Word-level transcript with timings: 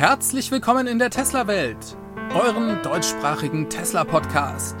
Herzlich 0.00 0.50
willkommen 0.50 0.86
in 0.86 0.98
der 0.98 1.10
Tesla-Welt, 1.10 1.76
eurem 2.32 2.82
deutschsprachigen 2.82 3.68
Tesla-Podcast. 3.68 4.74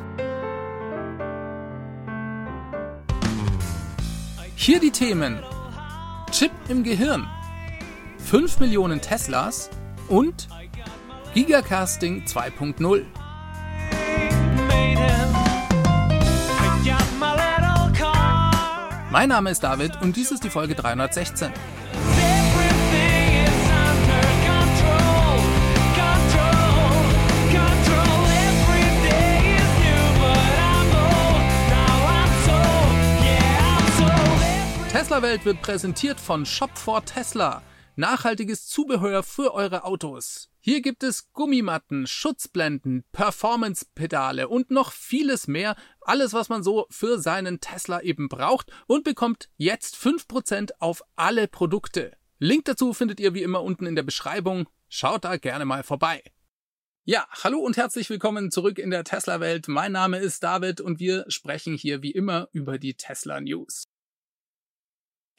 Hier 4.54 4.80
die 4.80 4.90
Themen: 4.90 5.42
Chip 6.30 6.52
im 6.70 6.84
Gehirn, 6.84 7.28
5 8.30 8.60
Millionen 8.60 9.02
Teslas 9.02 9.68
und 10.08 10.48
Gigacasting 11.34 12.24
2.0. 12.24 13.04
Mein 19.10 19.28
Name 19.28 19.50
ist 19.50 19.62
David 19.62 20.00
und 20.00 20.16
dies 20.16 20.30
ist 20.30 20.44
die 20.44 20.50
Folge 20.50 20.74
316. 20.74 21.52
Tesla 35.10 35.22
Welt 35.22 35.44
wird 35.44 35.60
präsentiert 35.60 36.20
von 36.20 36.46
Shop 36.46 36.78
for 36.78 37.04
Tesla. 37.04 37.64
Nachhaltiges 37.96 38.68
Zubehör 38.68 39.24
für 39.24 39.52
eure 39.54 39.82
Autos. 39.82 40.52
Hier 40.60 40.82
gibt 40.82 41.02
es 41.02 41.32
Gummimatten, 41.32 42.06
Schutzblenden, 42.06 43.02
Performance-Pedale 43.10 44.46
und 44.46 44.70
noch 44.70 44.92
vieles 44.92 45.48
mehr. 45.48 45.74
Alles, 46.00 46.32
was 46.32 46.48
man 46.48 46.62
so 46.62 46.86
für 46.90 47.18
seinen 47.18 47.58
Tesla 47.58 48.00
eben 48.02 48.28
braucht 48.28 48.70
und 48.86 49.02
bekommt 49.02 49.48
jetzt 49.56 49.96
5% 49.96 50.74
auf 50.78 51.02
alle 51.16 51.48
Produkte. 51.48 52.12
Link 52.38 52.66
dazu 52.66 52.92
findet 52.92 53.18
ihr 53.18 53.34
wie 53.34 53.42
immer 53.42 53.64
unten 53.64 53.86
in 53.86 53.96
der 53.96 54.04
Beschreibung. 54.04 54.68
Schaut 54.88 55.24
da 55.24 55.38
gerne 55.38 55.64
mal 55.64 55.82
vorbei. 55.82 56.22
Ja, 57.02 57.26
hallo 57.42 57.58
und 57.58 57.76
herzlich 57.76 58.10
willkommen 58.10 58.52
zurück 58.52 58.78
in 58.78 58.90
der 58.90 59.02
Tesla-Welt. 59.02 59.66
Mein 59.66 59.90
Name 59.90 60.18
ist 60.18 60.44
David 60.44 60.80
und 60.80 61.00
wir 61.00 61.24
sprechen 61.26 61.74
hier 61.74 62.00
wie 62.00 62.12
immer 62.12 62.48
über 62.52 62.78
die 62.78 62.94
Tesla 62.94 63.40
News. 63.40 63.89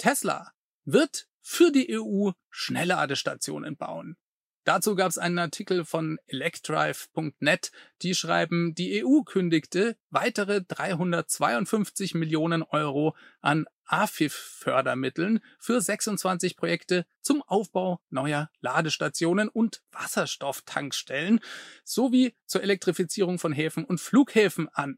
Tesla 0.02 0.52
wird 0.84 1.28
für 1.42 1.72
die 1.72 1.96
EU 1.96 2.32
Schnellladestationen 2.50 3.78
bauen. 3.78 4.18
Dazu 4.64 4.96
gab 4.96 5.10
es 5.10 5.20
einen 5.20 5.38
Artikel 5.38 5.86
von 5.86 6.18
electrive.net, 6.26 7.72
die 8.02 8.16
schreiben, 8.16 8.74
die 8.74 9.06
EU 9.06 9.22
kündigte 9.22 9.96
weitere 10.10 10.64
352 10.64 12.16
Millionen 12.16 12.64
Euro 12.64 13.16
an 13.42 13.68
AFIF-Fördermitteln 13.86 15.40
für 15.60 15.80
26 15.80 16.58
Projekte 16.58 17.06
zum 17.22 17.44
Aufbau 17.44 18.02
neuer 18.10 18.50
Ladestationen 18.60 19.50
und 19.50 19.84
Wasserstofftankstellen 19.92 21.42
sowie 21.84 22.34
zur 22.48 22.64
Elektrifizierung 22.64 23.38
von 23.38 23.54
Häfen 23.54 23.86
und 23.86 24.02
Flughäfen 24.02 24.68
an. 24.70 24.98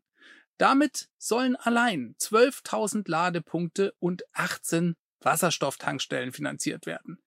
Damit 0.58 1.10
sollen 1.18 1.56
allein 1.56 2.16
12.000 2.20 3.10
Ladepunkte 3.10 3.94
und 4.00 4.24
18 4.34 4.96
Wasserstofftankstellen 5.20 6.32
finanziert 6.32 6.86
werden. 6.86 7.18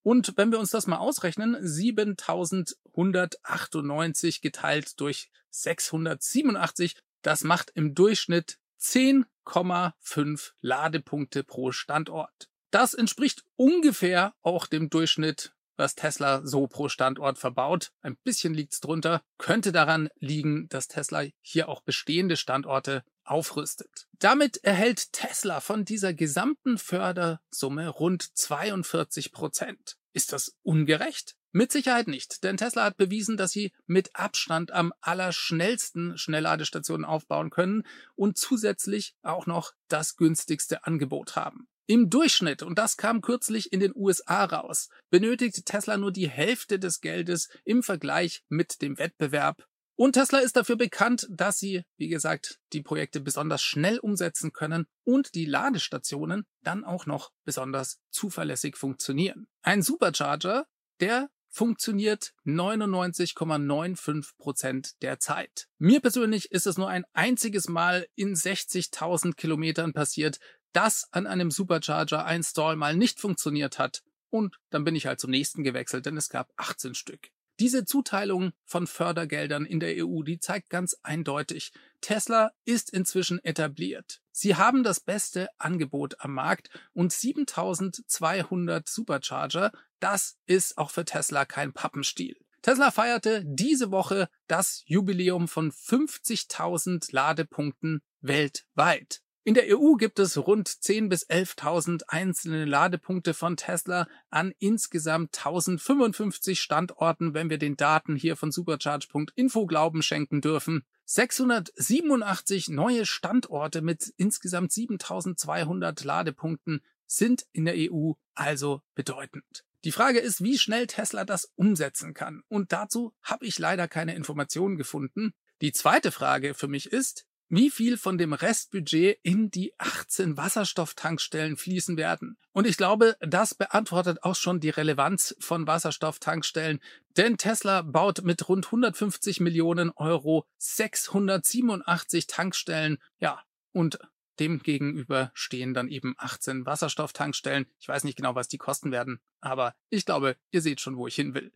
und 0.03 0.33
wenn 0.37 0.51
wir 0.51 0.59
uns 0.59 0.69
das 0.71 0.87
mal 0.87 0.97
ausrechnen, 0.97 1.55
7198 1.61 4.41
geteilt 4.41 4.99
durch 4.99 5.29
687, 5.49 6.97
das 7.21 7.43
macht 7.43 7.71
im 7.75 7.95
Durchschnitt 7.95 8.59
10,5 8.79 10.51
Ladepunkte 10.61 11.43
pro 11.43 11.71
Standort. 11.71 12.49
Das 12.71 12.93
entspricht 12.93 13.43
ungefähr 13.55 14.35
auch 14.41 14.67
dem 14.67 14.89
Durchschnitt, 14.89 15.53
was 15.79 15.95
Tesla 15.95 16.41
so 16.45 16.67
pro 16.67 16.89
Standort 16.89 17.39
verbaut. 17.39 17.91
Ein 18.01 18.17
bisschen 18.17 18.53
liegt's 18.53 18.81
drunter. 18.81 19.23
Könnte 19.37 19.71
daran 19.71 20.09
liegen, 20.19 20.67
dass 20.69 20.89
Tesla 20.89 21.23
hier 21.41 21.69
auch 21.69 21.81
bestehende 21.81 22.37
Standorte 22.37 23.03
aufrüstet. 23.23 24.07
Damit 24.19 24.57
erhält 24.63 25.13
Tesla 25.13 25.61
von 25.61 25.85
dieser 25.85 26.13
gesamten 26.13 26.77
Fördersumme 26.77 27.87
rund 27.87 28.37
42 28.37 29.31
Prozent. 29.31 29.97
Ist 30.13 30.33
das 30.33 30.55
ungerecht? 30.63 31.35
Mit 31.51 31.71
Sicherheit 31.71 32.07
nicht, 32.07 32.43
denn 32.43 32.57
Tesla 32.57 32.83
hat 32.83 32.97
bewiesen, 32.97 33.35
dass 33.35 33.51
sie 33.51 33.71
mit 33.87 34.15
Abstand 34.15 34.71
am 34.71 34.93
allerschnellsten 35.01 36.15
Schnellladestationen 36.15 37.05
aufbauen 37.05 37.49
können 37.49 37.87
und 38.15 38.37
zusätzlich 38.37 39.15
auch 39.23 39.47
noch 39.47 39.73
das 39.87 40.15
günstigste 40.15 40.85
Angebot 40.85 41.35
haben. 41.35 41.67
Im 41.89 42.11
Durchschnitt, 42.11 42.61
und 42.61 42.77
das 42.77 42.97
kam 42.97 43.21
kürzlich 43.21 43.73
in 43.73 43.79
den 43.79 43.93
USA 43.95 44.45
raus, 44.45 44.89
benötigt 45.09 45.65
Tesla 45.65 45.97
nur 45.97 46.11
die 46.11 46.29
Hälfte 46.29 46.77
des 46.77 47.01
Geldes 47.01 47.49
im 47.65 47.81
Vergleich 47.81 48.43
mit 48.47 48.83
dem 48.83 48.99
Wettbewerb 48.99 49.65
und 49.99 50.13
Tesla 50.13 50.39
ist 50.39 50.55
dafür 50.55 50.77
bekannt, 50.77 51.27
dass 51.29 51.59
sie, 51.59 51.83
wie 51.97 52.07
gesagt, 52.07 52.61
die 52.71 52.81
Projekte 52.81 53.19
besonders 53.19 53.61
schnell 53.61 53.99
umsetzen 53.99 54.53
können 54.53 54.85
und 55.03 55.35
die 55.35 55.43
Ladestationen 55.43 56.45
dann 56.63 56.85
auch 56.85 57.05
noch 57.05 57.33
besonders 57.43 57.99
zuverlässig 58.09 58.77
funktionieren. 58.77 59.49
Ein 59.61 59.81
Supercharger, 59.81 60.67
der 61.01 61.29
funktioniert 61.49 62.31
99,95 62.45 64.37
Prozent 64.37 65.01
der 65.01 65.19
Zeit. 65.19 65.67
Mir 65.79 65.99
persönlich 65.99 66.49
ist 66.51 66.65
es 66.65 66.77
nur 66.77 66.87
ein 66.87 67.03
einziges 67.11 67.67
Mal 67.67 68.07
in 68.15 68.35
60.000 68.35 69.35
Kilometern 69.35 69.91
passiert, 69.91 70.39
dass 70.73 71.07
an 71.11 71.27
einem 71.27 71.51
Supercharger 71.51 72.25
ein 72.25 72.43
Stall 72.43 72.75
mal 72.75 72.95
nicht 72.95 73.19
funktioniert 73.19 73.79
hat. 73.79 74.03
Und 74.29 74.59
dann 74.69 74.83
bin 74.83 74.95
ich 74.95 75.07
halt 75.07 75.19
zum 75.19 75.31
nächsten 75.31 75.63
gewechselt, 75.63 76.05
denn 76.05 76.17
es 76.17 76.29
gab 76.29 76.51
18 76.57 76.93
Stück. 76.93 77.29
Diese 77.59 77.83
Zuteilung 77.83 78.53
von 78.63 78.87
Fördergeldern 78.87 79.65
in 79.65 79.81
der 79.81 80.05
EU, 80.05 80.23
die 80.23 80.39
zeigt 80.39 80.69
ganz 80.69 80.95
eindeutig, 81.03 81.73
Tesla 81.99 82.51
ist 82.63 82.89
inzwischen 82.89 83.43
etabliert. 83.43 84.21
Sie 84.31 84.55
haben 84.55 84.83
das 84.83 85.01
beste 85.01 85.49
Angebot 85.57 86.15
am 86.21 86.35
Markt 86.35 86.69
und 86.93 87.11
7200 87.11 88.87
Supercharger, 88.87 89.73
das 89.99 90.37
ist 90.45 90.77
auch 90.77 90.91
für 90.91 91.03
Tesla 91.03 91.43
kein 91.43 91.73
Pappenstiel. 91.73 92.37
Tesla 92.61 92.91
feierte 92.91 93.43
diese 93.45 93.91
Woche 93.91 94.29
das 94.47 94.83
Jubiläum 94.85 95.49
von 95.49 95.71
50.000 95.71 97.09
Ladepunkten 97.11 98.01
weltweit. 98.21 99.21
In 99.45 99.53
der 99.53 99.79
EU 99.79 99.93
gibt 99.93 100.19
es 100.19 100.37
rund 100.37 100.67
10.000 100.67 101.09
bis 101.09 101.27
11.000 101.29 102.03
einzelne 102.07 102.65
Ladepunkte 102.65 103.33
von 103.33 103.55
Tesla 103.55 104.07
an 104.29 104.53
insgesamt 104.59 105.37
1055 105.37 106.59
Standorten, 106.59 107.33
wenn 107.33 107.49
wir 107.49 107.57
den 107.57 107.77
Daten 107.77 108.15
hier 108.15 108.35
von 108.35 108.51
supercharge.info 108.51 109.65
Glauben 109.65 110.03
schenken 110.03 110.41
dürfen. 110.41 110.83
687 111.05 112.69
neue 112.69 113.05
Standorte 113.05 113.81
mit 113.81 114.13
insgesamt 114.17 114.71
7200 114.73 116.03
Ladepunkten 116.03 116.81
sind 117.07 117.47
in 117.51 117.65
der 117.65 117.75
EU 117.77 118.11
also 118.35 118.81
bedeutend. 118.93 119.65
Die 119.85 119.93
Frage 119.93 120.19
ist, 120.19 120.43
wie 120.43 120.59
schnell 120.59 120.87
Tesla 120.87 121.23
das 121.23 121.51
umsetzen 121.55 122.13
kann. 122.13 122.43
Und 122.49 122.73
dazu 122.73 123.13
habe 123.23 123.45
ich 123.45 123.57
leider 123.57 123.87
keine 123.87 124.15
Informationen 124.15 124.77
gefunden. 124.77 125.33
Die 125.61 125.71
zweite 125.71 126.11
Frage 126.11 126.53
für 126.53 126.67
mich 126.67 126.91
ist, 126.91 127.25
wie 127.49 127.69
viel 127.69 127.97
von 127.97 128.17
dem 128.17 128.33
Restbudget 128.33 129.19
in 129.23 129.49
die 129.49 129.73
18 129.79 130.37
Wasserstofftankstellen 130.37 131.57
fließen 131.57 131.97
werden. 131.97 132.37
Und 132.51 132.67
ich 132.67 132.77
glaube, 132.77 133.17
das 133.19 133.55
beantwortet 133.55 134.23
auch 134.23 134.35
schon 134.35 134.59
die 134.59 134.69
Relevanz 134.69 135.35
von 135.39 135.67
Wasserstofftankstellen, 135.67 136.79
denn 137.17 137.37
Tesla 137.37 137.81
baut 137.81 138.23
mit 138.23 138.47
rund 138.47 138.67
150 138.67 139.39
Millionen 139.39 139.89
Euro 139.91 140.45
687 140.57 142.27
Tankstellen, 142.27 142.99
ja, 143.19 143.41
und 143.71 143.99
dem 144.39 144.59
gegenüber 144.59 145.31
stehen 145.33 145.73
dann 145.73 145.89
eben 145.89 146.15
18 146.17 146.65
Wasserstofftankstellen. 146.65 147.65
Ich 147.79 147.87
weiß 147.87 148.03
nicht 148.05 148.15
genau, 148.15 148.35
was 148.35 148.47
die 148.47 148.57
kosten 148.57 148.91
werden, 148.91 149.19
aber 149.41 149.75
ich 149.89 150.05
glaube, 150.05 150.37
ihr 150.51 150.61
seht 150.61 150.79
schon, 150.79 150.97
wo 150.97 151.07
ich 151.07 151.15
hin 151.15 151.33
will. 151.33 151.51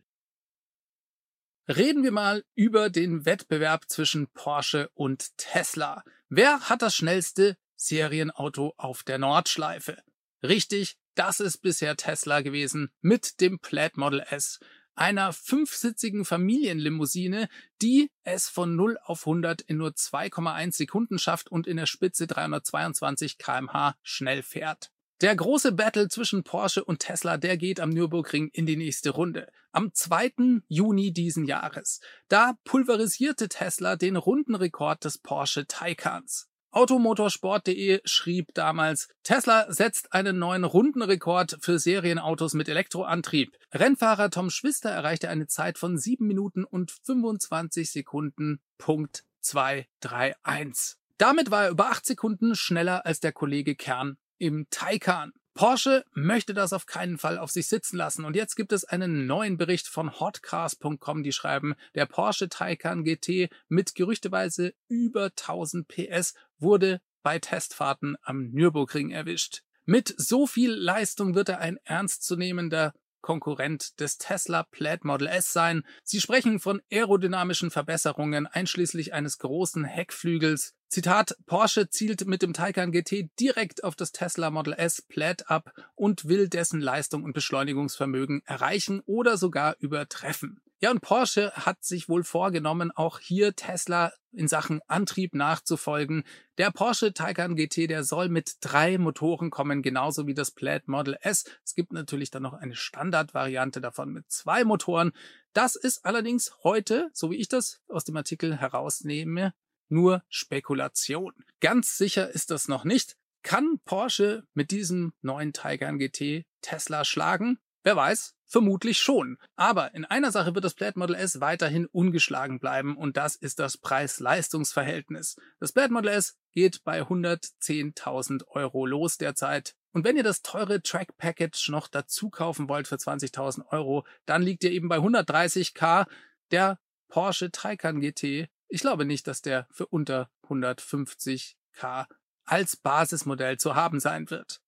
Reden 1.66 2.02
wir 2.02 2.12
mal 2.12 2.44
über 2.54 2.90
den 2.90 3.24
Wettbewerb 3.24 3.88
zwischen 3.88 4.28
Porsche 4.28 4.90
und 4.92 5.36
Tesla. 5.38 6.04
Wer 6.28 6.68
hat 6.68 6.82
das 6.82 6.94
schnellste 6.94 7.56
Serienauto 7.74 8.74
auf 8.76 9.02
der 9.02 9.16
Nordschleife? 9.16 9.96
Richtig, 10.42 10.98
das 11.14 11.40
ist 11.40 11.58
bisher 11.58 11.96
Tesla 11.96 12.42
gewesen 12.42 12.90
mit 13.00 13.40
dem 13.40 13.60
Plaid 13.60 13.96
Model 13.96 14.20
S. 14.28 14.60
einer 14.94 15.32
fünfsitzigen 15.32 16.26
Familienlimousine, 16.26 17.48
die 17.80 18.10
es 18.24 18.50
von 18.50 18.76
0 18.76 18.98
auf 19.02 19.26
100 19.26 19.62
in 19.62 19.78
nur 19.78 19.92
2,1 19.92 20.72
Sekunden 20.72 21.18
schafft 21.18 21.50
und 21.50 21.66
in 21.66 21.78
der 21.78 21.86
Spitze 21.86 22.26
322 22.26 23.38
kmh 23.38 23.96
schnell 24.02 24.42
fährt. 24.42 24.93
Der 25.24 25.36
große 25.36 25.72
Battle 25.72 26.08
zwischen 26.08 26.44
Porsche 26.44 26.84
und 26.84 26.98
Tesla, 26.98 27.38
der 27.38 27.56
geht 27.56 27.80
am 27.80 27.88
Nürburgring 27.88 28.50
in 28.52 28.66
die 28.66 28.76
nächste 28.76 29.08
Runde. 29.08 29.48
Am 29.72 29.90
2. 29.90 30.60
Juni 30.68 31.14
diesen 31.14 31.46
Jahres. 31.46 32.00
Da 32.28 32.58
pulverisierte 32.64 33.48
Tesla 33.48 33.96
den 33.96 34.16
Rundenrekord 34.16 35.02
des 35.02 35.16
Porsche 35.16 35.66
Taycans. 35.66 36.50
Automotorsport.de 36.72 38.02
schrieb 38.04 38.52
damals, 38.52 39.08
Tesla 39.22 39.72
setzt 39.72 40.12
einen 40.12 40.38
neuen 40.38 40.64
Rundenrekord 40.64 41.56
für 41.58 41.78
Serienautos 41.78 42.52
mit 42.52 42.68
Elektroantrieb. 42.68 43.56
Rennfahrer 43.72 44.28
Tom 44.28 44.50
Schwister 44.50 44.90
erreichte 44.90 45.30
eine 45.30 45.46
Zeit 45.46 45.78
von 45.78 45.96
7 45.96 46.26
Minuten 46.26 46.64
und 46.64 46.90
25 47.06 47.90
Sekunden. 47.90 48.60
Punkt 48.76 49.24
231. 49.40 50.98
Damit 51.16 51.50
war 51.50 51.64
er 51.64 51.70
über 51.70 51.86
8 51.86 52.04
Sekunden 52.04 52.54
schneller 52.56 53.06
als 53.06 53.20
der 53.20 53.32
Kollege 53.32 53.74
Kern 53.74 54.18
im 54.38 54.66
Taycan. 54.70 55.32
Porsche 55.54 56.04
möchte 56.12 56.52
das 56.52 56.72
auf 56.72 56.86
keinen 56.86 57.16
Fall 57.16 57.38
auf 57.38 57.50
sich 57.50 57.68
sitzen 57.68 57.96
lassen. 57.96 58.24
Und 58.24 58.34
jetzt 58.34 58.56
gibt 58.56 58.72
es 58.72 58.84
einen 58.84 59.26
neuen 59.26 59.56
Bericht 59.56 59.86
von 59.86 60.18
hotcars.com, 60.18 61.22
die 61.22 61.32
schreiben, 61.32 61.74
der 61.94 62.06
Porsche 62.06 62.48
Taycan 62.48 63.04
GT 63.04 63.50
mit 63.68 63.94
gerüchteweise 63.94 64.74
über 64.88 65.26
1000 65.26 65.86
PS 65.86 66.34
wurde 66.58 67.00
bei 67.22 67.38
Testfahrten 67.38 68.16
am 68.22 68.50
Nürburgring 68.50 69.10
erwischt. 69.10 69.62
Mit 69.84 70.12
so 70.16 70.46
viel 70.46 70.72
Leistung 70.72 71.34
wird 71.34 71.50
er 71.50 71.60
ein 71.60 71.78
ernstzunehmender 71.84 72.92
Konkurrent 73.20 74.00
des 74.00 74.18
Tesla 74.18 74.64
Plaid 74.64 75.04
Model 75.04 75.28
S 75.28 75.52
sein. 75.52 75.82
Sie 76.02 76.20
sprechen 76.20 76.60
von 76.60 76.82
aerodynamischen 76.92 77.70
Verbesserungen 77.70 78.46
einschließlich 78.46 79.14
eines 79.14 79.38
großen 79.38 79.84
Heckflügels. 79.84 80.74
Zitat, 80.94 81.36
Porsche 81.46 81.90
zielt 81.90 82.24
mit 82.24 82.40
dem 82.40 82.52
Taycan 82.52 82.92
GT 82.92 83.28
direkt 83.40 83.82
auf 83.82 83.96
das 83.96 84.12
Tesla 84.12 84.50
Model 84.50 84.74
S 84.74 85.02
Plaid 85.02 85.50
ab 85.50 85.72
und 85.96 86.28
will 86.28 86.48
dessen 86.48 86.80
Leistung 86.80 87.24
und 87.24 87.32
Beschleunigungsvermögen 87.32 88.42
erreichen 88.44 89.02
oder 89.04 89.36
sogar 89.36 89.74
übertreffen. 89.80 90.60
Ja, 90.78 90.92
und 90.92 91.00
Porsche 91.00 91.50
hat 91.54 91.82
sich 91.82 92.08
wohl 92.08 92.22
vorgenommen, 92.22 92.92
auch 92.92 93.18
hier 93.18 93.56
Tesla 93.56 94.12
in 94.30 94.46
Sachen 94.46 94.82
Antrieb 94.86 95.34
nachzufolgen. 95.34 96.22
Der 96.58 96.70
Porsche 96.70 97.12
Taycan 97.12 97.56
GT, 97.56 97.90
der 97.90 98.04
soll 98.04 98.28
mit 98.28 98.58
drei 98.60 98.96
Motoren 98.96 99.50
kommen, 99.50 99.82
genauso 99.82 100.28
wie 100.28 100.34
das 100.34 100.52
Plaid 100.52 100.86
Model 100.86 101.16
S. 101.22 101.44
Es 101.64 101.74
gibt 101.74 101.92
natürlich 101.92 102.30
dann 102.30 102.44
noch 102.44 102.54
eine 102.54 102.76
Standardvariante 102.76 103.80
davon 103.80 104.12
mit 104.12 104.30
zwei 104.30 104.62
Motoren. 104.62 105.10
Das 105.54 105.74
ist 105.74 106.04
allerdings 106.04 106.52
heute, 106.62 107.10
so 107.12 107.32
wie 107.32 107.36
ich 107.36 107.48
das 107.48 107.80
aus 107.88 108.04
dem 108.04 108.16
Artikel 108.16 108.56
herausnehme, 108.56 109.54
nur 109.94 110.22
Spekulation. 110.28 111.32
Ganz 111.60 111.96
sicher 111.96 112.30
ist 112.30 112.50
das 112.50 112.68
noch 112.68 112.84
nicht. 112.84 113.16
Kann 113.42 113.78
Porsche 113.84 114.44
mit 114.52 114.70
diesem 114.70 115.14
neuen 115.22 115.52
Taycan 115.52 115.98
GT 115.98 116.44
Tesla 116.60 117.04
schlagen? 117.04 117.58
Wer 117.82 117.96
weiß, 117.96 118.34
vermutlich 118.46 118.98
schon. 118.98 119.38
Aber 119.56 119.94
in 119.94 120.06
einer 120.06 120.32
Sache 120.32 120.54
wird 120.54 120.64
das 120.64 120.74
Plaid 120.74 120.96
Model 120.96 121.14
S 121.14 121.40
weiterhin 121.40 121.86
ungeschlagen 121.86 122.58
bleiben 122.58 122.96
und 122.96 123.18
das 123.18 123.36
ist 123.36 123.58
das 123.58 123.76
Preis-Leistungs-Verhältnis. 123.76 125.36
Das 125.60 125.72
Plaid 125.72 125.90
Model 125.90 126.10
S 126.12 126.38
geht 126.52 126.82
bei 126.84 127.02
110.000 127.02 128.46
Euro 128.48 128.86
los 128.86 129.18
derzeit. 129.18 129.76
Und 129.92 130.04
wenn 130.04 130.16
ihr 130.16 130.22
das 130.22 130.40
teure 130.40 130.82
Track 130.82 131.16
Package 131.18 131.68
noch 131.68 131.86
dazu 131.88 132.30
kaufen 132.30 132.68
wollt 132.70 132.88
für 132.88 132.96
20.000 132.96 133.66
Euro, 133.70 134.06
dann 134.24 134.42
liegt 134.42 134.64
ihr 134.64 134.72
eben 134.72 134.88
bei 134.88 134.96
130k. 134.96 136.06
Der 136.50 136.80
Porsche 137.08 137.50
Taycan 137.50 138.00
GT, 138.00 138.48
ich 138.74 138.80
glaube 138.80 139.04
nicht, 139.04 139.28
dass 139.28 139.40
der 139.40 139.68
für 139.70 139.86
unter 139.86 140.28
150k 140.48 142.06
als 142.44 142.76
Basismodell 142.76 143.56
zu 143.56 143.76
haben 143.76 144.00
sein 144.00 144.30
wird. 144.30 144.60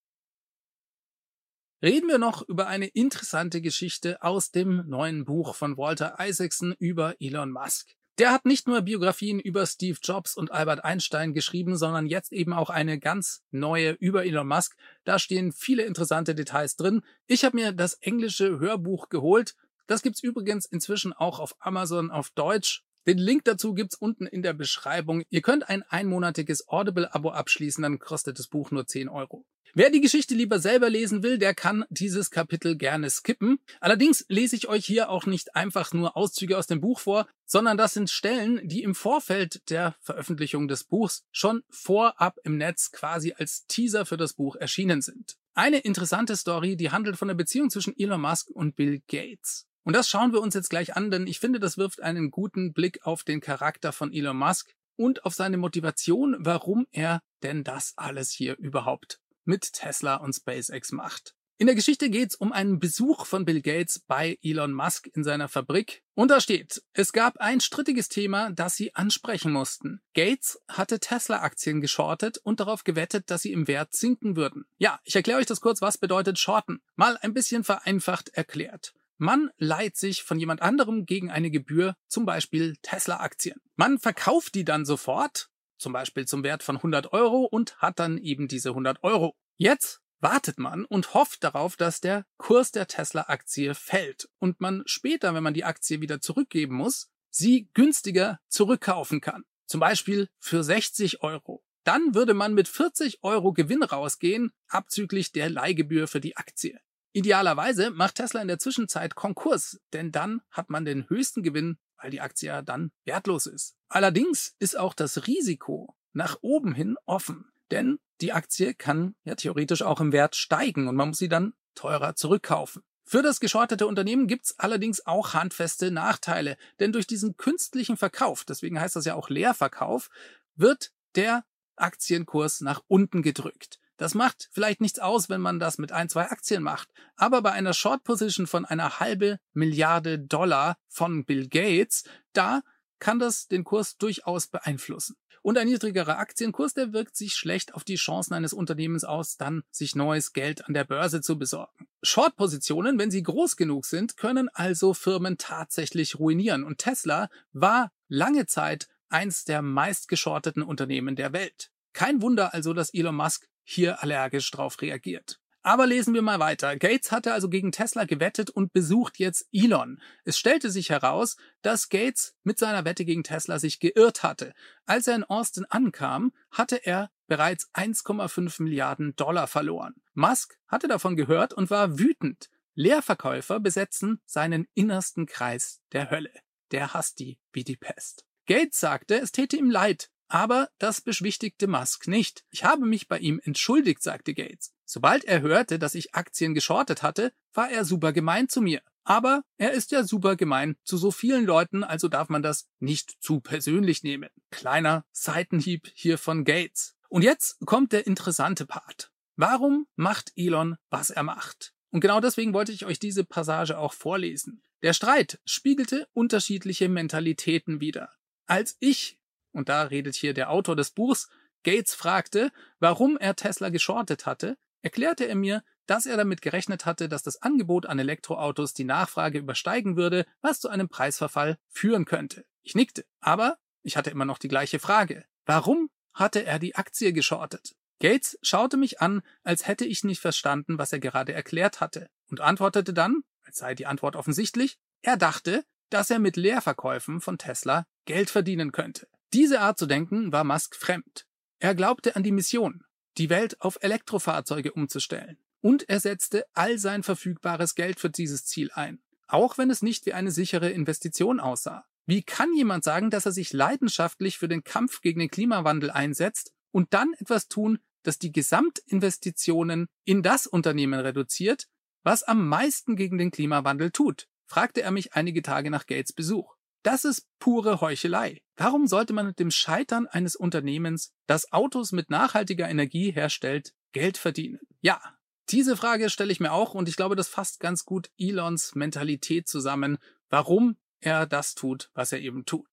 Reden 1.83 2.09
wir 2.09 2.19
noch 2.19 2.43
über 2.49 2.69
eine 2.69 2.87
interessante 2.87 3.61
Geschichte 3.61 4.23
aus 4.23 4.53
dem 4.53 4.89
neuen 4.89 5.25
Buch 5.25 5.57
von 5.57 5.77
Walter 5.77 6.17
Isaacson 6.21 6.73
über 6.79 7.17
Elon 7.21 7.51
Musk. 7.51 7.97
Der 8.19 8.31
hat 8.31 8.47
nicht 8.47 8.69
nur 8.69 8.81
Biografien 8.83 9.41
über 9.41 9.67
Steve 9.67 9.99
Jobs 10.01 10.37
und 10.37 10.53
Albert 10.53 10.85
Einstein 10.85 11.35
geschrieben, 11.35 11.77
sondern 11.77 12.07
jetzt 12.07 12.33
eben 12.33 12.53
auch 12.53 12.71
eine 12.71 13.01
ganz 13.01 13.43
neue 13.51 13.91
über 13.91 14.25
Elon 14.25 14.47
Musk. 14.47 14.77
Da 15.05 15.19
stehen 15.19 15.53
viele 15.53 15.83
interessante 15.83 16.37
Details 16.37 16.77
drin. 16.77 17.03
Ich 17.27 17.45
habe 17.45 17.57
mir 17.57 17.73
das 17.73 17.95
englische 17.95 18.61
Hörbuch 18.61 19.09
geholt. 19.09 19.57
Das 19.89 20.03
gibt's 20.03 20.23
übrigens 20.23 20.65
inzwischen 20.65 21.13
auch 21.13 21.41
auf 21.41 21.57
Amazon 21.59 22.11
auf 22.13 22.31
Deutsch. 22.31 22.86
Den 23.07 23.19
Link 23.19 23.45
dazu 23.45 23.73
gibt's 23.73 23.95
unten 23.95 24.27
in 24.27 24.43
der 24.43 24.53
Beschreibung. 24.53 25.23
Ihr 25.31 25.43
könnt 25.43 25.69
ein 25.69 25.83
einmonatiges 25.85 26.69
Audible-Abo 26.69 27.31
abschließen, 27.31 27.83
dann 27.83 27.99
kostet 27.99 28.39
das 28.39 28.49
Buch 28.49 28.73
nur 28.73 28.87
10 28.87 29.09
Euro. 29.09 29.45
Wer 29.75 29.91
die 29.91 30.01
Geschichte 30.01 30.35
lieber 30.35 30.59
selber 30.59 30.89
lesen 30.89 31.23
will, 31.23 31.37
der 31.37 31.55
kann 31.55 31.85
dieses 31.91 32.31
Kapitel 32.31 32.77
gerne 32.77 33.11
skippen. 33.11 33.59
Allerdings 33.79 34.25
lese 34.29 34.57
ich 34.57 34.69
euch 34.69 34.87
hier 34.87 35.11
auch 35.11 35.27
nicht 35.27 35.55
einfach 35.55 35.93
nur 35.93 36.17
Auszüge 36.17 36.57
aus 36.57 36.67
dem 36.67 36.81
Buch 36.81 36.99
vor, 36.99 37.29
sondern 37.45 37.77
das 37.77 37.93
sind 37.93 38.09
Stellen, 38.09 38.67
die 38.67 38.83
im 38.83 38.95
Vorfeld 38.95 39.69
der 39.69 39.95
Veröffentlichung 40.01 40.67
des 40.67 40.85
Buchs 40.85 41.25
schon 41.31 41.63
vorab 41.69 42.39
im 42.43 42.57
Netz 42.57 42.91
quasi 42.91 43.35
als 43.37 43.67
Teaser 43.67 44.07
für 44.07 44.17
das 44.17 44.33
Buch 44.33 44.57
erschienen 44.57 45.03
sind. 45.03 45.37
Eine 45.53 45.79
interessante 45.79 46.37
Story, 46.37 46.77
die 46.77 46.91
handelt 46.91 47.17
von 47.17 47.29
der 47.29 47.35
Beziehung 47.35 47.69
zwischen 47.71 47.95
Elon 47.99 48.21
Musk 48.21 48.51
und 48.51 48.77
Bill 48.77 49.03
Gates. 49.09 49.67
Und 49.87 49.95
das 49.95 50.09
schauen 50.09 50.33
wir 50.33 50.41
uns 50.41 50.55
jetzt 50.55 50.69
gleich 50.69 50.97
an, 50.97 51.13
denn 51.13 51.29
ich 51.29 51.39
finde, 51.39 51.61
das 51.61 51.79
wirft 51.79 52.03
einen 52.03 52.33
guten 52.33 52.73
Blick 52.73 53.07
auf 53.07 53.23
den 53.23 53.41
Charakter 53.41 53.93
von 53.93 54.13
Elon 54.13 54.37
Musk 54.37 54.75
und 54.97 55.25
auf 55.25 55.33
seine 55.33 55.59
Motivation, 55.59 56.35
warum 56.41 56.89
er 56.91 57.23
denn 57.45 57.63
das 57.63 57.93
alles 57.95 58.33
hier 58.33 58.57
überhaupt 58.59 59.21
mit 59.45 59.73
Tesla 59.73 60.17
und 60.17 60.33
SpaceX 60.33 60.91
macht. 60.91 61.37
In 61.59 61.69
der 61.69 61.77
Geschichte 61.77 62.11
geht 62.11 62.31
es 62.31 62.35
um 62.35 62.51
einen 62.51 62.81
Besuch 62.81 63.27
von 63.27 63.45
Bill 63.45 63.63
Gates 63.63 64.01
bei 64.01 64.37
Elon 64.43 64.73
Musk 64.73 65.07
in 65.15 65.23
seiner 65.23 65.49
Fabrik. 65.49 66.03
Und 66.15 66.33
da 66.33 66.41
steht, 66.41 66.83
es 66.93 67.13
gab 67.13 67.37
ein 67.39 67.61
strittiges 67.61 68.09
Thema, 68.09 68.51
das 68.51 68.75
sie 68.75 68.93
ansprechen 68.97 69.53
mussten. 69.53 70.01
Gates 70.15 70.59
hatte 70.67 70.99
Tesla-Aktien 70.99 71.81
geschortet 71.81 72.39
und 72.39 72.59
darauf 72.59 72.83
gewettet, 72.83 73.31
dass 73.31 73.43
sie 73.43 73.53
im 73.53 73.69
Wert 73.69 73.95
sinken 73.95 74.35
würden. 74.35 74.65
Ja, 74.79 74.99
ich 75.05 75.15
erkläre 75.15 75.39
euch 75.39 75.47
das 75.47 75.61
kurz, 75.61 75.81
was 75.81 75.97
bedeutet 75.97 76.41
shorten. 76.41 76.81
Mal 76.97 77.17
ein 77.19 77.35
bisschen 77.35 77.63
vereinfacht 77.63 78.31
erklärt. 78.31 78.93
Man 79.19 79.51
leiht 79.57 79.97
sich 79.97 80.23
von 80.23 80.39
jemand 80.39 80.63
anderem 80.63 81.07
gegen 81.07 81.31
eine 81.31 81.51
Gebühr, 81.51 81.95
zum 82.09 82.27
Beispiel 82.27 82.77
Tesla-Aktien. 82.83 83.61
Man 83.77 83.99
verkauft 83.99 84.55
die 84.55 84.65
dann 84.65 84.85
sofort 84.85 85.49
zum 85.79 85.93
Beispiel 85.93 86.27
zum 86.27 86.43
Wert 86.43 86.63
von 86.63 86.77
100 86.77 87.13
Euro 87.13 87.45
und 87.45 87.77
hat 87.79 87.99
dann 87.99 88.19
eben 88.19 88.49
diese 88.49 88.71
100 88.71 89.03
Euro. 89.03 89.37
Jetzt 89.57 90.01
wartet 90.21 90.59
man 90.59 90.85
und 90.85 91.15
hofft 91.15 91.45
darauf, 91.45 91.77
dass 91.77 92.01
der 92.01 92.25
Kurs 92.39 92.73
der 92.73 92.87
Tesla-Aktie 92.87 93.75
fällt 93.75 94.29
und 94.39 94.61
man 94.61 94.83
später, 94.87 95.35
wenn 95.35 95.43
man 95.43 95.55
die 95.55 95.65
Aktie 95.65 96.01
wieder 96.01 96.21
zurückgeben 96.21 96.77
muss, 96.77 97.11
sie 97.31 97.69
günstiger 97.75 98.41
zurückkaufen 98.49 99.21
kann. 99.21 99.45
Zum 99.67 99.81
Beispiel 99.81 100.29
für 100.39 100.63
60 100.63 101.23
Euro. 101.23 101.63
Dann 101.85 102.15
würde 102.15 102.35
man 102.35 102.55
mit 102.55 102.69
40 102.69 103.23
Euro 103.23 103.53
Gewinn 103.53 103.83
rausgehen, 103.83 104.53
abzüglich 104.69 105.33
der 105.33 105.51
Leihgebühr 105.51 106.09
für 106.09 106.21
die 106.21 106.37
Aktie. 106.37 106.81
Idealerweise 107.17 107.91
macht 107.91 108.17
Tesla 108.17 108.43
in 108.43 108.49
der 108.49 108.59
Zwischenzeit 108.59 109.15
Konkurs, 109.15 109.81
denn 109.93 110.13
dann 110.13 110.43
hat 110.51 110.71
man 110.71 110.85
den 110.85 111.09
höchsten 111.09 111.43
Gewinn 111.43 111.79
weil 111.97 112.11
die 112.11 112.21
Aktie 112.21 112.49
ja 112.49 112.63
dann 112.63 112.93
wertlos 113.05 113.47
ist. 113.47 113.75
Allerdings 113.89 114.55
ist 114.59 114.79
auch 114.79 114.95
das 114.95 115.27
Risiko 115.27 115.97
nach 116.13 116.39
oben 116.41 116.75
hin 116.75 116.97
offen, 117.05 117.47
denn 117.71 117.99
die 118.21 118.33
Aktie 118.33 118.75
kann 118.75 119.15
ja 119.25 119.35
theoretisch 119.35 119.83
auch 119.83 120.01
im 120.01 120.13
Wert 120.13 120.37
steigen 120.37 120.89
und 120.89 120.97
man 120.97 121.09
muss 121.09 121.19
sie 121.19 121.29
dann 121.29 121.55
teurer 121.75 122.15
zurückkaufen. 122.15 122.83
Für 123.05 123.23
das 123.23 123.39
geschortete 123.39 123.87
Unternehmen 123.87 124.27
gibt's 124.27 124.59
allerdings 124.59 125.07
auch 125.07 125.35
handfeste 125.35 125.91
Nachteile, 125.91 126.57
denn 126.81 126.93
durch 126.93 127.07
diesen 127.07 127.37
künstlichen 127.37 127.97
Verkauf, 127.97 128.45
deswegen 128.45 128.81
heißt 128.81 128.97
das 128.97 129.05
ja 129.05 129.15
auch 129.15 129.29
Leerverkauf, 129.29 130.09
wird 130.57 130.93
der 131.15 131.45
Aktienkurs 131.77 132.63
nach 132.63 132.83
unten 132.89 133.23
gedrückt. 133.23 133.79
Das 133.97 134.15
macht 134.15 134.49
vielleicht 134.53 134.81
nichts 134.81 134.99
aus, 134.99 135.29
wenn 135.29 135.41
man 135.41 135.59
das 135.59 135.79
mit 135.79 135.93
ein, 135.93 136.09
zwei 136.09 136.31
Aktien 136.31 136.63
macht. 136.63 136.89
Aber 137.17 137.43
bei 137.43 137.53
einer 137.53 137.73
Short 137.73 138.05
Position 138.05 138.47
von 138.47 138.65
einer 138.65 139.01
halbe 139.01 139.39
Milliarde 139.53 140.19
Dollar 140.19 140.77
von 140.89 141.25
Bill 141.25 141.49
Gates, 141.49 142.05
da 142.33 142.63
kann 142.99 143.19
das 143.19 143.49
den 143.49 143.65
Kurs 143.65 143.97
durchaus 143.97 144.47
beeinflussen. 144.47 145.17
Und 145.43 145.59
ein 145.59 145.69
niedrigerer 145.69 146.19
Aktienkurs, 146.19 146.75
der 146.75 146.93
wirkt 146.93 147.15
sich 147.17 147.35
schlecht 147.35 147.75
auf 147.75 147.85
die 147.85 147.95
Chancen 147.95 148.35
eines 148.35 148.53
Unternehmens 148.53 149.05
aus, 149.05 149.37
dann 149.37 149.63
sich 149.71 149.95
neues 149.95 150.33
Geld 150.33 150.67
an 150.67 150.75
der 150.75 150.83
Börse 150.83 151.21
zu 151.21 151.39
besorgen. 151.39 151.87
Short-Positionen, 152.03 152.99
wenn 152.99 153.13
sie 153.13 153.23
groß 153.23 153.57
genug 153.57 153.87
sind, 153.87 154.17
können 154.17 154.49
also 154.53 154.93
Firmen 154.93 155.39
tatsächlich 155.39 156.19
ruinieren. 156.19 156.65
Und 156.65 156.79
Tesla 156.79 157.29
war 157.53 157.93
lange 158.09 158.47
Zeit 158.47 158.89
eins 159.09 159.45
der 159.45 159.63
meistgeschorteten 159.63 160.65
Unternehmen 160.65 161.15
der 161.15 161.33
Welt. 161.33 161.71
Kein 161.93 162.23
Wunder 162.23 162.53
also, 162.53 162.73
dass 162.73 162.93
Elon 162.93 163.15
Musk 163.15 163.47
hier 163.67 164.03
allergisch 164.03 164.51
drauf 164.51 164.81
reagiert. 164.81 165.41
Aber 165.63 165.89
lesen 165.89 166.15
wir 166.15 166.23
mal 166.23 166.39
weiter. 166.39 166.77
Gates 166.77 167.11
hatte 167.11 167.33
also 167.33 167.49
gegen 167.49 167.73
Tesla 167.73 168.05
gewettet 168.05 168.51
und 168.51 168.73
besucht 168.73 169.19
jetzt 169.19 169.49
Elon. 169.51 170.01
Es 170.23 170.39
stellte 170.39 170.71
sich 170.71 170.91
heraus, 170.91 171.37
dass 171.63 171.89
Gates 171.89 172.37
mit 172.45 172.57
seiner 172.57 172.85
Wette 172.85 173.05
gegen 173.05 173.25
Tesla 173.25 173.59
sich 173.59 173.81
geirrt 173.81 174.23
hatte. 174.23 174.55
Als 174.85 175.09
er 175.09 175.17
in 175.17 175.25
Austin 175.25 175.65
ankam, 175.69 176.33
hatte 176.53 176.77
er 176.87 177.11
bereits 177.27 177.69
1,5 177.75 178.63
Milliarden 178.63 179.17
Dollar 179.17 179.49
verloren. 179.49 179.97
Musk 180.15 180.57
hatte 180.69 180.87
davon 180.87 181.17
gehört 181.17 181.53
und 181.53 181.69
war 181.69 181.99
wütend. 181.99 182.49
Leerverkäufer 182.77 183.59
besetzen 183.59 184.21
seinen 184.25 184.69
innersten 184.75 185.27
Kreis 185.27 185.81
der 185.91 186.11
Hölle. 186.11 186.31
Der 186.71 186.95
hasst 186.95 187.19
die 187.19 187.41
wie 187.53 187.65
die 187.65 187.77
Pest. 187.77 188.25
Gates 188.47 188.79
sagte, 188.79 189.17
es 189.17 189.33
täte 189.33 189.57
ihm 189.57 189.71
leid, 189.71 190.11
aber 190.29 190.69
das 190.79 191.01
beschwichtigte 191.01 191.67
Musk 191.67 192.09
nicht. 192.09 192.45
Ich 192.51 192.65
habe 192.65 192.85
mich 192.85 193.09
bei 193.09 193.19
ihm 193.19 193.41
entschuldigt, 193.43 194.03
sagte 194.03 194.35
Gates. 194.35 194.73
Sobald 194.85 195.25
er 195.25 195.41
hörte, 195.41 195.79
dass 195.79 195.95
ich 195.95 196.15
Aktien 196.15 196.55
geschortet 196.55 197.03
hatte, 197.03 197.33
war 197.53 197.71
er 197.71 197.85
super 197.85 198.13
gemein 198.13 198.49
zu 198.49 198.61
mir. 198.61 198.83
Aber 199.05 199.45
er 199.57 199.73
ist 199.73 199.93
ja 199.93 200.03
super 200.03 200.35
gemein 200.35 200.77
zu 200.83 200.97
so 200.97 201.11
vielen 201.11 201.47
Leuten, 201.47 201.85
also 201.85 202.09
darf 202.09 202.29
man 202.29 202.43
das 202.43 202.67
nicht 202.81 203.17
zu 203.21 203.41
persönlich 203.41 204.03
nehmen. 204.03 204.31
Kleiner 204.51 205.05
Seitenhieb 205.13 205.91
hier 205.95 206.19
von 206.19 206.45
Gates. 206.45 206.97
Und 207.09 207.23
jetzt 207.23 207.59
kommt 207.65 207.93
der 207.93 208.07
interessante 208.07 208.67
Part. 208.67 209.13
Warum 209.37 209.87
macht 209.95 210.33
Elon, 210.35 210.77
was 210.91 211.11
er 211.11 211.23
macht? 211.23 211.73
Und 211.91 212.01
genau 212.01 212.21
deswegen 212.21 212.53
wollte 212.53 212.73
ich 212.73 212.85
euch 212.85 212.99
diese 212.99 213.25
Passage 213.25 213.79
auch 213.79 213.93
vorlesen. 213.93 214.63
Der 214.83 214.93
Streit 214.93 215.41
spiegelte 215.45 216.09
unterschiedliche 216.13 216.89
Mentalitäten 216.89 217.81
wider. 217.81 218.11
Als 218.47 218.77
ich, 218.81 219.19
und 219.57 219.69
da 219.69 219.83
redet 219.83 220.15
hier 220.15 220.35
der 220.35 220.51
Autor 220.51 220.77
des 220.77 220.91
Buchs, 220.91 221.29
Gates 221.65 221.95
fragte, 221.95 222.53
warum 222.79 223.17
er 223.17 223.35
Tesla 223.35 223.71
geschortet 223.71 224.27
hatte, 224.27 224.57
erklärte 224.83 225.27
er 225.27 225.35
mir, 225.35 225.65
dass 225.87 226.07
er 226.07 226.17
damit 226.17 226.43
gerechnet 226.43 226.85
hatte, 226.85 227.09
dass 227.09 227.23
das 227.23 227.43
Angebot 227.43 227.87
an 227.87 227.99
Elektroautos 227.99 228.75
die 228.75 228.85
Nachfrage 228.85 229.39
übersteigen 229.39 229.97
würde, 229.97 230.27
was 230.43 230.61
zu 230.61 230.69
einem 230.69 230.89
Preisverfall 230.89 231.59
führen 231.69 232.05
könnte. 232.05 232.45
Ich 232.63 232.75
nickte, 232.75 233.05
aber 233.21 233.57
ich 233.83 233.97
hatte 233.97 234.11
immer 234.11 234.25
noch 234.25 234.39
die 234.39 234.49
gleiche 234.49 234.79
Frage. 234.79 235.25
Warum 235.45 235.91
hatte 236.13 236.45
er 236.45 236.59
die 236.59 236.75
Aktie 236.75 237.13
geschortet? 237.13 237.75
Gates 237.99 238.39
schaute 238.43 238.77
mich 238.77 239.01
an, 239.01 239.23
als 239.43 239.67
hätte 239.67 239.87
ich 239.87 240.05
nicht 240.05 240.21
verstanden, 240.21 240.79
was 240.79 240.93
er 240.93 241.01
gerade 241.01 241.33
erklärt 241.33 241.81
hatte, 241.81 242.11
und 242.29 242.41
antwortete 242.41 242.93
dann, 242.93 243.23
als 243.43 243.59
sei 243.59 243.75
die 243.75 243.87
Antwort 243.87 244.17
offensichtlich, 244.17 244.79
er 245.03 245.17
dachte, 245.17 245.65
dass 245.91 246.11
er 246.11 246.19
mit 246.19 246.37
Leerverkäufen 246.37 247.21
von 247.21 247.39
Tesla 247.39 247.87
Geld 248.05 248.29
verdienen 248.29 248.73
könnte. 248.73 249.09
Diese 249.37 249.61
Art 249.61 249.79
zu 249.79 249.85
denken 249.85 250.33
war 250.33 250.45
Musk 250.45 250.75
fremd. 250.75 251.27
Er 251.59 251.75
glaubte 251.75 252.17
an 252.17 252.23
die 252.23 252.33
Mission, 252.33 252.85
die 253.19 253.29
Welt 253.29 253.61
auf 253.61 253.77
Elektrofahrzeuge 253.83 254.73
umzustellen. 254.73 255.37
Und 255.61 255.87
er 255.91 256.01
setzte 256.01 256.47
all 256.55 256.79
sein 256.79 257.03
verfügbares 257.03 257.75
Geld 257.75 258.01
für 258.01 258.09
dieses 258.09 258.47
Ziel 258.47 258.71
ein, 258.73 258.99
auch 259.27 259.59
wenn 259.59 259.69
es 259.69 259.83
nicht 259.83 260.07
wie 260.07 260.15
eine 260.15 260.31
sichere 260.31 260.71
Investition 260.71 261.39
aussah. 261.39 261.85
Wie 262.07 262.23
kann 262.23 262.55
jemand 262.55 262.83
sagen, 262.83 263.11
dass 263.11 263.27
er 263.27 263.33
sich 263.33 263.53
leidenschaftlich 263.53 264.39
für 264.39 264.49
den 264.49 264.65
Kampf 264.65 265.03
gegen 265.03 265.21
den 265.21 265.29
Klimawandel 265.29 265.91
einsetzt 265.91 266.55
und 266.73 266.95
dann 266.95 267.13
etwas 267.19 267.49
tun, 267.49 267.79
das 268.05 268.19
die 268.19 268.33
Gesamtinvestitionen 268.33 269.89
in 270.07 270.23
das 270.23 270.47
Unternehmen 270.47 270.99
reduziert, 270.99 271.67
was 272.03 272.23
am 272.23 272.49
meisten 272.49 272.97
gegen 272.97 273.19
den 273.19 273.33
Klimawandel 273.33 273.91
tut? 273.91 274.29
fragte 274.47 274.81
er 274.81 274.93
mich 274.93 275.13
einige 275.13 275.43
Tage 275.43 275.71
nach 275.71 275.85
Gates 275.85 276.15
Besuch. 276.15 276.56
Das 276.87 277.05
ist 277.05 277.27
pure 277.41 277.81
Heuchelei. 277.81 278.43
Warum 278.57 278.87
sollte 278.87 279.13
man 279.13 279.27
mit 279.27 279.41
dem 279.41 279.51
Scheitern 279.51 280.07
eines 280.07 280.37
Unternehmens, 280.37 281.13
das 281.27 281.51
Autos 281.53 281.91
mit 281.91 282.11
nachhaltiger 282.11 282.69
Energie 282.69 283.11
herstellt, 283.11 283.75
Geld 283.91 284.17
verdienen? 284.17 284.61
Ja, 284.83 285.01
diese 285.49 285.77
Frage 285.77 286.11
stelle 286.11 286.31
ich 286.31 286.39
mir 286.39 286.53
auch 286.53 286.75
und 286.75 286.89
ich 286.89 286.95
glaube, 286.95 287.17
das 287.17 287.27
fasst 287.27 287.59
ganz 287.59 287.87
gut 287.87 288.11
Elons 288.19 288.77
Mentalität 288.77 289.49
zusammen, 289.49 289.99
warum 290.31 290.77
er 291.01 291.27
das 291.27 291.57
tut, 291.57 291.91
was 291.95 292.13
er 292.13 292.21
eben 292.21 292.45
tut. 292.45 292.69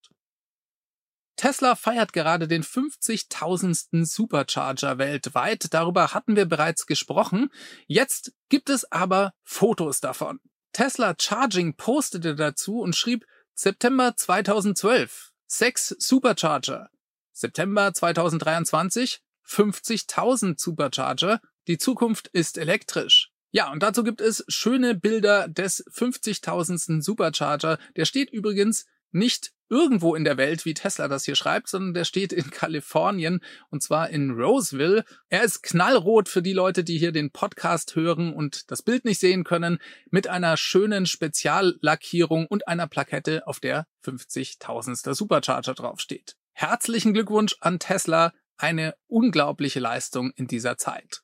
Tesla 1.34 1.74
feiert 1.74 2.12
gerade 2.12 2.46
den 2.46 2.62
50.000. 2.62 4.06
Supercharger 4.06 4.98
weltweit. 4.98 5.74
Darüber 5.74 6.14
hatten 6.14 6.36
wir 6.36 6.46
bereits 6.46 6.86
gesprochen. 6.86 7.50
Jetzt 7.88 8.32
gibt 8.48 8.70
es 8.70 8.84
aber 8.92 9.34
Fotos 9.42 9.98
davon. 9.98 10.38
Tesla 10.72 11.16
Charging 11.18 11.74
postete 11.74 12.36
dazu 12.36 12.78
und 12.78 12.94
schrieb, 12.94 13.24
September 13.56 14.16
2012 14.16 15.30
6 15.46 15.94
Supercharger. 16.00 16.90
September 17.32 17.94
2023 17.94 19.20
50.000 19.46 20.60
Supercharger. 20.60 21.40
Die 21.68 21.78
Zukunft 21.78 22.26
ist 22.28 22.58
elektrisch. 22.58 23.30
Ja, 23.52 23.70
und 23.70 23.80
dazu 23.84 24.02
gibt 24.02 24.20
es 24.20 24.44
schöne 24.48 24.96
Bilder 24.96 25.46
des 25.46 25.86
50.000. 25.86 27.00
Supercharger. 27.00 27.78
Der 27.94 28.06
steht 28.06 28.30
übrigens 28.30 28.86
nicht 29.12 29.52
irgendwo 29.68 30.14
in 30.14 30.24
der 30.24 30.36
Welt, 30.36 30.64
wie 30.64 30.74
Tesla 30.74 31.08
das 31.08 31.24
hier 31.24 31.34
schreibt, 31.34 31.68
sondern 31.68 31.94
der 31.94 32.04
steht 32.04 32.32
in 32.32 32.50
Kalifornien 32.50 33.40
und 33.70 33.82
zwar 33.82 34.10
in 34.10 34.30
Roseville. 34.30 35.04
Er 35.28 35.42
ist 35.42 35.62
knallrot 35.62 36.28
für 36.28 36.42
die 36.42 36.52
Leute, 36.52 36.84
die 36.84 36.98
hier 36.98 37.12
den 37.12 37.30
Podcast 37.30 37.96
hören 37.96 38.32
und 38.32 38.70
das 38.70 38.82
Bild 38.82 39.04
nicht 39.04 39.20
sehen 39.20 39.44
können, 39.44 39.78
mit 40.10 40.28
einer 40.28 40.56
schönen 40.56 41.06
Speziallackierung 41.06 42.46
und 42.46 42.68
einer 42.68 42.86
Plakette, 42.86 43.46
auf 43.46 43.60
der 43.60 43.86
50.000. 44.04 45.14
Supercharger 45.14 45.74
draufsteht. 45.74 46.36
Herzlichen 46.52 47.14
Glückwunsch 47.14 47.56
an 47.60 47.78
Tesla, 47.78 48.32
eine 48.56 48.94
unglaubliche 49.08 49.80
Leistung 49.80 50.30
in 50.36 50.46
dieser 50.46 50.76
Zeit. 50.78 51.23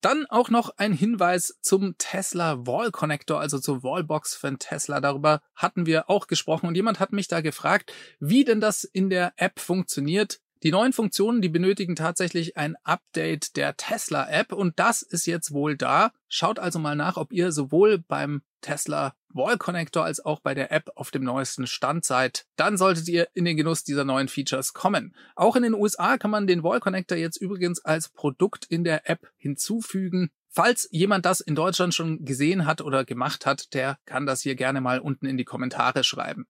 Dann 0.00 0.26
auch 0.26 0.50
noch 0.50 0.70
ein 0.76 0.92
Hinweis 0.92 1.58
zum 1.62 1.96
Tesla 1.98 2.66
Wall 2.66 2.90
Connector, 2.90 3.40
also 3.40 3.58
zur 3.58 3.82
Wallbox 3.82 4.34
von 4.34 4.58
Tesla. 4.58 5.00
Darüber 5.00 5.40
hatten 5.54 5.86
wir 5.86 6.10
auch 6.10 6.26
gesprochen 6.26 6.66
und 6.66 6.74
jemand 6.74 7.00
hat 7.00 7.12
mich 7.12 7.28
da 7.28 7.40
gefragt, 7.40 7.92
wie 8.20 8.44
denn 8.44 8.60
das 8.60 8.84
in 8.84 9.10
der 9.10 9.32
App 9.36 9.58
funktioniert. 9.58 10.40
Die 10.62 10.70
neuen 10.70 10.92
Funktionen, 10.92 11.42
die 11.42 11.48
benötigen 11.48 11.96
tatsächlich 11.96 12.56
ein 12.56 12.76
Update 12.82 13.56
der 13.56 13.76
Tesla 13.76 14.28
App 14.28 14.52
und 14.52 14.78
das 14.78 15.02
ist 15.02 15.26
jetzt 15.26 15.52
wohl 15.52 15.76
da. 15.76 16.12
Schaut 16.28 16.58
also 16.58 16.78
mal 16.78 16.96
nach, 16.96 17.16
ob 17.16 17.32
ihr 17.32 17.52
sowohl 17.52 17.98
beim 17.98 18.42
Tesla 18.62 19.14
Wall 19.36 19.58
Connector 19.58 20.04
als 20.04 20.24
auch 20.24 20.40
bei 20.40 20.54
der 20.54 20.72
App 20.72 20.90
auf 20.96 21.10
dem 21.10 21.22
neuesten 21.22 21.66
Stand 21.66 22.04
seid, 22.04 22.46
dann 22.56 22.76
solltet 22.76 23.08
ihr 23.08 23.28
in 23.34 23.44
den 23.44 23.56
Genuss 23.56 23.84
dieser 23.84 24.04
neuen 24.04 24.28
Features 24.28 24.72
kommen. 24.72 25.14
Auch 25.34 25.56
in 25.56 25.62
den 25.62 25.74
USA 25.74 26.18
kann 26.18 26.30
man 26.30 26.46
den 26.46 26.62
Wall 26.62 26.80
Connector 26.80 27.18
jetzt 27.18 27.36
übrigens 27.36 27.84
als 27.84 28.08
Produkt 28.08 28.64
in 28.64 28.84
der 28.84 29.08
App 29.08 29.30
hinzufügen. 29.36 30.30
Falls 30.48 30.88
jemand 30.90 31.26
das 31.26 31.40
in 31.40 31.54
Deutschland 31.54 31.94
schon 31.94 32.24
gesehen 32.24 32.66
hat 32.66 32.80
oder 32.80 33.04
gemacht 33.04 33.44
hat, 33.44 33.74
der 33.74 33.98
kann 34.06 34.24
das 34.24 34.40
hier 34.40 34.54
gerne 34.54 34.80
mal 34.80 35.00
unten 35.00 35.26
in 35.26 35.36
die 35.36 35.44
Kommentare 35.44 36.02
schreiben. 36.02 36.46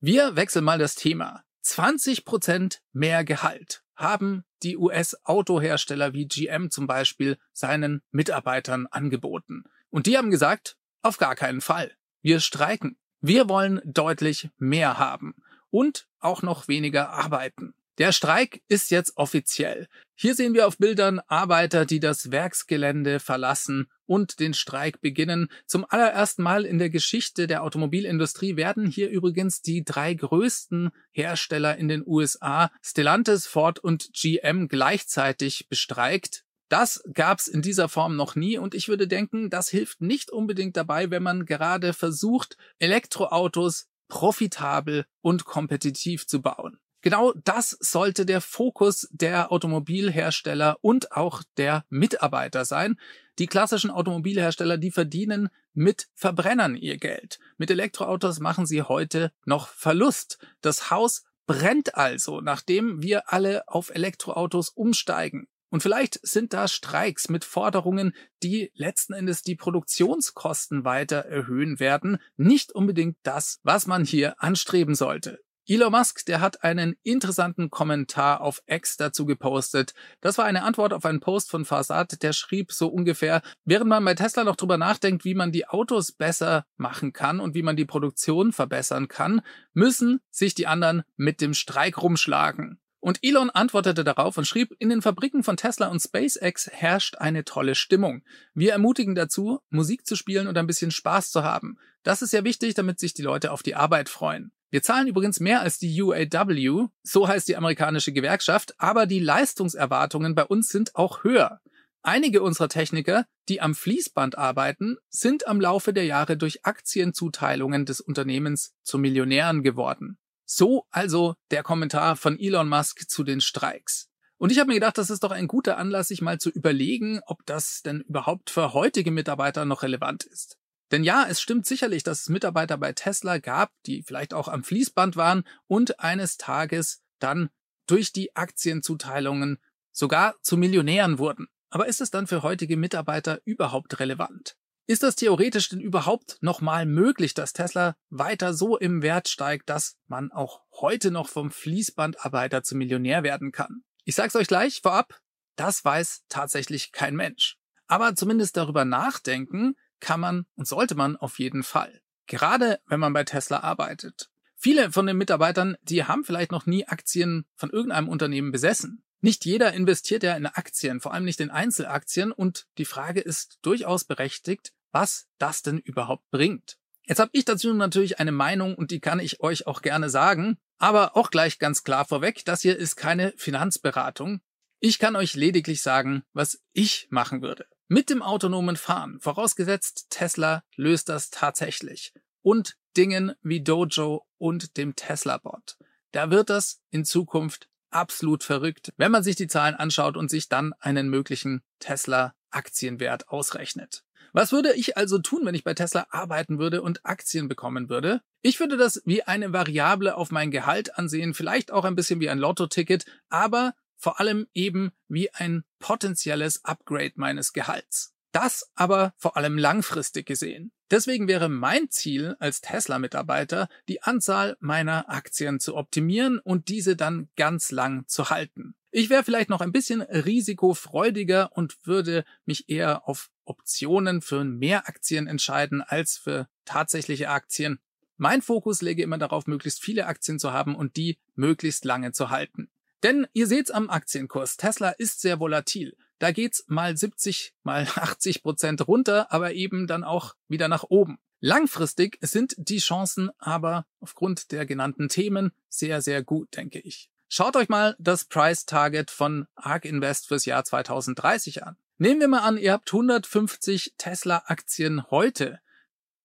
Wir 0.00 0.36
wechseln 0.36 0.64
mal 0.64 0.78
das 0.78 0.94
Thema. 0.94 1.42
20% 1.64 2.78
mehr 2.92 3.24
Gehalt 3.24 3.82
haben 3.96 4.44
die 4.62 4.76
US-Autohersteller 4.76 6.12
wie 6.12 6.26
GM 6.26 6.70
zum 6.70 6.86
Beispiel 6.86 7.38
seinen 7.52 8.02
Mitarbeitern 8.10 8.86
angeboten. 8.88 9.64
Und 9.90 10.06
die 10.06 10.18
haben 10.18 10.30
gesagt, 10.30 10.76
auf 11.06 11.18
gar 11.18 11.36
keinen 11.36 11.60
Fall. 11.60 11.92
Wir 12.22 12.40
streiken. 12.40 12.96
Wir 13.20 13.48
wollen 13.48 13.80
deutlich 13.84 14.50
mehr 14.58 14.98
haben 14.98 15.34
und 15.70 16.08
auch 16.18 16.42
noch 16.42 16.68
weniger 16.68 17.10
arbeiten. 17.10 17.74
Der 17.98 18.12
Streik 18.12 18.62
ist 18.68 18.90
jetzt 18.90 19.16
offiziell. 19.16 19.88
Hier 20.14 20.34
sehen 20.34 20.52
wir 20.52 20.66
auf 20.66 20.76
Bildern 20.76 21.20
Arbeiter, 21.28 21.86
die 21.86 22.00
das 22.00 22.30
Werksgelände 22.30 23.20
verlassen 23.20 23.88
und 24.04 24.38
den 24.38 24.52
Streik 24.52 25.00
beginnen. 25.00 25.48
Zum 25.66 25.86
allerersten 25.88 26.42
Mal 26.42 26.66
in 26.66 26.78
der 26.78 26.90
Geschichte 26.90 27.46
der 27.46 27.62
Automobilindustrie 27.62 28.56
werden 28.56 28.86
hier 28.86 29.08
übrigens 29.08 29.62
die 29.62 29.82
drei 29.84 30.12
größten 30.12 30.90
Hersteller 31.12 31.76
in 31.76 31.88
den 31.88 32.02
USA, 32.06 32.70
Stellantis, 32.82 33.46
Ford 33.46 33.78
und 33.78 34.10
GM, 34.12 34.68
gleichzeitig 34.68 35.68
bestreikt. 35.68 36.45
Das 36.68 37.02
gab's 37.12 37.46
in 37.46 37.62
dieser 37.62 37.88
Form 37.88 38.16
noch 38.16 38.34
nie 38.34 38.58
und 38.58 38.74
ich 38.74 38.88
würde 38.88 39.06
denken, 39.06 39.50
das 39.50 39.68
hilft 39.68 40.00
nicht 40.00 40.30
unbedingt 40.30 40.76
dabei, 40.76 41.10
wenn 41.10 41.22
man 41.22 41.46
gerade 41.46 41.92
versucht, 41.92 42.56
Elektroautos 42.78 43.86
profitabel 44.08 45.06
und 45.20 45.44
kompetitiv 45.44 46.26
zu 46.26 46.42
bauen. 46.42 46.78
Genau 47.02 47.32
das 47.44 47.76
sollte 47.80 48.26
der 48.26 48.40
Fokus 48.40 49.06
der 49.12 49.52
Automobilhersteller 49.52 50.78
und 50.80 51.12
auch 51.12 51.44
der 51.56 51.84
Mitarbeiter 51.88 52.64
sein. 52.64 52.98
Die 53.38 53.46
klassischen 53.46 53.90
Automobilhersteller, 53.90 54.76
die 54.76 54.90
verdienen 54.90 55.50
mit 55.72 56.08
Verbrennern 56.14 56.74
ihr 56.74 56.96
Geld. 56.96 57.38
Mit 57.58 57.70
Elektroautos 57.70 58.40
machen 58.40 58.66
sie 58.66 58.82
heute 58.82 59.30
noch 59.44 59.68
Verlust. 59.68 60.38
Das 60.62 60.90
Haus 60.90 61.22
brennt 61.46 61.94
also, 61.94 62.40
nachdem 62.40 63.02
wir 63.02 63.32
alle 63.32 63.68
auf 63.68 63.90
Elektroautos 63.90 64.70
umsteigen. 64.70 65.46
Und 65.70 65.82
vielleicht 65.82 66.20
sind 66.26 66.52
da 66.52 66.68
Streiks 66.68 67.28
mit 67.28 67.44
Forderungen, 67.44 68.14
die 68.42 68.70
letzten 68.74 69.12
Endes 69.12 69.42
die 69.42 69.56
Produktionskosten 69.56 70.84
weiter 70.84 71.18
erhöhen 71.18 71.80
werden, 71.80 72.18
nicht 72.36 72.72
unbedingt 72.72 73.16
das, 73.22 73.58
was 73.62 73.86
man 73.86 74.04
hier 74.04 74.40
anstreben 74.42 74.94
sollte. 74.94 75.40
Elon 75.68 75.90
Musk, 75.90 76.24
der 76.26 76.40
hat 76.40 76.62
einen 76.62 76.94
interessanten 77.02 77.70
Kommentar 77.70 78.40
auf 78.40 78.62
X 78.66 78.96
dazu 78.96 79.26
gepostet. 79.26 79.94
Das 80.20 80.38
war 80.38 80.44
eine 80.44 80.62
Antwort 80.62 80.92
auf 80.92 81.04
einen 81.04 81.18
Post 81.18 81.50
von 81.50 81.64
Fasad, 81.64 82.22
der 82.22 82.32
schrieb 82.32 82.70
so 82.70 82.86
ungefähr, 82.86 83.42
während 83.64 83.88
man 83.88 84.04
bei 84.04 84.14
Tesla 84.14 84.44
noch 84.44 84.54
drüber 84.54 84.78
nachdenkt, 84.78 85.24
wie 85.24 85.34
man 85.34 85.50
die 85.50 85.66
Autos 85.66 86.12
besser 86.12 86.66
machen 86.76 87.12
kann 87.12 87.40
und 87.40 87.56
wie 87.56 87.64
man 87.64 87.74
die 87.74 87.84
Produktion 87.84 88.52
verbessern 88.52 89.08
kann, 89.08 89.40
müssen 89.72 90.20
sich 90.30 90.54
die 90.54 90.68
anderen 90.68 91.02
mit 91.16 91.40
dem 91.40 91.52
Streik 91.52 92.00
rumschlagen. 92.00 92.78
Und 93.06 93.20
Elon 93.22 93.50
antwortete 93.50 94.02
darauf 94.02 94.36
und 94.36 94.48
schrieb, 94.48 94.74
in 94.80 94.88
den 94.88 95.00
Fabriken 95.00 95.44
von 95.44 95.56
Tesla 95.56 95.86
und 95.86 96.00
SpaceX 96.00 96.68
herrscht 96.72 97.14
eine 97.18 97.44
tolle 97.44 97.76
Stimmung. 97.76 98.24
Wir 98.52 98.72
ermutigen 98.72 99.14
dazu, 99.14 99.60
Musik 99.70 100.04
zu 100.04 100.16
spielen 100.16 100.48
und 100.48 100.58
ein 100.58 100.66
bisschen 100.66 100.90
Spaß 100.90 101.30
zu 101.30 101.44
haben. 101.44 101.78
Das 102.02 102.20
ist 102.20 102.30
sehr 102.30 102.42
wichtig, 102.42 102.74
damit 102.74 102.98
sich 102.98 103.14
die 103.14 103.22
Leute 103.22 103.52
auf 103.52 103.62
die 103.62 103.76
Arbeit 103.76 104.08
freuen. 104.08 104.50
Wir 104.70 104.82
zahlen 104.82 105.06
übrigens 105.06 105.38
mehr 105.38 105.60
als 105.60 105.78
die 105.78 106.02
UAW, 106.02 106.88
so 107.04 107.28
heißt 107.28 107.46
die 107.46 107.56
amerikanische 107.56 108.12
Gewerkschaft, 108.12 108.74
aber 108.78 109.06
die 109.06 109.20
Leistungserwartungen 109.20 110.34
bei 110.34 110.44
uns 110.44 110.68
sind 110.68 110.96
auch 110.96 111.22
höher. 111.22 111.60
Einige 112.02 112.42
unserer 112.42 112.68
Techniker, 112.68 113.24
die 113.48 113.60
am 113.60 113.76
Fließband 113.76 114.36
arbeiten, 114.36 114.96
sind 115.10 115.46
am 115.46 115.60
Laufe 115.60 115.92
der 115.92 116.06
Jahre 116.06 116.36
durch 116.36 116.66
Aktienzuteilungen 116.66 117.86
des 117.86 118.00
Unternehmens 118.00 118.74
zu 118.82 118.98
Millionären 118.98 119.62
geworden. 119.62 120.18
So 120.46 120.86
also 120.90 121.34
der 121.50 121.62
Kommentar 121.62 122.16
von 122.16 122.38
Elon 122.38 122.68
Musk 122.68 123.10
zu 123.10 123.24
den 123.24 123.40
Streiks. 123.40 124.08
Und 124.38 124.52
ich 124.52 124.58
habe 124.58 124.68
mir 124.68 124.74
gedacht, 124.74 124.98
das 124.98 125.10
ist 125.10 125.24
doch 125.24 125.30
ein 125.30 125.48
guter 125.48 125.76
Anlass, 125.76 126.08
sich 126.08 126.22
mal 126.22 126.38
zu 126.38 126.50
überlegen, 126.50 127.20
ob 127.26 127.44
das 127.46 127.82
denn 127.82 128.02
überhaupt 128.02 128.50
für 128.50 128.72
heutige 128.72 129.10
Mitarbeiter 129.10 129.64
noch 129.64 129.82
relevant 129.82 130.24
ist. 130.24 130.56
Denn 130.92 131.02
ja, 131.02 131.26
es 131.28 131.40
stimmt 131.40 131.66
sicherlich, 131.66 132.04
dass 132.04 132.22
es 132.22 132.28
Mitarbeiter 132.28 132.78
bei 132.78 132.92
Tesla 132.92 133.38
gab, 133.38 133.72
die 133.86 134.02
vielleicht 134.02 134.34
auch 134.34 134.48
am 134.48 134.62
Fließband 134.62 135.16
waren 135.16 135.42
und 135.66 136.00
eines 136.00 136.36
Tages 136.36 137.02
dann 137.18 137.50
durch 137.86 138.12
die 138.12 138.36
Aktienzuteilungen 138.36 139.58
sogar 139.90 140.36
zu 140.42 140.56
Millionären 140.56 141.18
wurden. 141.18 141.48
Aber 141.70 141.88
ist 141.88 142.00
es 142.00 142.10
dann 142.10 142.26
für 142.26 142.42
heutige 142.42 142.76
Mitarbeiter 142.76 143.40
überhaupt 143.44 143.98
relevant? 143.98 144.56
Ist 144.88 145.02
das 145.02 145.16
theoretisch 145.16 145.68
denn 145.68 145.80
überhaupt 145.80 146.38
nochmal 146.42 146.86
möglich, 146.86 147.34
dass 147.34 147.52
Tesla 147.52 147.96
weiter 148.08 148.54
so 148.54 148.76
im 148.76 149.02
Wert 149.02 149.28
steigt, 149.28 149.68
dass 149.68 149.96
man 150.06 150.30
auch 150.30 150.62
heute 150.80 151.10
noch 151.10 151.28
vom 151.28 151.50
Fließbandarbeiter 151.50 152.62
zum 152.62 152.78
Millionär 152.78 153.24
werden 153.24 153.50
kann? 153.50 153.82
Ich 154.04 154.14
sag's 154.14 154.36
euch 154.36 154.46
gleich 154.46 154.82
vorab, 154.82 155.20
das 155.56 155.84
weiß 155.84 156.24
tatsächlich 156.28 156.92
kein 156.92 157.16
Mensch. 157.16 157.58
Aber 157.88 158.14
zumindest 158.14 158.56
darüber 158.56 158.84
nachdenken, 158.84 159.74
kann 159.98 160.20
man 160.20 160.46
und 160.54 160.68
sollte 160.68 160.94
man 160.94 161.16
auf 161.16 161.40
jeden 161.40 161.64
Fall. 161.64 162.00
Gerade 162.26 162.78
wenn 162.86 163.00
man 163.00 163.12
bei 163.12 163.24
Tesla 163.24 163.60
arbeitet. 163.60 164.30
Viele 164.54 164.92
von 164.92 165.06
den 165.06 165.16
Mitarbeitern, 165.16 165.76
die 165.82 166.04
haben 166.04 166.24
vielleicht 166.24 166.52
noch 166.52 166.66
nie 166.66 166.86
Aktien 166.86 167.44
von 167.54 167.70
irgendeinem 167.70 168.08
Unternehmen 168.08 168.52
besessen. 168.52 169.02
Nicht 169.26 169.44
jeder 169.44 169.72
investiert 169.72 170.22
ja 170.22 170.36
in 170.36 170.46
Aktien, 170.46 171.00
vor 171.00 171.12
allem 171.12 171.24
nicht 171.24 171.40
in 171.40 171.50
Einzelaktien 171.50 172.30
und 172.30 172.68
die 172.78 172.84
Frage 172.84 173.18
ist 173.18 173.58
durchaus 173.62 174.04
berechtigt, 174.04 174.72
was 174.92 175.26
das 175.38 175.62
denn 175.62 175.78
überhaupt 175.78 176.30
bringt. 176.30 176.78
Jetzt 177.02 177.18
habe 177.18 177.32
ich 177.32 177.44
dazu 177.44 177.74
natürlich 177.74 178.20
eine 178.20 178.30
Meinung 178.30 178.76
und 178.76 178.92
die 178.92 179.00
kann 179.00 179.18
ich 179.18 179.40
euch 179.40 179.66
auch 179.66 179.82
gerne 179.82 180.10
sagen, 180.10 180.58
aber 180.78 181.16
auch 181.16 181.30
gleich 181.30 181.58
ganz 181.58 181.82
klar 181.82 182.04
vorweg, 182.04 182.44
das 182.44 182.62
hier 182.62 182.76
ist 182.76 182.94
keine 182.94 183.34
Finanzberatung. 183.36 184.42
Ich 184.78 185.00
kann 185.00 185.16
euch 185.16 185.34
lediglich 185.34 185.82
sagen, 185.82 186.22
was 186.32 186.62
ich 186.72 187.08
machen 187.10 187.42
würde. 187.42 187.66
Mit 187.88 188.10
dem 188.10 188.22
autonomen 188.22 188.76
Fahren, 188.76 189.18
vorausgesetzt 189.18 190.06
Tesla 190.08 190.62
löst 190.76 191.08
das 191.08 191.30
tatsächlich. 191.30 192.14
Und 192.42 192.76
Dingen 192.96 193.32
wie 193.42 193.60
Dojo 193.60 194.24
und 194.38 194.76
dem 194.76 194.94
Tesla-Bot. 194.94 195.78
Da 196.12 196.30
wird 196.30 196.48
das 196.48 196.80
in 196.90 197.04
Zukunft 197.04 197.68
absolut 197.96 198.44
verrückt, 198.44 198.92
wenn 198.98 199.10
man 199.10 199.22
sich 199.22 199.36
die 199.36 199.48
Zahlen 199.48 199.74
anschaut 199.74 200.16
und 200.16 200.30
sich 200.30 200.48
dann 200.50 200.74
einen 200.80 201.08
möglichen 201.08 201.62
Tesla-Aktienwert 201.80 203.28
ausrechnet. 203.28 204.04
Was 204.34 204.52
würde 204.52 204.74
ich 204.74 204.98
also 204.98 205.18
tun, 205.18 205.40
wenn 205.44 205.54
ich 205.54 205.64
bei 205.64 205.72
Tesla 205.72 206.06
arbeiten 206.10 206.58
würde 206.58 206.82
und 206.82 207.06
Aktien 207.06 207.48
bekommen 207.48 207.88
würde? 207.88 208.20
Ich 208.42 208.60
würde 208.60 208.76
das 208.76 209.00
wie 209.06 209.22
eine 209.22 209.54
Variable 209.54 210.14
auf 210.14 210.30
mein 210.30 210.50
Gehalt 210.50 210.98
ansehen, 210.98 211.32
vielleicht 211.32 211.72
auch 211.72 211.86
ein 211.86 211.96
bisschen 211.96 212.20
wie 212.20 212.28
ein 212.28 212.38
Lotto-Ticket, 212.38 213.06
aber 213.30 213.74
vor 213.96 214.20
allem 214.20 214.46
eben 214.52 214.92
wie 215.08 215.32
ein 215.32 215.64
potenzielles 215.78 216.66
Upgrade 216.66 217.14
meines 217.14 217.54
Gehalts. 217.54 218.12
Das 218.32 218.70
aber 218.74 219.14
vor 219.16 219.36
allem 219.36 219.58
langfristig 219.58 220.26
gesehen. 220.26 220.72
Deswegen 220.90 221.26
wäre 221.26 221.48
mein 221.48 221.90
Ziel 221.90 222.36
als 222.38 222.60
Tesla-Mitarbeiter, 222.60 223.68
die 223.88 224.02
Anzahl 224.02 224.56
meiner 224.60 225.08
Aktien 225.08 225.58
zu 225.58 225.76
optimieren 225.76 226.38
und 226.38 226.68
diese 226.68 226.96
dann 226.96 227.28
ganz 227.36 227.72
lang 227.72 228.06
zu 228.06 228.30
halten. 228.30 228.74
Ich 228.92 229.10
wäre 229.10 229.24
vielleicht 229.24 229.50
noch 229.50 229.60
ein 229.60 229.72
bisschen 229.72 230.00
risikofreudiger 230.00 231.56
und 231.56 231.76
würde 231.86 232.24
mich 232.44 232.68
eher 232.68 233.08
auf 233.08 233.30
Optionen 233.44 234.22
für 234.22 234.44
mehr 234.44 234.88
Aktien 234.88 235.26
entscheiden 235.26 235.82
als 235.82 236.16
für 236.16 236.48
tatsächliche 236.64 237.28
Aktien. 237.28 237.80
Mein 238.16 238.40
Fokus 238.40 238.80
lege 238.80 239.02
immer 239.02 239.18
darauf, 239.18 239.46
möglichst 239.46 239.82
viele 239.82 240.06
Aktien 240.06 240.38
zu 240.38 240.52
haben 240.52 240.74
und 240.74 240.96
die 240.96 241.18
möglichst 241.34 241.84
lange 241.84 242.12
zu 242.12 242.30
halten. 242.30 242.70
Denn 243.02 243.26
ihr 243.34 243.46
seht's 243.46 243.70
am 243.70 243.90
Aktienkurs, 243.90 244.56
Tesla 244.56 244.90
ist 244.90 245.20
sehr 245.20 245.40
volatil. 245.40 245.96
Da 246.18 246.32
geht's 246.32 246.64
mal 246.66 246.96
70, 246.96 247.54
mal 247.62 247.86
80 247.94 248.42
Prozent 248.42 248.86
runter, 248.86 249.32
aber 249.32 249.54
eben 249.54 249.86
dann 249.86 250.04
auch 250.04 250.34
wieder 250.48 250.68
nach 250.68 250.84
oben. 250.84 251.18
Langfristig 251.40 252.18
sind 252.22 252.54
die 252.56 252.78
Chancen 252.78 253.30
aber 253.38 253.86
aufgrund 254.00 254.52
der 254.52 254.64
genannten 254.64 255.08
Themen 255.08 255.52
sehr, 255.68 256.00
sehr 256.00 256.22
gut, 256.22 256.56
denke 256.56 256.80
ich. 256.80 257.10
Schaut 257.28 257.56
euch 257.56 257.68
mal 257.68 257.96
das 257.98 258.24
Price 258.24 258.66
Target 258.66 259.10
von 259.10 259.46
ARK 259.54 259.84
Invest 259.84 260.28
fürs 260.28 260.46
Jahr 260.46 260.64
2030 260.64 261.64
an. 261.64 261.76
Nehmen 261.98 262.20
wir 262.20 262.28
mal 262.28 262.40
an, 262.40 262.56
ihr 262.56 262.72
habt 262.72 262.92
150 262.92 263.94
Tesla 263.98 264.44
Aktien 264.46 265.10
heute. 265.10 265.60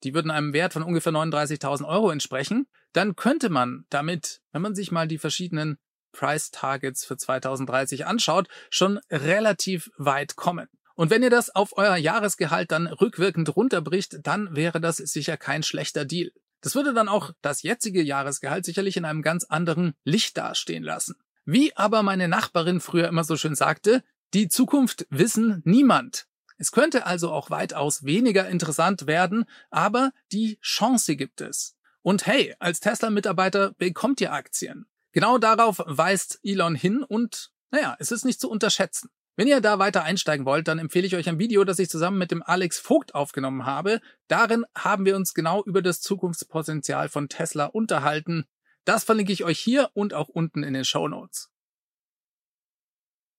Die 0.04 0.14
würden 0.14 0.32
einem 0.32 0.54
Wert 0.54 0.74
von 0.74 0.84
ungefähr 0.84 1.12
39.000 1.12 1.88
Euro 1.88 2.12
entsprechen. 2.12 2.68
Dann 2.94 3.16
könnte 3.16 3.50
man 3.50 3.86
damit, 3.90 4.42
wenn 4.52 4.62
man 4.62 4.76
sich 4.76 4.92
mal 4.92 5.08
die 5.08 5.18
verschiedenen 5.18 5.78
Price 6.12 6.52
Targets 6.52 7.06
für 7.06 7.18
2030 7.18 8.06
anschaut, 8.06 8.48
schon 8.70 9.00
relativ 9.10 9.92
weit 9.98 10.36
kommen. 10.36 10.68
Und 10.96 11.10
wenn 11.10 11.24
ihr 11.24 11.30
das 11.30 11.50
auf 11.50 11.78
euer 11.78 11.96
Jahresgehalt 11.96 12.72
dann 12.72 12.88
rückwirkend 12.88 13.56
runterbricht, 13.56 14.20
dann 14.24 14.56
wäre 14.56 14.80
das 14.80 14.98
sicher 14.98 15.38
kein 15.38 15.64
schlechter 15.64 16.06
Deal. 16.06 16.32
Das 16.62 16.76
würde 16.76 16.94
dann 16.94 17.10
auch 17.10 17.32
das 17.42 17.64
jetzige 17.64 18.04
Jahresgehalt 18.04 18.66
sicherlich 18.66 18.98
in 18.98 19.06
einem 19.06 19.24
ganz 19.24 19.46
anderen 19.46 19.94
Licht 20.04 20.38
dastehen 20.38 20.84
lassen. 20.84 21.16
Wie 21.44 21.76
aber 21.76 22.04
meine 22.04 22.28
Nachbarin 22.28 22.80
früher 22.82 23.08
immer 23.08 23.24
so 23.24 23.36
schön 23.36 23.56
sagte, 23.56 24.04
die 24.34 24.48
Zukunft 24.48 25.08
wissen 25.10 25.62
niemand. 25.66 26.28
Es 26.58 26.72
könnte 26.72 27.08
also 27.08 27.32
auch 27.32 27.50
weitaus 27.50 28.04
weniger 28.04 28.48
interessant 28.48 29.08
werden, 29.08 29.46
aber 29.72 30.12
die 30.32 30.60
Chance 30.62 31.16
gibt 31.16 31.42
es. 31.42 31.76
Und 32.04 32.28
hey, 32.28 32.56
als 32.60 32.80
Tesla-Mitarbeiter 32.80 33.74
bekommt 33.74 34.22
ihr 34.22 34.32
Aktien. 34.32 34.86
Genau 35.12 35.38
darauf 35.38 35.82
weist 35.86 36.40
Elon 36.44 36.76
hin 36.76 37.04
und 37.04 37.52
naja, 37.72 37.96
es 38.00 38.12
ist 38.12 38.26
nicht 38.26 38.40
zu 38.40 38.50
unterschätzen. 38.50 39.10
Wenn 39.38 39.48
ihr 39.48 39.62
da 39.62 39.80
weiter 39.80 40.04
einsteigen 40.04 40.46
wollt, 40.46 40.68
dann 40.68 40.80
empfehle 40.80 41.08
ich 41.08 41.16
euch 41.16 41.30
ein 41.30 41.40
Video, 41.40 41.64
das 41.64 41.80
ich 41.80 41.90
zusammen 41.90 42.18
mit 42.18 42.32
dem 42.32 42.44
Alex 42.44 42.80
Vogt 42.80 43.16
aufgenommen 43.16 43.66
habe. 43.66 44.02
Darin 44.28 44.66
haben 44.76 45.06
wir 45.06 45.16
uns 45.16 45.34
genau 45.34 45.64
über 45.64 45.82
das 45.82 46.02
Zukunftspotenzial 46.02 47.10
von 47.10 47.30
Tesla 47.30 47.66
unterhalten. 47.66 48.46
Das 48.84 49.04
verlinke 49.04 49.32
ich 49.32 49.44
euch 49.44 49.60
hier 49.60 49.90
und 49.94 50.14
auch 50.14 50.28
unten 50.28 50.64
in 50.64 50.74
den 50.74 50.86
Show 50.86 51.08
Notes. 51.08 51.51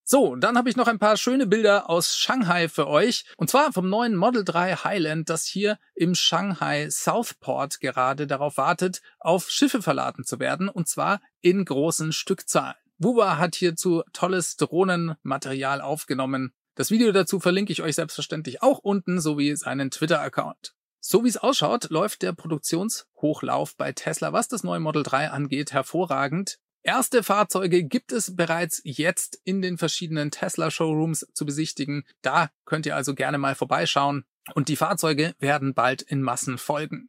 So, 0.04 0.34
dann 0.34 0.58
habe 0.58 0.68
ich 0.68 0.76
noch 0.76 0.88
ein 0.88 0.98
paar 0.98 1.16
schöne 1.16 1.46
Bilder 1.46 1.88
aus 1.88 2.16
Shanghai 2.16 2.68
für 2.68 2.88
euch. 2.88 3.24
Und 3.36 3.50
zwar 3.50 3.72
vom 3.72 3.88
neuen 3.88 4.16
Model 4.16 4.44
3 4.44 4.76
Highland, 4.76 5.30
das 5.30 5.46
hier 5.46 5.78
im 5.94 6.14
Shanghai 6.14 6.90
Southport 6.90 7.80
gerade 7.80 8.26
darauf 8.26 8.56
wartet, 8.56 9.00
auf 9.20 9.48
Schiffe 9.50 9.80
verladen 9.80 10.24
zu 10.24 10.40
werden. 10.40 10.68
Und 10.68 10.88
zwar 10.88 11.20
in 11.40 11.64
großen 11.64 12.12
Stückzahlen. 12.12 12.74
Wuba 12.98 13.38
hat 13.38 13.54
hierzu 13.54 14.02
tolles 14.12 14.56
Drohnenmaterial 14.56 15.80
aufgenommen. 15.80 16.52
Das 16.74 16.90
Video 16.90 17.12
dazu 17.12 17.40
verlinke 17.40 17.72
ich 17.72 17.82
euch 17.82 17.96
selbstverständlich 17.96 18.62
auch 18.62 18.78
unten 18.78 19.20
sowie 19.20 19.54
seinen 19.56 19.90
Twitter-Account. 19.90 20.74
So 21.00 21.24
wie 21.24 21.28
es 21.28 21.36
ausschaut, 21.36 21.90
läuft 21.90 22.22
der 22.22 22.32
Produktionshochlauf 22.32 23.76
bei 23.76 23.92
Tesla, 23.92 24.32
was 24.32 24.46
das 24.46 24.62
neue 24.62 24.78
Model 24.78 25.02
3 25.02 25.30
angeht, 25.30 25.72
hervorragend. 25.72 26.58
Erste 26.85 27.23
Fahrzeuge 27.23 27.85
gibt 27.85 28.11
es 28.11 28.35
bereits 28.35 28.81
jetzt 28.85 29.40
in 29.45 29.62
den 29.62 29.79
verschiedenen 29.79 30.33
Tesla 30.33 30.71
Showrooms 30.71 31.27
zu 31.33 31.47
besichtigen. 31.47 32.05
Da 32.23 32.51
könnt 32.64 32.87
ihr 32.87 32.97
also 32.97 33.14
gerne 33.14 33.38
mal 33.38 33.55
vorbeischauen 33.55 34.25
und 34.55 34.68
die 34.68 34.77
Fahrzeuge 34.77 35.35
werden 35.38 35.75
bald 35.75 36.03
in 36.03 36.23
Massen 36.23 36.59
folgen. 36.59 37.09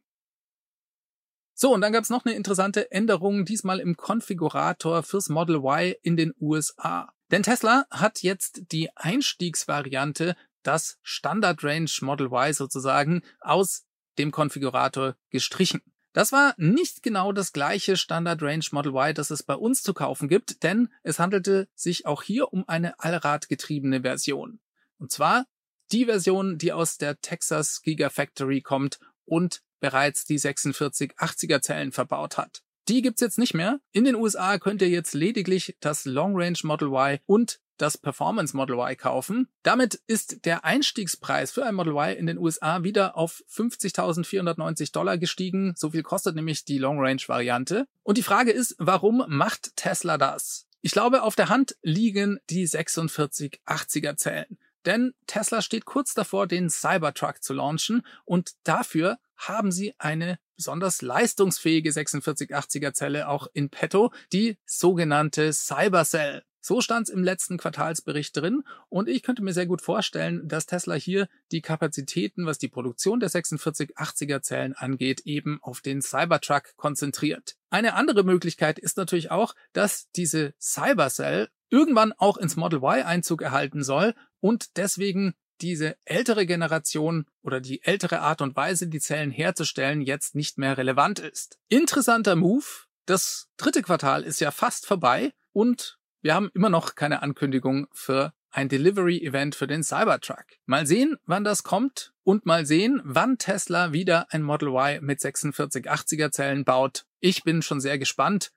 So, 1.56 1.72
und 1.72 1.80
dann 1.80 1.92
gab 1.92 2.02
es 2.02 2.10
noch 2.10 2.24
eine 2.24 2.34
interessante 2.34 2.90
Änderung, 2.90 3.44
diesmal 3.44 3.80
im 3.80 3.96
Konfigurator 3.96 5.02
fürs 5.02 5.28
Model 5.28 5.56
Y 5.56 5.94
in 6.02 6.16
den 6.16 6.34
USA. 6.40 7.12
Denn 7.30 7.42
Tesla 7.42 7.86
hat 7.90 8.22
jetzt 8.22 8.72
die 8.72 8.90
Einstiegsvariante, 8.96 10.36
das 10.62 10.98
Standard 11.02 11.62
Range 11.64 11.90
Model 12.00 12.26
Y 12.26 12.52
sozusagen, 12.52 13.22
aus 13.40 13.84
dem 14.18 14.30
Konfigurator 14.30 15.16
gestrichen. 15.30 15.82
Das 16.14 16.30
war 16.30 16.54
nicht 16.56 17.02
genau 17.02 17.32
das 17.32 17.52
gleiche 17.52 17.96
Standard 17.96 18.40
Range 18.40 18.64
Model 18.70 18.92
Y, 18.94 19.14
das 19.14 19.30
es 19.30 19.42
bei 19.42 19.56
uns 19.56 19.82
zu 19.82 19.92
kaufen 19.92 20.28
gibt, 20.28 20.62
denn 20.62 20.88
es 21.02 21.18
handelte 21.18 21.68
sich 21.74 22.06
auch 22.06 22.22
hier 22.22 22.52
um 22.52 22.66
eine 22.68 23.00
allradgetriebene 23.00 24.02
Version. 24.02 24.60
Und 24.98 25.10
zwar 25.10 25.44
die 25.90 26.04
Version, 26.04 26.56
die 26.56 26.72
aus 26.72 26.98
der 26.98 27.20
Texas 27.20 27.82
Gigafactory 27.82 28.60
kommt 28.60 29.00
und 29.24 29.62
bereits 29.80 30.24
die 30.24 30.38
4680er 30.38 31.60
Zellen 31.60 31.90
verbaut 31.90 32.38
hat. 32.38 32.62
Die 32.86 33.02
gibt's 33.02 33.20
jetzt 33.20 33.38
nicht 33.38 33.54
mehr. 33.54 33.80
In 33.90 34.04
den 34.04 34.14
USA 34.14 34.58
könnt 34.58 34.82
ihr 34.82 34.88
jetzt 34.88 35.14
lediglich 35.14 35.76
das 35.80 36.04
Long 36.04 36.34
Range 36.36 36.58
Model 36.62 36.88
Y 36.88 37.18
und 37.26 37.58
das 37.76 37.98
Performance 37.98 38.56
Model 38.56 38.76
Y 38.76 38.96
kaufen. 38.96 39.48
Damit 39.62 40.00
ist 40.06 40.44
der 40.44 40.64
Einstiegspreis 40.64 41.52
für 41.52 41.64
ein 41.64 41.74
Model 41.74 41.94
Y 41.94 42.16
in 42.16 42.26
den 42.26 42.38
USA 42.38 42.82
wieder 42.82 43.16
auf 43.16 43.42
50.490 43.50 44.92
Dollar 44.92 45.18
gestiegen. 45.18 45.74
So 45.76 45.90
viel 45.90 46.02
kostet 46.02 46.36
nämlich 46.36 46.64
die 46.64 46.78
Long 46.78 46.98
Range 47.00 47.22
Variante. 47.26 47.86
Und 48.02 48.18
die 48.18 48.22
Frage 48.22 48.50
ist, 48.50 48.76
warum 48.78 49.24
macht 49.28 49.76
Tesla 49.76 50.18
das? 50.18 50.66
Ich 50.82 50.92
glaube, 50.92 51.22
auf 51.22 51.34
der 51.34 51.48
Hand 51.48 51.76
liegen 51.82 52.38
die 52.50 52.68
4680er 52.68 54.16
Zellen. 54.16 54.58
Denn 54.84 55.14
Tesla 55.26 55.62
steht 55.62 55.86
kurz 55.86 56.12
davor, 56.12 56.46
den 56.46 56.68
Cybertruck 56.68 57.42
zu 57.42 57.54
launchen 57.54 58.02
und 58.26 58.52
dafür 58.64 59.18
haben 59.36 59.72
sie 59.72 59.94
eine 59.98 60.38
besonders 60.56 61.02
leistungsfähige 61.02 61.90
4680er 61.90 62.92
Zelle 62.92 63.28
auch 63.28 63.48
in 63.52 63.70
petto, 63.70 64.12
die 64.32 64.58
sogenannte 64.66 65.52
Cybercell. 65.52 66.44
So 66.66 66.80
stand 66.80 67.08
es 67.08 67.14
im 67.14 67.22
letzten 67.22 67.58
Quartalsbericht 67.58 68.34
drin 68.34 68.62
und 68.88 69.06
ich 69.06 69.22
könnte 69.22 69.42
mir 69.42 69.52
sehr 69.52 69.66
gut 69.66 69.82
vorstellen, 69.82 70.48
dass 70.48 70.64
Tesla 70.64 70.94
hier 70.94 71.28
die 71.52 71.60
Kapazitäten, 71.60 72.46
was 72.46 72.56
die 72.56 72.68
Produktion 72.68 73.20
der 73.20 73.28
4680er 73.28 74.40
Zellen 74.40 74.72
angeht, 74.72 75.20
eben 75.26 75.58
auf 75.60 75.82
den 75.82 76.00
Cybertruck 76.00 76.74
konzentriert. 76.76 77.56
Eine 77.68 77.92
andere 77.92 78.24
Möglichkeit 78.24 78.78
ist 78.78 78.96
natürlich 78.96 79.30
auch, 79.30 79.54
dass 79.74 80.10
diese 80.12 80.54
Cybercell 80.58 81.50
irgendwann 81.68 82.14
auch 82.14 82.38
ins 82.38 82.56
Model 82.56 82.78
Y 82.78 83.04
Einzug 83.04 83.42
erhalten 83.42 83.84
soll 83.84 84.14
und 84.40 84.78
deswegen 84.78 85.34
diese 85.60 85.98
ältere 86.06 86.46
Generation 86.46 87.26
oder 87.42 87.60
die 87.60 87.82
ältere 87.82 88.20
Art 88.20 88.40
und 88.40 88.56
Weise, 88.56 88.88
die 88.88 89.00
Zellen 89.00 89.30
herzustellen, 89.30 90.00
jetzt 90.00 90.34
nicht 90.34 90.56
mehr 90.56 90.78
relevant 90.78 91.18
ist. 91.18 91.58
Interessanter 91.68 92.36
Move. 92.36 92.64
Das 93.04 93.48
dritte 93.58 93.82
Quartal 93.82 94.22
ist 94.22 94.40
ja 94.40 94.50
fast 94.50 94.86
vorbei 94.86 95.34
und 95.52 95.98
wir 96.24 96.34
haben 96.34 96.50
immer 96.54 96.70
noch 96.70 96.94
keine 96.94 97.20
Ankündigung 97.20 97.86
für 97.92 98.32
ein 98.50 98.70
Delivery-Event 98.70 99.54
für 99.54 99.66
den 99.66 99.84
Cybertruck. 99.84 100.46
Mal 100.64 100.86
sehen, 100.86 101.18
wann 101.26 101.44
das 101.44 101.64
kommt 101.64 102.14
und 102.22 102.46
mal 102.46 102.64
sehen, 102.64 103.02
wann 103.04 103.36
Tesla 103.36 103.92
wieder 103.92 104.32
ein 104.32 104.42
Model 104.42 104.68
Y 104.68 105.04
mit 105.04 105.20
4680er 105.20 106.30
Zellen 106.30 106.64
baut. 106.64 107.04
Ich 107.20 107.44
bin 107.44 107.60
schon 107.60 107.78
sehr 107.78 107.98
gespannt. 107.98 108.52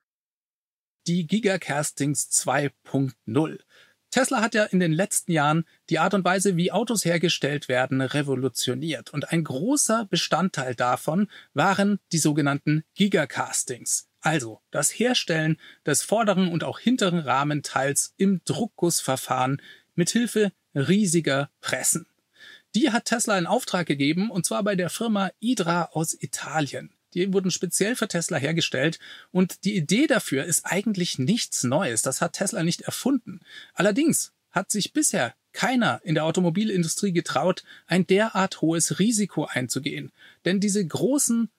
Die 1.06 1.26
Gigacastings 1.26 2.30
2.0. 2.30 3.58
Tesla 4.10 4.40
hat 4.40 4.54
ja 4.54 4.64
in 4.64 4.80
den 4.80 4.92
letzten 4.92 5.32
Jahren 5.32 5.66
die 5.90 5.98
Art 5.98 6.14
und 6.14 6.24
Weise, 6.24 6.56
wie 6.56 6.72
Autos 6.72 7.04
hergestellt 7.04 7.68
werden, 7.68 8.00
revolutioniert. 8.00 9.12
Und 9.12 9.30
ein 9.30 9.44
großer 9.44 10.06
Bestandteil 10.06 10.74
davon 10.74 11.28
waren 11.52 12.00
die 12.12 12.18
sogenannten 12.18 12.84
Gigacastings. 12.94 14.07
Also 14.20 14.60
das 14.70 14.90
Herstellen 14.90 15.58
des 15.86 16.02
vorderen 16.02 16.48
und 16.48 16.64
auch 16.64 16.78
hinteren 16.78 17.20
Rahmenteils 17.20 18.14
im 18.16 18.40
Druckgussverfahren 18.44 19.62
mithilfe 19.94 20.52
riesiger 20.74 21.50
Pressen. 21.60 22.06
Die 22.74 22.90
hat 22.90 23.06
Tesla 23.06 23.38
in 23.38 23.46
Auftrag 23.46 23.86
gegeben 23.86 24.30
und 24.30 24.44
zwar 24.44 24.62
bei 24.62 24.76
der 24.76 24.90
Firma 24.90 25.30
Idra 25.40 25.90
aus 25.92 26.14
Italien. 26.14 26.90
Die 27.14 27.32
wurden 27.32 27.50
speziell 27.50 27.96
für 27.96 28.08
Tesla 28.08 28.36
hergestellt 28.36 28.98
und 29.30 29.64
die 29.64 29.76
Idee 29.76 30.06
dafür 30.06 30.44
ist 30.44 30.66
eigentlich 30.66 31.18
nichts 31.18 31.64
Neues. 31.64 32.02
Das 32.02 32.20
hat 32.20 32.34
Tesla 32.34 32.62
nicht 32.62 32.82
erfunden. 32.82 33.40
Allerdings 33.74 34.32
hat 34.50 34.70
sich 34.70 34.92
bisher 34.92 35.34
keiner 35.52 36.00
in 36.04 36.14
der 36.14 36.24
Automobilindustrie 36.24 37.12
getraut, 37.12 37.64
ein 37.86 38.06
derart 38.06 38.60
hohes 38.60 38.98
Risiko 38.98 39.46
einzugehen. 39.46 40.12
Denn 40.44 40.60
diese 40.60 40.86
großen 40.86 41.50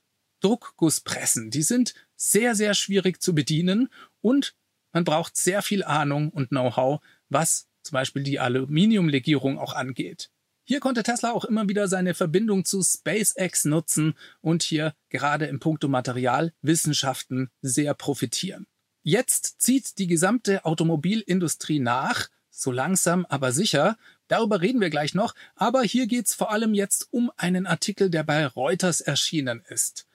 Druckgusspressen, 0.41 1.49
die 1.49 1.63
sind 1.63 1.95
sehr, 2.19 2.53
sehr 2.53 2.73
schwierig 2.73 3.21
zu 3.21 3.33
bedienen 3.33 3.89
und 4.21 4.55
man 4.91 5.03
braucht 5.03 5.37
sehr 5.37 5.61
viel 5.61 5.83
Ahnung 5.83 6.29
und 6.29 6.49
Know-how, 6.49 6.99
was 7.29 7.67
zum 7.83 7.93
Beispiel 7.93 8.23
die 8.23 8.39
Aluminiumlegierung 8.39 9.57
auch 9.57 9.73
angeht. 9.73 10.29
Hier 10.65 10.79
konnte 10.79 11.01
Tesla 11.01 11.31
auch 11.31 11.45
immer 11.45 11.67
wieder 11.67 11.87
seine 11.87 12.13
Verbindung 12.13 12.65
zu 12.65 12.83
SpaceX 12.83 13.65
nutzen 13.65 14.15
und 14.41 14.61
hier 14.61 14.93
gerade 15.09 15.45
im 15.45 15.59
Punkto 15.59 15.87
Materialwissenschaften 15.87 17.49
sehr 17.61 17.93
profitieren. 17.93 18.67
Jetzt 19.01 19.61
zieht 19.61 19.97
die 19.97 20.07
gesamte 20.07 20.65
Automobilindustrie 20.65 21.79
nach, 21.79 22.27
so 22.51 22.71
langsam 22.71 23.25
aber 23.29 23.51
sicher. 23.51 23.97
Darüber 24.27 24.61
reden 24.61 24.81
wir 24.81 24.89
gleich 24.89 25.15
noch, 25.15 25.33
aber 25.55 25.81
hier 25.83 26.05
geht's 26.05 26.35
vor 26.35 26.51
allem 26.51 26.73
jetzt 26.73 27.07
um 27.11 27.31
einen 27.37 27.65
Artikel, 27.65 28.09
der 28.09 28.23
bei 28.23 28.45
Reuters 28.45 29.01
erschienen 29.01 29.63
ist. 29.69 30.05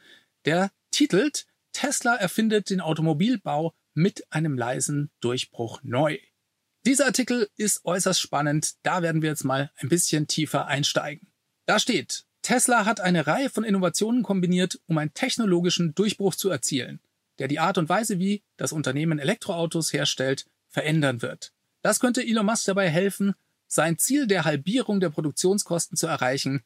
Der 0.45 0.71
titelt 0.90 1.47
Tesla 1.75 2.15
erfindet 2.15 2.71
den 2.71 2.81
Automobilbau 2.81 3.75
mit 3.93 4.25
einem 4.33 4.57
leisen 4.57 5.11
Durchbruch 5.21 5.81
neu. 5.83 6.19
Dieser 6.87 7.07
Artikel 7.07 7.49
ist 7.57 7.85
äußerst 7.85 8.21
spannend, 8.21 8.75
da 8.83 9.03
werden 9.03 9.21
wir 9.21 9.31
jetzt 9.31 9.45
mal 9.45 9.71
ein 9.77 9.89
bisschen 9.89 10.27
tiefer 10.27 10.67
einsteigen. 10.67 11.33
Da 11.67 11.79
steht, 11.79 12.25
Tesla 12.43 12.85
hat 12.85 13.01
eine 13.01 13.27
Reihe 13.27 13.51
von 13.51 13.65
Innovationen 13.65 14.23
kombiniert, 14.23 14.81
um 14.87 14.99
einen 14.99 15.15
technologischen 15.15 15.95
Durchbruch 15.95 16.35
zu 16.35 16.51
erzielen, 16.51 17.01
der 17.39 17.49
die 17.49 17.59
Art 17.59 17.79
und 17.79 17.89
Weise, 17.89 18.19
wie 18.19 18.43
das 18.57 18.73
Unternehmen 18.73 19.19
Elektroautos 19.19 19.93
herstellt, 19.93 20.47
verändern 20.69 21.23
wird. 21.23 21.53
Das 21.83 22.01
könnte 22.01 22.23
Elon 22.23 22.47
Musk 22.47 22.67
dabei 22.67 22.89
helfen, 22.89 23.35
sein 23.67 23.99
Ziel 23.99 24.27
der 24.27 24.45
Halbierung 24.45 25.01
der 25.01 25.11
Produktionskosten 25.11 25.97
zu 25.97 26.07
erreichen, 26.07 26.63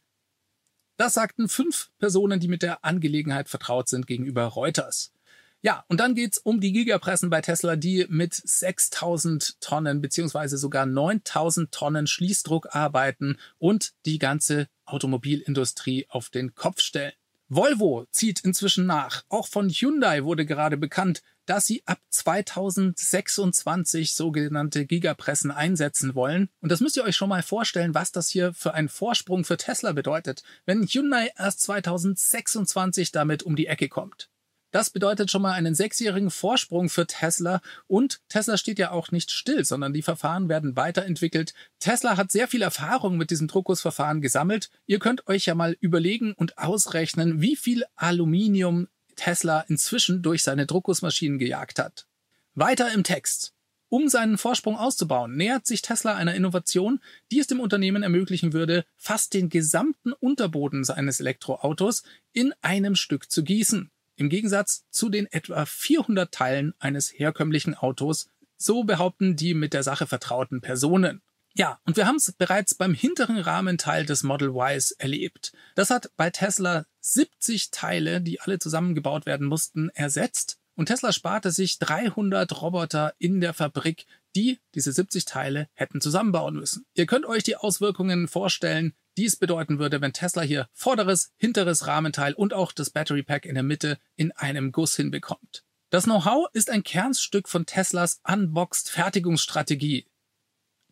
das 0.98 1.14
sagten 1.14 1.48
fünf 1.48 1.90
Personen, 1.98 2.40
die 2.40 2.48
mit 2.48 2.62
der 2.62 2.84
Angelegenheit 2.84 3.48
vertraut 3.48 3.88
sind, 3.88 4.06
gegenüber 4.06 4.44
Reuters. 4.44 5.12
Ja, 5.60 5.84
und 5.88 5.98
dann 5.98 6.14
geht's 6.14 6.38
um 6.38 6.60
die 6.60 6.72
Gigapressen 6.72 7.30
bei 7.30 7.40
Tesla, 7.40 7.74
die 7.74 8.06
mit 8.08 8.34
6000 8.34 9.60
Tonnen 9.60 10.00
beziehungsweise 10.00 10.56
sogar 10.56 10.86
9000 10.86 11.72
Tonnen 11.72 12.06
Schließdruck 12.06 12.74
arbeiten 12.74 13.38
und 13.58 13.92
die 14.06 14.18
ganze 14.18 14.68
Automobilindustrie 14.84 16.06
auf 16.08 16.30
den 16.30 16.54
Kopf 16.54 16.80
stellen. 16.80 17.12
Volvo 17.50 18.04
zieht 18.10 18.40
inzwischen 18.40 18.84
nach. 18.84 19.24
Auch 19.30 19.46
von 19.46 19.70
Hyundai 19.70 20.24
wurde 20.24 20.44
gerade 20.44 20.76
bekannt, 20.76 21.22
dass 21.46 21.66
sie 21.66 21.82
ab 21.86 21.98
2026 22.10 24.14
sogenannte 24.14 24.84
Gigapressen 24.84 25.50
einsetzen 25.50 26.14
wollen. 26.14 26.50
Und 26.60 26.70
das 26.70 26.80
müsst 26.80 26.98
ihr 26.98 27.04
euch 27.04 27.16
schon 27.16 27.30
mal 27.30 27.42
vorstellen, 27.42 27.94
was 27.94 28.12
das 28.12 28.28
hier 28.28 28.52
für 28.52 28.74
ein 28.74 28.90
Vorsprung 28.90 29.44
für 29.44 29.56
Tesla 29.56 29.92
bedeutet, 29.92 30.42
wenn 30.66 30.86
Hyundai 30.86 31.32
erst 31.38 31.62
2026 31.62 33.12
damit 33.12 33.44
um 33.44 33.56
die 33.56 33.66
Ecke 33.66 33.88
kommt. 33.88 34.28
Das 34.70 34.90
bedeutet 34.90 35.30
schon 35.30 35.42
mal 35.42 35.52
einen 35.52 35.74
sechsjährigen 35.74 36.30
Vorsprung 36.30 36.90
für 36.90 37.06
Tesla 37.06 37.62
und 37.86 38.20
Tesla 38.28 38.58
steht 38.58 38.78
ja 38.78 38.90
auch 38.90 39.10
nicht 39.10 39.30
still, 39.30 39.64
sondern 39.64 39.94
die 39.94 40.02
Verfahren 40.02 40.50
werden 40.50 40.76
weiterentwickelt. 40.76 41.54
Tesla 41.78 42.18
hat 42.18 42.30
sehr 42.30 42.48
viel 42.48 42.60
Erfahrung 42.60 43.16
mit 43.16 43.30
diesem 43.30 43.48
Druckgussverfahren 43.48 44.20
gesammelt. 44.20 44.68
Ihr 44.86 44.98
könnt 44.98 45.26
euch 45.26 45.46
ja 45.46 45.54
mal 45.54 45.76
überlegen 45.80 46.34
und 46.34 46.58
ausrechnen, 46.58 47.40
wie 47.40 47.56
viel 47.56 47.84
Aluminium 47.96 48.88
Tesla 49.16 49.60
inzwischen 49.60 50.22
durch 50.22 50.42
seine 50.42 50.66
Druckgussmaschinen 50.66 51.38
gejagt 51.38 51.78
hat. 51.78 52.06
Weiter 52.54 52.92
im 52.92 53.04
Text. 53.04 53.54
Um 53.90 54.08
seinen 54.08 54.36
Vorsprung 54.36 54.76
auszubauen, 54.76 55.34
nähert 55.34 55.66
sich 55.66 55.80
Tesla 55.80 56.14
einer 56.14 56.34
Innovation, 56.34 57.00
die 57.30 57.38
es 57.38 57.46
dem 57.46 57.60
Unternehmen 57.60 58.02
ermöglichen 58.02 58.52
würde, 58.52 58.84
fast 58.96 59.32
den 59.32 59.48
gesamten 59.48 60.12
Unterboden 60.12 60.84
seines 60.84 61.20
Elektroautos 61.20 62.02
in 62.32 62.52
einem 62.60 62.96
Stück 62.96 63.30
zu 63.30 63.42
gießen. 63.42 63.90
Im 64.18 64.28
Gegensatz 64.28 64.84
zu 64.90 65.10
den 65.10 65.26
etwa 65.26 65.64
400 65.64 66.34
Teilen 66.34 66.74
eines 66.80 67.12
herkömmlichen 67.12 67.76
Autos, 67.76 68.28
so 68.56 68.82
behaupten 68.82 69.36
die 69.36 69.54
mit 69.54 69.72
der 69.72 69.84
Sache 69.84 70.08
vertrauten 70.08 70.60
Personen. 70.60 71.22
Ja, 71.54 71.78
und 71.86 71.96
wir 71.96 72.08
haben 72.08 72.16
es 72.16 72.32
bereits 72.32 72.74
beim 72.74 72.94
hinteren 72.94 73.38
Rahmenteil 73.38 74.04
des 74.04 74.24
Model 74.24 74.50
Ys 74.56 74.90
erlebt. 74.90 75.52
Das 75.76 75.90
hat 75.90 76.10
bei 76.16 76.30
Tesla 76.30 76.84
70 76.98 77.70
Teile, 77.70 78.20
die 78.20 78.40
alle 78.40 78.58
zusammengebaut 78.58 79.24
werden 79.24 79.46
mussten, 79.46 79.88
ersetzt. 79.90 80.58
Und 80.74 80.86
Tesla 80.86 81.12
sparte 81.12 81.52
sich 81.52 81.78
300 81.78 82.60
Roboter 82.60 83.14
in 83.18 83.40
der 83.40 83.54
Fabrik, 83.54 84.04
die 84.34 84.58
diese 84.74 84.92
70 84.92 85.26
Teile 85.26 85.68
hätten 85.74 86.00
zusammenbauen 86.00 86.56
müssen. 86.56 86.86
Ihr 86.94 87.06
könnt 87.06 87.24
euch 87.24 87.44
die 87.44 87.56
Auswirkungen 87.56 88.26
vorstellen, 88.26 88.94
dies 89.18 89.36
bedeuten 89.36 89.78
würde, 89.78 90.00
wenn 90.00 90.14
Tesla 90.14 90.42
hier 90.42 90.68
vorderes, 90.72 91.32
hinteres 91.36 91.86
Rahmenteil 91.86 92.32
und 92.32 92.54
auch 92.54 92.72
das 92.72 92.90
Battery 92.90 93.22
Pack 93.22 93.44
in 93.44 93.54
der 93.54 93.64
Mitte 93.64 93.98
in 94.16 94.32
einem 94.32 94.72
Guss 94.72 94.96
hinbekommt. 94.96 95.64
Das 95.90 96.04
Know-how 96.04 96.48
ist 96.52 96.70
ein 96.70 96.84
Kernstück 96.84 97.48
von 97.48 97.66
Teslas 97.66 98.20
Unboxed 98.26 98.88
Fertigungsstrategie, 98.90 100.06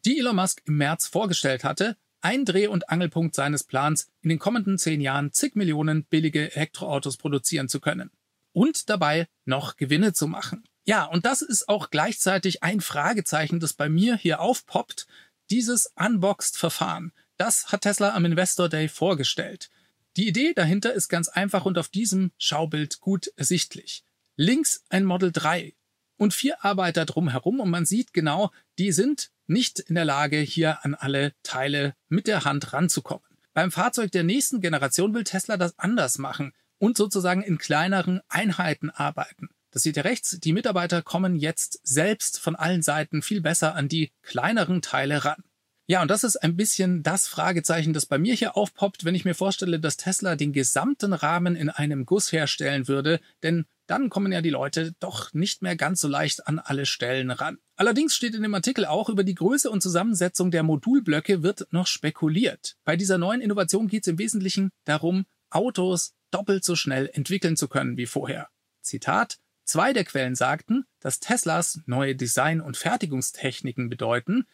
die 0.05 0.19
Elon 0.19 0.37
Musk 0.37 0.61
im 0.67 0.77
März 0.77 1.07
vorgestellt 1.07 1.65
hatte, 1.65 1.97
ein 2.21 2.45
Dreh- 2.45 2.67
und 2.67 2.89
Angelpunkt 2.89 3.35
seines 3.35 3.63
Plans, 3.65 4.11
in 4.23 4.31
den 4.31 4.39
kommenden 4.39 4.79
zehn 4.79 5.01
Jahren 5.01 5.33
zig 5.33 5.55
Millionen 5.55 6.05
billige 6.05 6.55
Elektroautos 6.57 7.17
produzieren 7.19 7.69
zu 7.69 7.81
können. 7.81 8.11
und 8.57 8.89
dabei 8.89 9.29
noch 9.45 9.77
Gewinne 9.77 10.15
zu 10.15 10.27
machen. 10.27 10.65
Ja, 10.87 11.05
und 11.05 11.27
das 11.27 11.43
ist 11.43 11.69
auch 11.69 11.91
gleichzeitig 11.91 12.63
ein 12.63 12.81
Fragezeichen, 12.81 13.61
das 13.61 13.75
bei 13.75 13.91
mir 13.91 14.17
hier 14.17 14.41
aufpoppt. 14.41 15.07
Dieses 15.51 15.93
Unboxed-Verfahren, 15.95 17.13
das 17.37 17.73
hat 17.73 17.83
Tesla 17.83 18.15
am 18.15 18.25
Investor 18.25 18.69
Day 18.69 18.89
vorgestellt. 18.89 19.71
Die 20.17 20.29
Idee 20.29 20.55
dahinter 20.55 20.95
ist 20.95 21.09
ganz 21.09 21.29
einfach 21.29 21.67
und 21.67 21.79
auf 21.79 21.89
diesem 21.89 22.33
Schaubild 22.39 23.01
gut 23.01 23.31
ersichtlich. 23.37 24.03
Links 24.37 24.85
ein 24.89 25.05
Model 25.05 25.33
3 25.33 25.75
und 26.17 26.33
vier 26.33 26.65
Arbeiter 26.65 27.05
drumherum 27.05 27.61
und 27.61 27.71
man 27.71 27.85
sieht 27.85 28.13
genau, 28.13 28.51
die 28.79 28.93
sind 28.93 29.31
nicht 29.47 29.79
in 29.81 29.95
der 29.95 30.05
Lage, 30.05 30.39
hier 30.39 30.85
an 30.85 30.95
alle 30.95 31.33
Teile 31.43 31.95
mit 32.09 32.27
der 32.27 32.45
Hand 32.45 32.73
ranzukommen. 32.73 33.27
Beim 33.53 33.71
Fahrzeug 33.71 34.13
der 34.13 34.25
nächsten 34.25 34.61
Generation 34.61 35.15
will 35.15 35.25
Tesla 35.25 35.57
das 35.57 35.79
anders 35.79 36.19
machen 36.19 36.53
und 36.79 36.97
sozusagen 36.97 37.43
in 37.43 37.59
kleineren 37.59 38.21
Einheiten 38.29 38.91
arbeiten. 38.91 39.49
Das 39.71 39.83
seht 39.83 39.97
ihr 39.97 40.05
rechts. 40.05 40.39
Die 40.41 40.53
Mitarbeiter 40.53 41.03
kommen 41.03 41.37
jetzt 41.37 41.81
selbst 41.83 42.41
von 42.41 42.57
allen 42.57 42.83
Seiten 42.83 43.23
viel 43.23 43.41
besser 43.41 43.75
an 43.75 43.89
die 43.89 44.11
kleineren 44.23 44.83
Teile 44.83 45.25
ran. 45.25 45.43
Ja, 45.89 46.03
und 46.03 46.11
das 46.11 46.25
ist 46.25 46.37
ein 46.37 46.57
bisschen 46.57 47.05
das 47.05 47.29
Fragezeichen, 47.29 47.93
das 47.93 48.07
bei 48.07 48.19
mir 48.19 48.35
hier 48.35 48.57
aufpoppt, 48.57 49.05
wenn 49.05 49.15
ich 49.15 49.25
mir 49.25 49.35
vorstelle, 49.35 49.79
dass 49.79 49.97
Tesla 49.97 50.35
den 50.35 50.53
gesamten 50.53 51.13
Rahmen 51.13 51.55
in 51.55 51.71
einem 51.71 52.07
Guss 52.07 52.33
herstellen 52.33 52.89
würde, 52.89 53.21
denn 53.45 53.67
dann 53.87 54.11
kommen 54.11 54.33
ja 54.33 54.41
die 54.41 54.51
Leute 54.51 54.95
doch 54.99 55.33
nicht 55.33 55.63
mehr 55.63 55.77
ganz 55.77 56.01
so 56.01 56.09
leicht 56.09 56.49
an 56.49 56.59
alle 56.59 56.87
Stellen 56.87 57.31
ran. 57.31 57.59
Allerdings 57.77 58.17
steht 58.17 58.35
in 58.35 58.43
dem 58.43 58.55
Artikel 58.55 58.85
auch, 58.85 59.09
über 59.09 59.23
die 59.23 59.37
Größe 59.37 59.71
und 59.71 59.81
Zusammensetzung 59.81 60.51
der 60.51 60.65
Modulblöcke 60.65 61.45
wird 61.45 61.69
noch 61.71 61.87
spekuliert. 61.87 62.77
Bei 62.85 62.97
dieser 62.97 63.19
neuen 63.19 63.41
Innovation 63.41 63.87
geht 63.87 64.03
es 64.03 64.09
im 64.09 64.19
Wesentlichen 64.19 64.71
darum, 64.87 65.25
Autos 65.51 66.15
doppelt 66.33 66.65
so 66.65 66.75
schnell 66.75 67.09
entwickeln 67.13 67.57
zu 67.57 67.69
können 67.69 67.97
wie 67.97 68.07
vorher. 68.07 68.49
Zitat 68.83 69.39
Zwei 69.67 69.93
der 69.93 70.05
Quellen 70.05 70.37
sagten, 70.37 70.85
dass 71.01 71.19
Teslas 71.19 71.81
neue 71.87 72.15
Design- 72.15 72.61
und 72.61 72.77
Fertigungstechniken 72.77 73.89
bedeuten, 73.89 74.47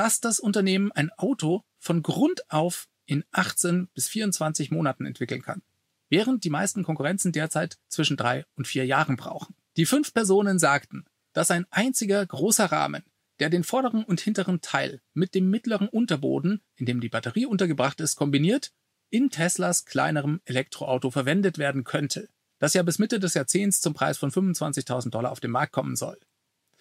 dass 0.00 0.18
das 0.18 0.40
Unternehmen 0.40 0.90
ein 0.92 1.10
Auto 1.18 1.62
von 1.78 2.02
Grund 2.02 2.50
auf 2.50 2.88
in 3.04 3.22
18 3.32 3.88
bis 3.88 4.08
24 4.08 4.70
Monaten 4.70 5.04
entwickeln 5.04 5.42
kann, 5.42 5.60
während 6.08 6.42
die 6.42 6.48
meisten 6.48 6.84
Konkurrenzen 6.84 7.32
derzeit 7.32 7.76
zwischen 7.88 8.16
drei 8.16 8.46
und 8.56 8.66
vier 8.66 8.86
Jahren 8.86 9.16
brauchen. 9.16 9.54
Die 9.76 9.84
fünf 9.84 10.14
Personen 10.14 10.58
sagten, 10.58 11.04
dass 11.34 11.50
ein 11.50 11.66
einziger 11.68 12.24
großer 12.24 12.72
Rahmen, 12.72 13.02
der 13.40 13.50
den 13.50 13.62
vorderen 13.62 14.02
und 14.02 14.22
hinteren 14.22 14.62
Teil 14.62 15.02
mit 15.12 15.34
dem 15.34 15.50
mittleren 15.50 15.86
Unterboden, 15.90 16.62
in 16.76 16.86
dem 16.86 17.02
die 17.02 17.10
Batterie 17.10 17.44
untergebracht 17.44 18.00
ist, 18.00 18.16
kombiniert, 18.16 18.72
in 19.10 19.28
Teslas 19.28 19.84
kleinerem 19.84 20.40
Elektroauto 20.46 21.10
verwendet 21.10 21.58
werden 21.58 21.84
könnte, 21.84 22.30
das 22.58 22.72
ja 22.72 22.82
bis 22.82 22.98
Mitte 22.98 23.20
des 23.20 23.34
Jahrzehnts 23.34 23.82
zum 23.82 23.92
Preis 23.92 24.16
von 24.16 24.30
25.000 24.30 25.10
Dollar 25.10 25.30
auf 25.30 25.40
den 25.40 25.50
Markt 25.50 25.74
kommen 25.74 25.94
soll. 25.94 26.18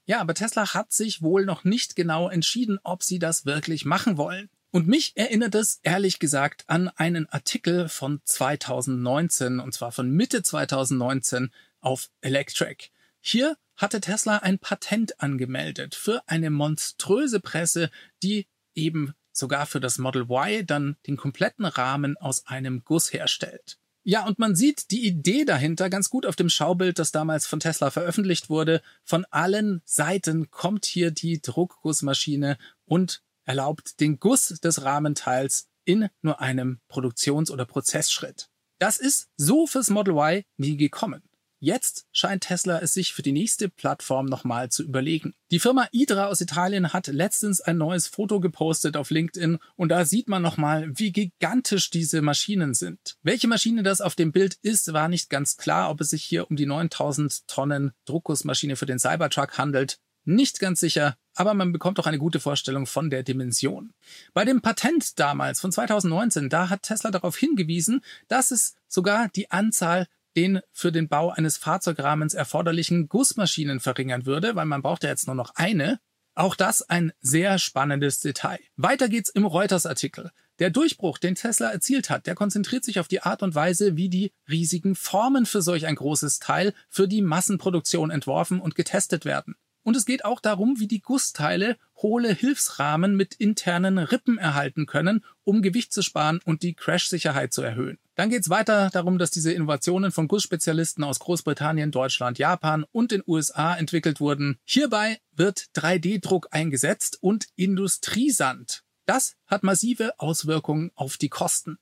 Ja, 0.10 0.22
aber 0.22 0.34
Tesla 0.34 0.74
hat 0.74 0.92
sich 0.92 1.22
wohl 1.22 1.46
noch 1.46 1.64
nicht 1.64 1.96
genau 1.96 2.30
entschieden, 2.30 2.80
ob 2.84 3.04
sie 3.04 3.20
das 3.20 3.46
wirklich 3.46 3.86
machen 3.86 4.18
wollen. 4.18 4.50
Und 4.72 4.88
mich 4.88 5.12
erinnert 5.16 5.54
es 5.54 5.82
ehrlich 5.84 6.18
gesagt 6.18 6.64
an 6.66 6.88
einen 6.88 7.30
Artikel 7.30 7.88
von 7.90 8.20
2019, 8.26 9.60
und 9.60 9.72
zwar 9.72 9.92
von 9.92 10.10
Mitte 10.10 10.42
2019 10.42 11.52
auf 11.80 12.10
Electric. 12.22 12.88
Hier 13.20 13.56
hatte 13.76 14.02
Tesla 14.02 14.38
ein 14.38 14.58
Patent 14.58 15.22
angemeldet 15.22 15.94
für 15.94 16.24
eine 16.26 16.50
monströse 16.50 17.40
Presse, 17.40 17.92
die 18.24 18.48
eben 18.74 19.14
sogar 19.32 19.68
für 19.68 19.80
das 19.80 20.00
Model 20.00 20.24
Y 20.24 20.66
dann 20.66 20.98
den 21.06 21.18
kompletten 21.18 21.66
Rahmen 21.66 22.18
aus 22.18 22.48
einem 22.48 22.84
Guss 22.84 23.14
herstellt. 23.14 23.79
Ja, 24.04 24.26
und 24.26 24.40
man 24.40 24.56
sieht 24.56 24.92
die 24.92 25.06
Idee 25.06 25.46
dahinter 25.46 25.90
ganz 25.90 26.10
gut 26.10 26.26
auf 26.26 26.36
dem 26.36 26.50
Schaubild, 26.50 27.00
das 27.00 27.12
damals 27.12 27.46
von 27.46 27.60
Tesla 27.60 27.92
veröffentlicht 27.92 28.50
wurde. 28.50 28.82
Von 29.04 29.26
allen 29.30 29.82
Seiten 29.86 30.50
kommt 30.50 30.86
hier 30.86 31.12
die 31.12 31.42
Druckgussmaschine 31.42 32.58
und 32.86 33.22
erlaubt 33.46 34.00
den 34.00 34.20
Guss 34.20 34.48
des 34.48 34.84
Rahmenteils 34.84 35.68
in 35.84 36.10
nur 36.22 36.40
einem 36.40 36.80
Produktions- 36.88 37.52
oder 37.52 37.66
Prozessschritt. 37.66 38.50
Das 38.80 38.98
ist 38.98 39.28
so 39.36 39.68
fürs 39.68 39.90
Model 39.90 40.14
Y 40.14 40.44
nie 40.58 40.78
gekommen. 40.78 41.24
Jetzt 41.62 42.08
scheint 42.14 42.44
Tesla 42.44 42.80
es 42.80 42.94
sich 42.94 43.14
für 43.14 43.22
die 43.22 43.34
nächste 43.34 43.68
Plattform 43.68 44.28
nochmal 44.28 44.70
zu 44.70 44.82
überlegen. 44.82 45.34
Die 45.52 45.60
Firma 45.60 45.90
Idra 45.92 46.28
aus 46.28 46.40
Italien 46.40 46.94
hat 46.94 47.08
letztens 47.08 47.60
ein 47.60 47.78
neues 47.78 48.08
Foto 48.08 48.40
gepostet 48.40 48.96
auf 48.96 49.10
LinkedIn 49.10 49.60
und 49.76 49.90
da 49.90 50.06
sieht 50.06 50.30
man 50.30 50.42
nochmal, 50.42 50.90
wie 50.98 51.12
gigantisch 51.12 51.90
diese 51.90 52.22
Maschinen 52.22 52.74
sind. 52.74 53.18
Welche 53.24 53.50
Maschine 53.50 53.84
das 53.84 54.00
auf 54.00 54.16
dem 54.16 54.32
Bild 54.32 54.58
ist, 54.62 54.94
war 54.94 55.10
nicht 55.10 55.30
ganz 55.30 55.58
klar, 55.58 55.90
ob 55.90 56.00
es 56.00 56.12
sich 56.12 56.24
hier 56.24 56.50
um 56.50 56.56
die 56.56 56.66
9000 56.66 57.46
Tonnen 57.48 57.92
Druckgussmaschine 58.06 58.78
für 58.78 58.86
den 58.86 59.00
Cybertruck 59.00 59.58
handelt. 59.58 60.00
Nicht 60.24 60.60
ganz 60.60 60.80
sicher, 60.80 61.18
aber 61.36 61.54
man 61.54 61.72
bekommt 61.72 62.00
auch 62.00 62.06
eine 62.06 62.20
gute 62.20 62.40
Vorstellung 62.40 62.86
von 62.86 63.10
der 63.10 63.24
Dimension. 63.24 63.94
Bei 64.34 64.46
dem 64.46 64.62
Patent 64.62 65.20
damals 65.20 65.60
von 65.60 65.72
2019, 65.72 66.50
da 66.50 66.70
hat 66.70 66.84
Tesla 66.84 67.12
darauf 67.12 67.36
hingewiesen, 67.36 68.02
dass 68.28 68.52
es 68.52 68.76
sogar 68.88 69.30
die 69.30 69.50
Anzahl 69.52 70.08
den 70.36 70.62
für 70.72 70.92
den 70.92 71.08
Bau 71.08 71.30
eines 71.30 71.58
Fahrzeugrahmens 71.58 72.34
erforderlichen 72.34 73.08
Gussmaschinen 73.08 73.80
verringern 73.80 74.26
würde, 74.26 74.56
weil 74.56 74.66
man 74.66 74.82
braucht 74.82 75.04
ja 75.04 75.10
jetzt 75.10 75.28
nur 75.28 75.36
noch 75.36 75.56
eine. 75.56 76.00
Auch 76.36 76.56
das 76.56 76.82
ein 76.82 77.12
sehr 77.20 77.60
spannendes 77.60 78.22
Detail. 78.22 78.60
Weiter 78.78 79.10
geht's 79.10 79.30
im 79.30 79.46
Reuters-Artikel. 79.46 80.32
Der 80.60 80.70
Durchbruch, 80.70 81.18
den 81.18 81.36
Tesla 81.36 81.70
erzielt 81.70 82.10
hat, 82.10 82.28
der 82.28 82.36
konzentriert 82.36 82.84
sich 82.84 83.00
auf 83.00 83.08
die 83.08 83.22
Art 83.22 83.44
und 83.44 83.56
Weise, 83.56 83.98
wie 83.98 84.10
die 84.10 84.32
riesigen 84.50 84.96
Formen 84.96 85.46
für 85.46 85.62
solch 85.62 85.86
ein 85.86 85.96
großes 85.96 86.40
Teil 86.40 86.74
für 86.90 87.08
die 87.08 87.22
Massenproduktion 87.22 88.10
entworfen 88.10 88.60
und 88.60 88.76
getestet 88.76 89.26
werden. 89.26 89.56
Und 89.84 89.96
es 89.96 90.06
geht 90.06 90.26
auch 90.26 90.40
darum, 90.40 90.80
wie 90.80 90.88
die 90.88 91.02
Gussteile 91.02 91.78
hohle 91.98 92.34
Hilfsrahmen 92.34 93.16
mit 93.16 93.34
internen 93.36 93.98
Rippen 93.98 94.38
erhalten 94.38 94.86
können, 94.86 95.24
um 95.44 95.62
Gewicht 95.62 95.94
zu 95.94 96.02
sparen 96.02 96.40
und 96.46 96.64
die 96.64 96.74
Crash-Sicherheit 96.74 97.54
zu 97.54 97.62
erhöhen. 97.62 97.98
Dann 98.16 98.30
geht 98.30 98.42
es 98.42 98.50
weiter 98.50 98.90
darum, 98.92 99.18
dass 99.18 99.32
diese 99.32 99.54
Innovationen 99.54 100.12
von 100.12 100.28
Gussspezialisten 100.28 101.04
aus 101.04 101.20
Großbritannien, 101.20 101.92
Deutschland, 101.92 102.38
Japan 102.38 102.86
und 102.92 103.12
den 103.12 103.24
USA 103.26 103.76
entwickelt 103.76 104.20
wurden. 104.20 104.58
Hierbei 104.66 105.20
wird 105.32 105.68
3D-Druck 105.76 106.50
eingesetzt 106.52 107.18
und 107.22 107.48
Industriesand. 107.56 108.84
Das 109.06 109.36
hat 109.48 109.64
massive 109.64 110.20
Auswirkungen 110.20 110.92
auf 110.96 111.18
die 111.18 111.30
Kosten. 111.30 111.78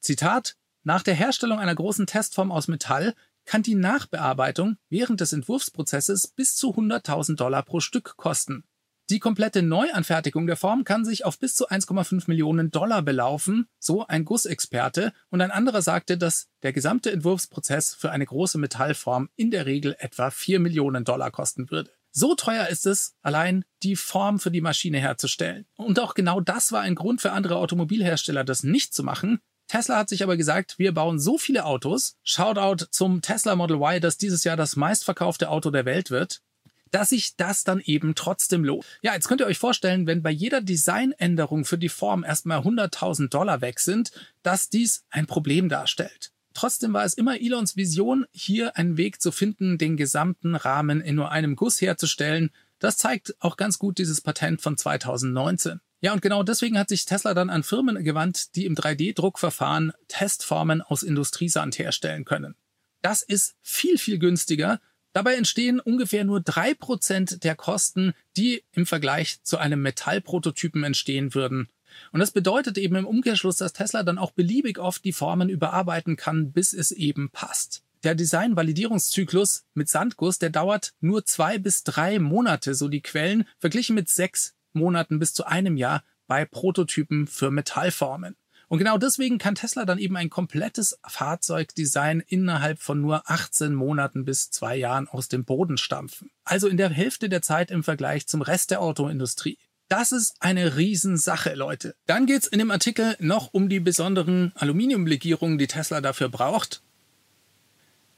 Zitat 0.00 0.56
Nach 0.82 1.02
der 1.02 1.14
Herstellung 1.14 1.58
einer 1.58 1.74
großen 1.74 2.06
Testform 2.06 2.50
aus 2.50 2.68
Metall 2.68 3.14
kann 3.44 3.62
die 3.62 3.74
Nachbearbeitung 3.74 4.76
während 4.88 5.20
des 5.20 5.32
Entwurfsprozesses 5.32 6.28
bis 6.28 6.56
zu 6.56 6.74
100.000 6.74 7.36
Dollar 7.36 7.62
pro 7.62 7.80
Stück 7.80 8.16
kosten. 8.16 8.64
Die 9.10 9.18
komplette 9.18 9.62
Neuanfertigung 9.62 10.46
der 10.46 10.56
Form 10.56 10.84
kann 10.84 11.04
sich 11.04 11.26
auf 11.26 11.38
bis 11.38 11.54
zu 11.54 11.68
1,5 11.68 12.24
Millionen 12.26 12.70
Dollar 12.70 13.02
belaufen, 13.02 13.66
so 13.78 14.06
ein 14.06 14.24
Gussexperte, 14.24 15.12
und 15.28 15.42
ein 15.42 15.50
anderer 15.50 15.82
sagte, 15.82 16.16
dass 16.16 16.46
der 16.62 16.72
gesamte 16.72 17.12
Entwurfsprozess 17.12 17.94
für 17.94 18.12
eine 18.12 18.24
große 18.24 18.56
Metallform 18.56 19.28
in 19.36 19.50
der 19.50 19.66
Regel 19.66 19.94
etwa 19.98 20.30
4 20.30 20.58
Millionen 20.58 21.04
Dollar 21.04 21.30
kosten 21.30 21.70
würde. 21.70 21.90
So 22.12 22.34
teuer 22.34 22.68
ist 22.68 22.86
es, 22.86 23.14
allein 23.20 23.64
die 23.82 23.96
Form 23.96 24.38
für 24.38 24.50
die 24.50 24.62
Maschine 24.62 25.00
herzustellen. 25.00 25.66
Und 25.76 25.98
auch 25.98 26.14
genau 26.14 26.40
das 26.40 26.72
war 26.72 26.80
ein 26.80 26.94
Grund 26.94 27.20
für 27.20 27.32
andere 27.32 27.56
Automobilhersteller, 27.56 28.44
das 28.44 28.62
nicht 28.62 28.94
zu 28.94 29.02
machen, 29.02 29.40
Tesla 29.68 29.96
hat 29.96 30.08
sich 30.08 30.22
aber 30.22 30.36
gesagt, 30.36 30.78
wir 30.78 30.92
bauen 30.92 31.18
so 31.18 31.38
viele 31.38 31.64
Autos, 31.64 32.16
Shoutout 32.22 32.86
zum 32.90 33.22
Tesla 33.22 33.56
Model 33.56 33.76
Y, 33.76 34.00
das 34.00 34.18
dieses 34.18 34.44
Jahr 34.44 34.56
das 34.56 34.76
meistverkaufte 34.76 35.48
Auto 35.48 35.70
der 35.70 35.84
Welt 35.84 36.10
wird, 36.10 36.42
dass 36.90 37.10
sich 37.10 37.36
das 37.36 37.64
dann 37.64 37.80
eben 37.80 38.14
trotzdem 38.14 38.64
lohnt. 38.64 38.84
Ja, 39.02 39.14
jetzt 39.14 39.26
könnt 39.26 39.40
ihr 39.40 39.46
euch 39.46 39.58
vorstellen, 39.58 40.06
wenn 40.06 40.22
bei 40.22 40.30
jeder 40.30 40.60
Designänderung 40.60 41.64
für 41.64 41.78
die 41.78 41.88
Form 41.88 42.22
erstmal 42.22 42.60
100.000 42.60 43.30
Dollar 43.30 43.60
weg 43.62 43.80
sind, 43.80 44.12
dass 44.42 44.68
dies 44.68 45.04
ein 45.10 45.26
Problem 45.26 45.68
darstellt. 45.68 46.30
Trotzdem 46.52 46.92
war 46.92 47.04
es 47.04 47.14
immer 47.14 47.40
Elons 47.40 47.76
Vision, 47.76 48.26
hier 48.30 48.76
einen 48.76 48.96
Weg 48.96 49.20
zu 49.20 49.32
finden, 49.32 49.76
den 49.76 49.96
gesamten 49.96 50.54
Rahmen 50.54 51.00
in 51.00 51.16
nur 51.16 51.32
einem 51.32 51.56
Guss 51.56 51.80
herzustellen. 51.80 52.50
Das 52.78 52.96
zeigt 52.96 53.34
auch 53.40 53.56
ganz 53.56 53.78
gut 53.80 53.98
dieses 53.98 54.20
Patent 54.20 54.60
von 54.60 54.76
2019. 54.76 55.80
Ja, 56.04 56.12
und 56.12 56.20
genau 56.20 56.42
deswegen 56.42 56.78
hat 56.78 56.90
sich 56.90 57.06
Tesla 57.06 57.32
dann 57.32 57.48
an 57.48 57.62
Firmen 57.62 58.04
gewandt, 58.04 58.56
die 58.56 58.66
im 58.66 58.74
3D-Druckverfahren 58.74 59.92
Testformen 60.06 60.82
aus 60.82 61.02
Industriesand 61.02 61.78
herstellen 61.78 62.26
können. 62.26 62.56
Das 63.00 63.22
ist 63.22 63.54
viel, 63.62 63.96
viel 63.96 64.18
günstiger. 64.18 64.82
Dabei 65.14 65.36
entstehen 65.36 65.80
ungefähr 65.80 66.24
nur 66.24 66.42
drei 66.42 66.74
Prozent 66.74 67.42
der 67.42 67.56
Kosten, 67.56 68.12
die 68.36 68.64
im 68.72 68.84
Vergleich 68.84 69.42
zu 69.44 69.56
einem 69.56 69.80
Metallprototypen 69.80 70.84
entstehen 70.84 71.34
würden. 71.34 71.70
Und 72.12 72.20
das 72.20 72.32
bedeutet 72.32 72.76
eben 72.76 72.96
im 72.96 73.06
Umkehrschluss, 73.06 73.56
dass 73.56 73.72
Tesla 73.72 74.02
dann 74.02 74.18
auch 74.18 74.32
beliebig 74.32 74.78
oft 74.78 75.06
die 75.06 75.14
Formen 75.14 75.48
überarbeiten 75.48 76.16
kann, 76.16 76.52
bis 76.52 76.74
es 76.74 76.92
eben 76.92 77.30
passt. 77.30 77.82
Der 78.02 78.14
Design-Validierungszyklus 78.14 79.64
mit 79.72 79.88
Sandguss, 79.88 80.38
der 80.38 80.50
dauert 80.50 80.92
nur 81.00 81.24
zwei 81.24 81.56
bis 81.56 81.82
drei 81.82 82.18
Monate, 82.18 82.74
so 82.74 82.88
die 82.88 83.00
Quellen, 83.00 83.48
verglichen 83.58 83.94
mit 83.94 84.10
sechs 84.10 84.54
Monaten 84.74 85.18
bis 85.18 85.34
zu 85.34 85.44
einem 85.44 85.76
Jahr 85.76 86.04
bei 86.26 86.44
Prototypen 86.44 87.26
für 87.26 87.50
Metallformen. 87.50 88.36
Und 88.68 88.78
genau 88.78 88.98
deswegen 88.98 89.38
kann 89.38 89.54
Tesla 89.54 89.84
dann 89.84 89.98
eben 89.98 90.16
ein 90.16 90.30
komplettes 90.30 90.98
Fahrzeugdesign 91.06 92.20
innerhalb 92.26 92.80
von 92.80 93.00
nur 93.00 93.30
18 93.30 93.74
Monaten 93.74 94.24
bis 94.24 94.50
zwei 94.50 94.76
Jahren 94.76 95.06
aus 95.06 95.28
dem 95.28 95.44
Boden 95.44 95.76
stampfen. 95.76 96.30
Also 96.44 96.68
in 96.68 96.76
der 96.76 96.90
Hälfte 96.90 97.28
der 97.28 97.42
Zeit 97.42 97.70
im 97.70 97.84
Vergleich 97.84 98.26
zum 98.26 98.42
Rest 98.42 98.70
der 98.70 98.80
Autoindustrie. 98.80 99.58
Das 99.88 100.12
ist 100.12 100.36
eine 100.40 100.76
Riesensache, 100.76 101.54
Leute. 101.54 101.94
Dann 102.06 102.26
geht's 102.26 102.46
in 102.46 102.58
dem 102.58 102.70
Artikel 102.70 103.16
noch 103.20 103.52
um 103.52 103.68
die 103.68 103.80
besonderen 103.80 104.52
Aluminiumlegierungen, 104.56 105.58
die 105.58 105.66
Tesla 105.66 106.00
dafür 106.00 106.30
braucht. 106.30 106.82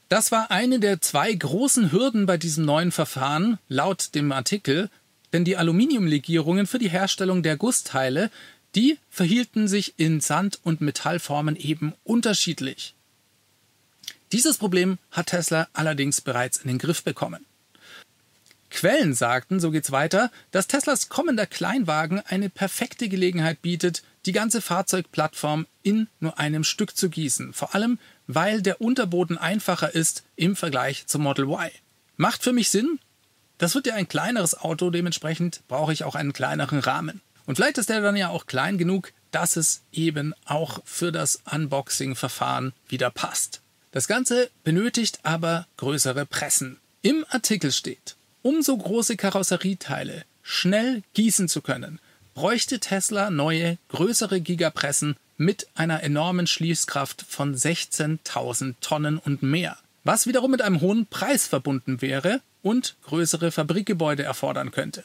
Das 0.09 0.31
war 0.31 0.49
eine 0.49 0.79
der 0.79 1.01
zwei 1.01 1.33
großen 1.33 1.91
Hürden 1.91 2.25
bei 2.25 2.37
diesem 2.37 2.63
neuen 2.63 2.93
Verfahren, 2.93 3.59
laut 3.67 4.15
dem 4.15 4.31
Artikel, 4.31 4.89
denn 5.33 5.45
die 5.45 5.57
Aluminiumlegierungen 5.57 6.67
für 6.67 6.79
die 6.79 6.89
Herstellung 6.89 7.43
der 7.43 7.57
Gussteile, 7.57 8.31
die 8.75 8.97
verhielten 9.09 9.67
sich 9.67 9.95
in 9.97 10.21
Sand- 10.21 10.59
und 10.63 10.81
Metallformen 10.81 11.55
eben 11.55 11.93
unterschiedlich. 12.03 12.93
Dieses 14.31 14.57
Problem 14.57 14.97
hat 15.11 15.27
Tesla 15.27 15.67
allerdings 15.73 16.21
bereits 16.21 16.57
in 16.57 16.67
den 16.67 16.77
Griff 16.77 17.03
bekommen. 17.03 17.45
Quellen 18.69 19.13
sagten, 19.13 19.59
so 19.59 19.71
geht's 19.71 19.91
weiter, 19.91 20.29
dass 20.51 20.67
Teslas 20.67 21.07
kommender 21.07 21.45
Kleinwagen 21.45 22.19
eine 22.19 22.49
perfekte 22.49 23.07
Gelegenheit 23.07 23.61
bietet, 23.61 24.03
die 24.25 24.33
ganze 24.33 24.61
Fahrzeugplattform 24.61 25.65
in 25.83 26.07
nur 26.19 26.37
einem 26.37 26.65
Stück 26.65 26.97
zu 26.97 27.09
gießen. 27.09 27.53
Vor 27.53 27.73
allem, 27.73 27.97
weil 28.27 28.61
der 28.61 28.81
Unterboden 28.81 29.37
einfacher 29.37 29.95
ist 29.95 30.23
im 30.35 30.57
Vergleich 30.57 31.07
zum 31.07 31.23
Model 31.23 31.45
Y. 31.45 31.71
Macht 32.17 32.43
für 32.43 32.51
mich 32.51 32.69
Sinn. 32.69 32.99
Das 33.57 33.73
wird 33.73 33.87
ja 33.87 33.95
ein 33.95 34.07
kleineres 34.07 34.59
Auto, 34.59 34.89
dementsprechend 34.89 35.61
brauche 35.67 35.93
ich 35.93 36.03
auch 36.03 36.15
einen 36.15 36.33
kleineren 36.33 36.79
Rahmen. 36.79 37.21
Und 37.45 37.55
vielleicht 37.55 37.77
ist 37.77 37.89
der 37.89 38.01
dann 38.01 38.15
ja 38.15 38.29
auch 38.29 38.45
klein 38.45 38.77
genug, 38.77 39.13
dass 39.31 39.55
es 39.55 39.81
eben 39.91 40.33
auch 40.45 40.79
für 40.85 41.11
das 41.11 41.41
Unboxing-Verfahren 41.51 42.73
wieder 42.87 43.09
passt. 43.09 43.61
Das 43.91 44.07
Ganze 44.07 44.49
benötigt 44.63 45.19
aber 45.23 45.65
größere 45.77 46.25
Pressen. 46.25 46.77
Im 47.01 47.25
Artikel 47.29 47.71
steht, 47.71 48.15
um 48.41 48.61
so 48.61 48.77
große 48.77 49.17
Karosserieteile 49.17 50.23
schnell 50.43 51.03
gießen 51.13 51.47
zu 51.47 51.61
können, 51.61 51.99
bräuchte 52.35 52.79
Tesla 52.79 53.29
neue, 53.29 53.77
größere 53.89 54.39
Gigapressen 54.41 55.15
mit 55.37 55.67
einer 55.73 56.03
enormen 56.03 56.47
Schließkraft 56.47 57.25
von 57.27 57.55
16.000 57.55 58.75
Tonnen 58.81 59.17
und 59.17 59.41
mehr, 59.41 59.77
was 60.03 60.27
wiederum 60.27 60.51
mit 60.51 60.61
einem 60.61 60.81
hohen 60.81 61.07
Preis 61.07 61.47
verbunden 61.47 62.01
wäre 62.01 62.41
und 62.61 62.95
größere 63.03 63.51
Fabrikgebäude 63.51 64.23
erfordern 64.23 64.71
könnte. 64.71 65.03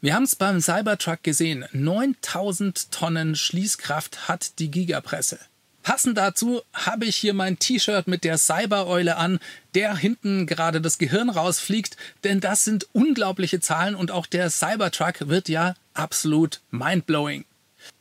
Wir 0.00 0.14
haben 0.14 0.24
es 0.24 0.36
beim 0.36 0.60
Cybertruck 0.60 1.22
gesehen. 1.22 1.64
9000 1.72 2.92
Tonnen 2.92 3.34
Schließkraft 3.34 4.28
hat 4.28 4.58
die 4.58 4.70
Gigapresse. 4.70 5.38
Passend 5.82 6.18
dazu 6.18 6.62
habe 6.72 7.04
ich 7.04 7.14
hier 7.14 7.32
mein 7.32 7.60
T-Shirt 7.60 8.08
mit 8.08 8.24
der 8.24 8.38
Cybereule 8.38 9.16
an, 9.16 9.38
der 9.74 9.96
hinten 9.96 10.46
gerade 10.46 10.80
das 10.80 10.98
Gehirn 10.98 11.30
rausfliegt, 11.30 11.96
denn 12.24 12.40
das 12.40 12.64
sind 12.64 12.88
unglaubliche 12.92 13.60
Zahlen 13.60 13.94
und 13.94 14.10
auch 14.10 14.26
der 14.26 14.50
Cybertruck 14.50 15.28
wird 15.28 15.48
ja 15.48 15.76
absolut 15.94 16.60
mindblowing. 16.72 17.44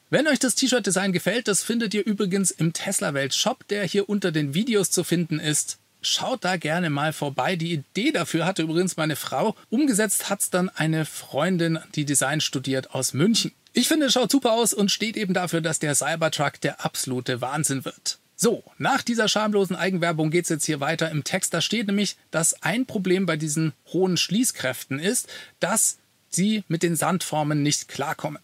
Wenn 0.10 0.28
euch 0.28 0.40
das 0.40 0.56
T-Shirt-Design 0.56 1.12
gefällt, 1.12 1.48
das 1.48 1.62
findet 1.62 1.94
ihr 1.94 2.06
übrigens 2.06 2.50
im 2.50 2.74
Tesla 2.74 3.14
Welt 3.14 3.36
Shop, 3.36 3.68
der 3.68 3.84
hier 3.84 4.10
unter 4.10 4.32
den 4.32 4.54
Videos 4.56 4.90
zu 4.90 5.04
finden 5.04 5.40
ist. 5.40 5.78
Schaut 6.06 6.46
da 6.46 6.58
gerne 6.58 6.91
mal 6.91 7.13
vorbei. 7.13 7.56
Die 7.56 7.74
Idee 7.74 8.12
dafür 8.12 8.46
hatte 8.46 8.62
übrigens 8.62 8.96
meine 8.96 9.15
Frau. 9.15 9.56
Umgesetzt 9.72 10.30
hat's 10.30 10.52
dann 10.52 10.70
eine 10.70 11.04
Freundin, 11.04 11.80
die 11.96 12.06
Design 12.06 12.41
studiert 12.41 12.94
aus 12.94 13.13
München. 13.13 13.54
Ich 13.74 13.88
finde, 13.88 14.06
es 14.06 14.13
schaut 14.13 14.32
super 14.32 14.52
aus 14.52 14.72
und 14.72 14.91
steht 14.91 15.18
eben 15.18 15.34
dafür, 15.34 15.62
dass 15.62 15.80
der 15.80 15.96
Cybertruck 15.96 16.62
der 16.62 16.86
absolute 16.86 17.41
Wahnsinn 17.41 17.86
wird. 17.86 18.20
So, 18.36 18.63
nach 18.78 19.02
dieser 19.02 19.28
schamlosen 19.28 19.76
Eigenwerbung 19.76 20.30
geht's 20.30 20.50
jetzt 20.50 20.65
hier 20.65 20.80
weiter 20.80 21.10
im 21.10 21.24
Text. 21.24 21.56
Da 21.56 21.60
steht 21.60 21.88
nämlich, 21.88 22.18
dass 22.30 22.62
ein 22.62 22.86
Problem 22.86 23.26
bei 23.26 23.36
diesen 23.36 23.74
hohen 23.91 24.18
Schließkräften 24.18 25.00
ist, 25.00 25.28
dass 25.60 25.98
sie 26.30 26.63
mit 26.68 26.84
den 26.84 26.96
Sandformen 26.96 27.63
nicht 27.63 27.88
klarkommen. 27.88 28.39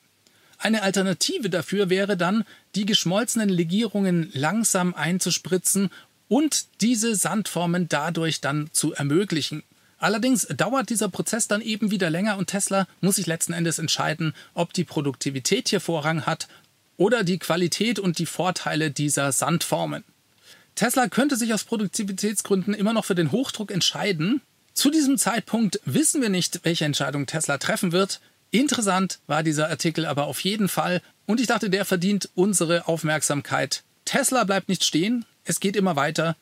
Eine 0.57 0.81
Alternative 0.83 1.49
dafür 1.49 1.89
wäre 1.89 2.17
dann, 2.17 2.43
die 2.75 2.85
geschmolzenen 2.85 3.49
Legierungen 3.49 4.29
langsam 4.33 4.93
einzuspritzen 4.93 5.91
und 6.31 6.67
diese 6.79 7.13
Sandformen 7.13 7.89
dadurch 7.89 8.39
dann 8.39 8.69
zu 8.71 8.93
ermöglichen. 8.93 9.63
Allerdings 9.97 10.47
dauert 10.47 10.89
dieser 10.89 11.09
Prozess 11.09 11.49
dann 11.49 11.59
eben 11.59 11.91
wieder 11.91 12.09
länger 12.09 12.37
und 12.37 12.47
Tesla 12.47 12.87
muss 13.01 13.17
sich 13.17 13.27
letzten 13.27 13.51
Endes 13.51 13.79
entscheiden, 13.79 14.33
ob 14.53 14.71
die 14.71 14.85
Produktivität 14.85 15.67
hier 15.67 15.81
Vorrang 15.81 16.25
hat 16.25 16.47
oder 16.95 17.25
die 17.25 17.37
Qualität 17.37 17.99
und 17.99 18.17
die 18.17 18.25
Vorteile 18.25 18.91
dieser 18.91 19.33
Sandformen. 19.33 20.05
Tesla 20.75 21.09
könnte 21.09 21.35
sich 21.35 21.53
aus 21.53 21.65
Produktivitätsgründen 21.65 22.73
immer 22.73 22.93
noch 22.93 23.03
für 23.03 23.15
den 23.15 23.33
Hochdruck 23.33 23.69
entscheiden. 23.69 24.39
Zu 24.73 24.89
diesem 24.89 25.17
Zeitpunkt 25.17 25.81
wissen 25.83 26.21
wir 26.21 26.29
nicht, 26.29 26.61
welche 26.63 26.85
Entscheidung 26.85 27.25
Tesla 27.25 27.57
treffen 27.57 27.91
wird. 27.91 28.21
Interessant 28.51 29.19
war 29.27 29.43
dieser 29.43 29.69
Artikel 29.69 30.05
aber 30.05 30.27
auf 30.27 30.39
jeden 30.39 30.69
Fall 30.69 31.01
und 31.25 31.41
ich 31.41 31.47
dachte, 31.47 31.69
der 31.69 31.83
verdient 31.83 32.29
unsere 32.35 32.87
Aufmerksamkeit. 32.87 33.83
Tesla 34.05 34.45
bleibt 34.45 34.69
nicht 34.69 34.85
stehen, 34.85 35.25
es 35.43 35.59
geht 35.59 35.75
immer 35.75 35.95
weiter. 35.95 36.37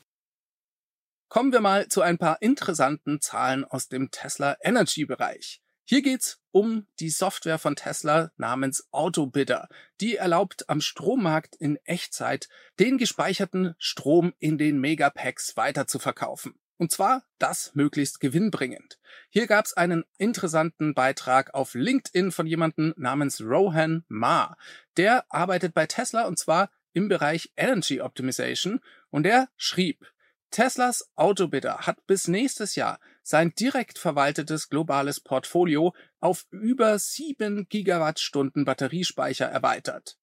Kommen 1.27 1.51
wir 1.51 1.61
mal 1.61 1.87
zu 1.87 2.01
ein 2.01 2.17
paar 2.17 2.41
interessanten 2.41 3.21
Zahlen 3.21 3.63
aus 3.63 3.87
dem 3.87 4.11
Tesla 4.11 4.57
Energy 4.61 5.05
Bereich. 5.05 5.61
Hier 5.85 6.01
geht's 6.01 6.39
um 6.51 6.85
die 6.99 7.09
Software 7.09 7.57
von 7.57 7.75
Tesla 7.75 8.31
namens 8.37 8.87
Autobidder. 8.91 9.69
Die 10.01 10.17
erlaubt 10.17 10.69
am 10.69 10.81
Strommarkt 10.81 11.55
in 11.55 11.77
Echtzeit 11.83 12.47
den 12.79 12.97
gespeicherten 12.97 13.73
Strom 13.79 14.33
in 14.39 14.57
den 14.57 14.79
Megapacks 14.79 15.57
weiter 15.57 15.87
zu 15.87 15.97
verkaufen. 15.97 16.53
Und 16.77 16.91
zwar 16.91 17.23
das 17.39 17.71
möglichst 17.73 18.19
gewinnbringend. 18.19 18.99
Hier 19.29 19.47
gab's 19.47 19.73
einen 19.73 20.05
interessanten 20.17 20.93
Beitrag 20.93 21.53
auf 21.53 21.73
LinkedIn 21.73 22.31
von 22.31 22.47
jemandem 22.47 22.93
namens 22.95 23.41
Rohan 23.41 24.05
Ma. 24.07 24.55
Der 24.95 25.25
arbeitet 25.29 25.73
bei 25.73 25.87
Tesla 25.87 26.25
und 26.25 26.39
zwar 26.39 26.71
im 26.93 27.07
Bereich 27.07 27.51
Energy 27.55 28.01
Optimization 28.01 28.79
und 29.09 29.25
er 29.25 29.49
schrieb, 29.57 30.05
Teslas 30.51 31.07
Autobidder 31.15 31.85
hat 31.85 32.05
bis 32.07 32.27
nächstes 32.27 32.75
Jahr 32.75 32.99
sein 33.21 33.53
direkt 33.53 33.99
verwaltetes 33.99 34.69
globales 34.69 35.19
Portfolio 35.19 35.93
auf 36.19 36.45
über 36.49 36.97
7 36.97 37.67
Gigawattstunden 37.69 38.65
Batteriespeicher 38.65 39.45
erweitert. 39.45 40.17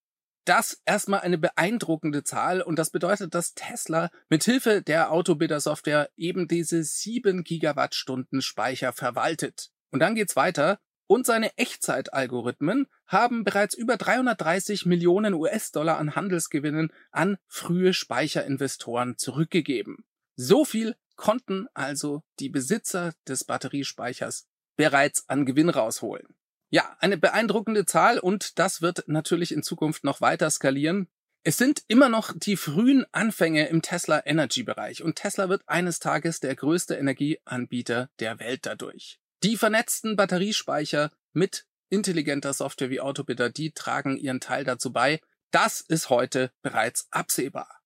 Das 0.45 0.81
erstmal 0.85 1.21
eine 1.21 1.39
beeindruckende 1.39 2.23
Zahl 2.23 2.61
und 2.63 2.79
das 2.79 2.91
bedeutet, 2.91 3.35
dass 3.35 3.55
Tesla 3.55 4.11
mit 4.29 4.45
Hilfe 4.45 4.83
der 4.83 5.13
Autobidder 5.13 5.61
Software 5.61 6.09
eben 6.17 6.49
diese 6.49 6.83
7 6.83 7.45
Gigawattstunden 7.45 8.43
Speicher 8.43 8.93
verwaltet. 8.93 9.71
Und 9.91 10.01
dann 10.01 10.15
geht's 10.15 10.37
weiter 10.37 10.81
und 11.07 11.27
seine 11.27 11.57
Echtzeitalgorithmen 11.57 12.87
haben 13.07 13.45
bereits 13.45 13.75
über 13.75 13.97
330 13.97 14.87
Millionen 14.87 15.35
US-Dollar 15.35 15.99
an 15.99 16.17
Handelsgewinnen 16.17 16.93
an 17.11 17.39
frühe 17.47 17.93
Speicherinvestoren 17.93 19.17
zurückgegeben. 19.19 20.05
So 20.35 20.65
viel 20.65 20.97
konnten 21.17 21.67
also 21.75 22.23
die 22.41 22.49
Besitzer 22.49 23.13
des 23.27 23.45
Batteriespeichers 23.45 24.47
bereits 24.77 25.29
an 25.29 25.47
Gewinn 25.47 25.71
rausholen. 25.71 26.27
Ja, 26.69 26.97
eine 27.01 27.17
beeindruckende 27.17 27.87
Zahl 27.87 28.19
und 28.19 28.59
das 28.59 28.83
wird 28.83 29.05
natürlich 29.07 29.53
in 29.53 29.63
Zukunft 29.63 30.05
noch 30.05 30.21
weiter 30.21 30.51
skalieren. 30.51 31.09
Es 31.45 31.57
sind 31.57 31.85
immer 31.87 32.09
noch 32.09 32.33
die 32.37 32.57
frühen 32.57 33.07
Anfänge 33.13 33.69
im 33.69 33.81
Tesla 33.81 34.21
Energy 34.27 34.65
Bereich 34.65 35.03
und 35.03 35.15
Tesla 35.15 35.49
wird 35.49 35.63
eines 35.69 36.01
Tages 36.01 36.41
der 36.41 36.57
größte 36.57 36.97
Energieanbieter 36.97 38.11
der 38.19 38.41
Welt 38.41 38.67
dadurch. 38.67 39.21
Die 39.43 39.57
vernetzten 39.57 40.17
Batteriespeicher 40.17 41.13
mit 41.33 41.67
intelligenter 41.89 42.53
Software 42.53 42.91
wie 42.91 43.01
Autobidder, 43.01 43.51
die 43.51 43.73
tragen 43.73 44.17
ihren 44.17 44.41
Teil 44.41 44.65
dazu 44.65 44.93
bei. 44.93 45.21
Das 45.51 45.81
ist 45.81 46.11
heute 46.11 46.53
bereits 46.63 47.07
absehbar. 47.11 47.81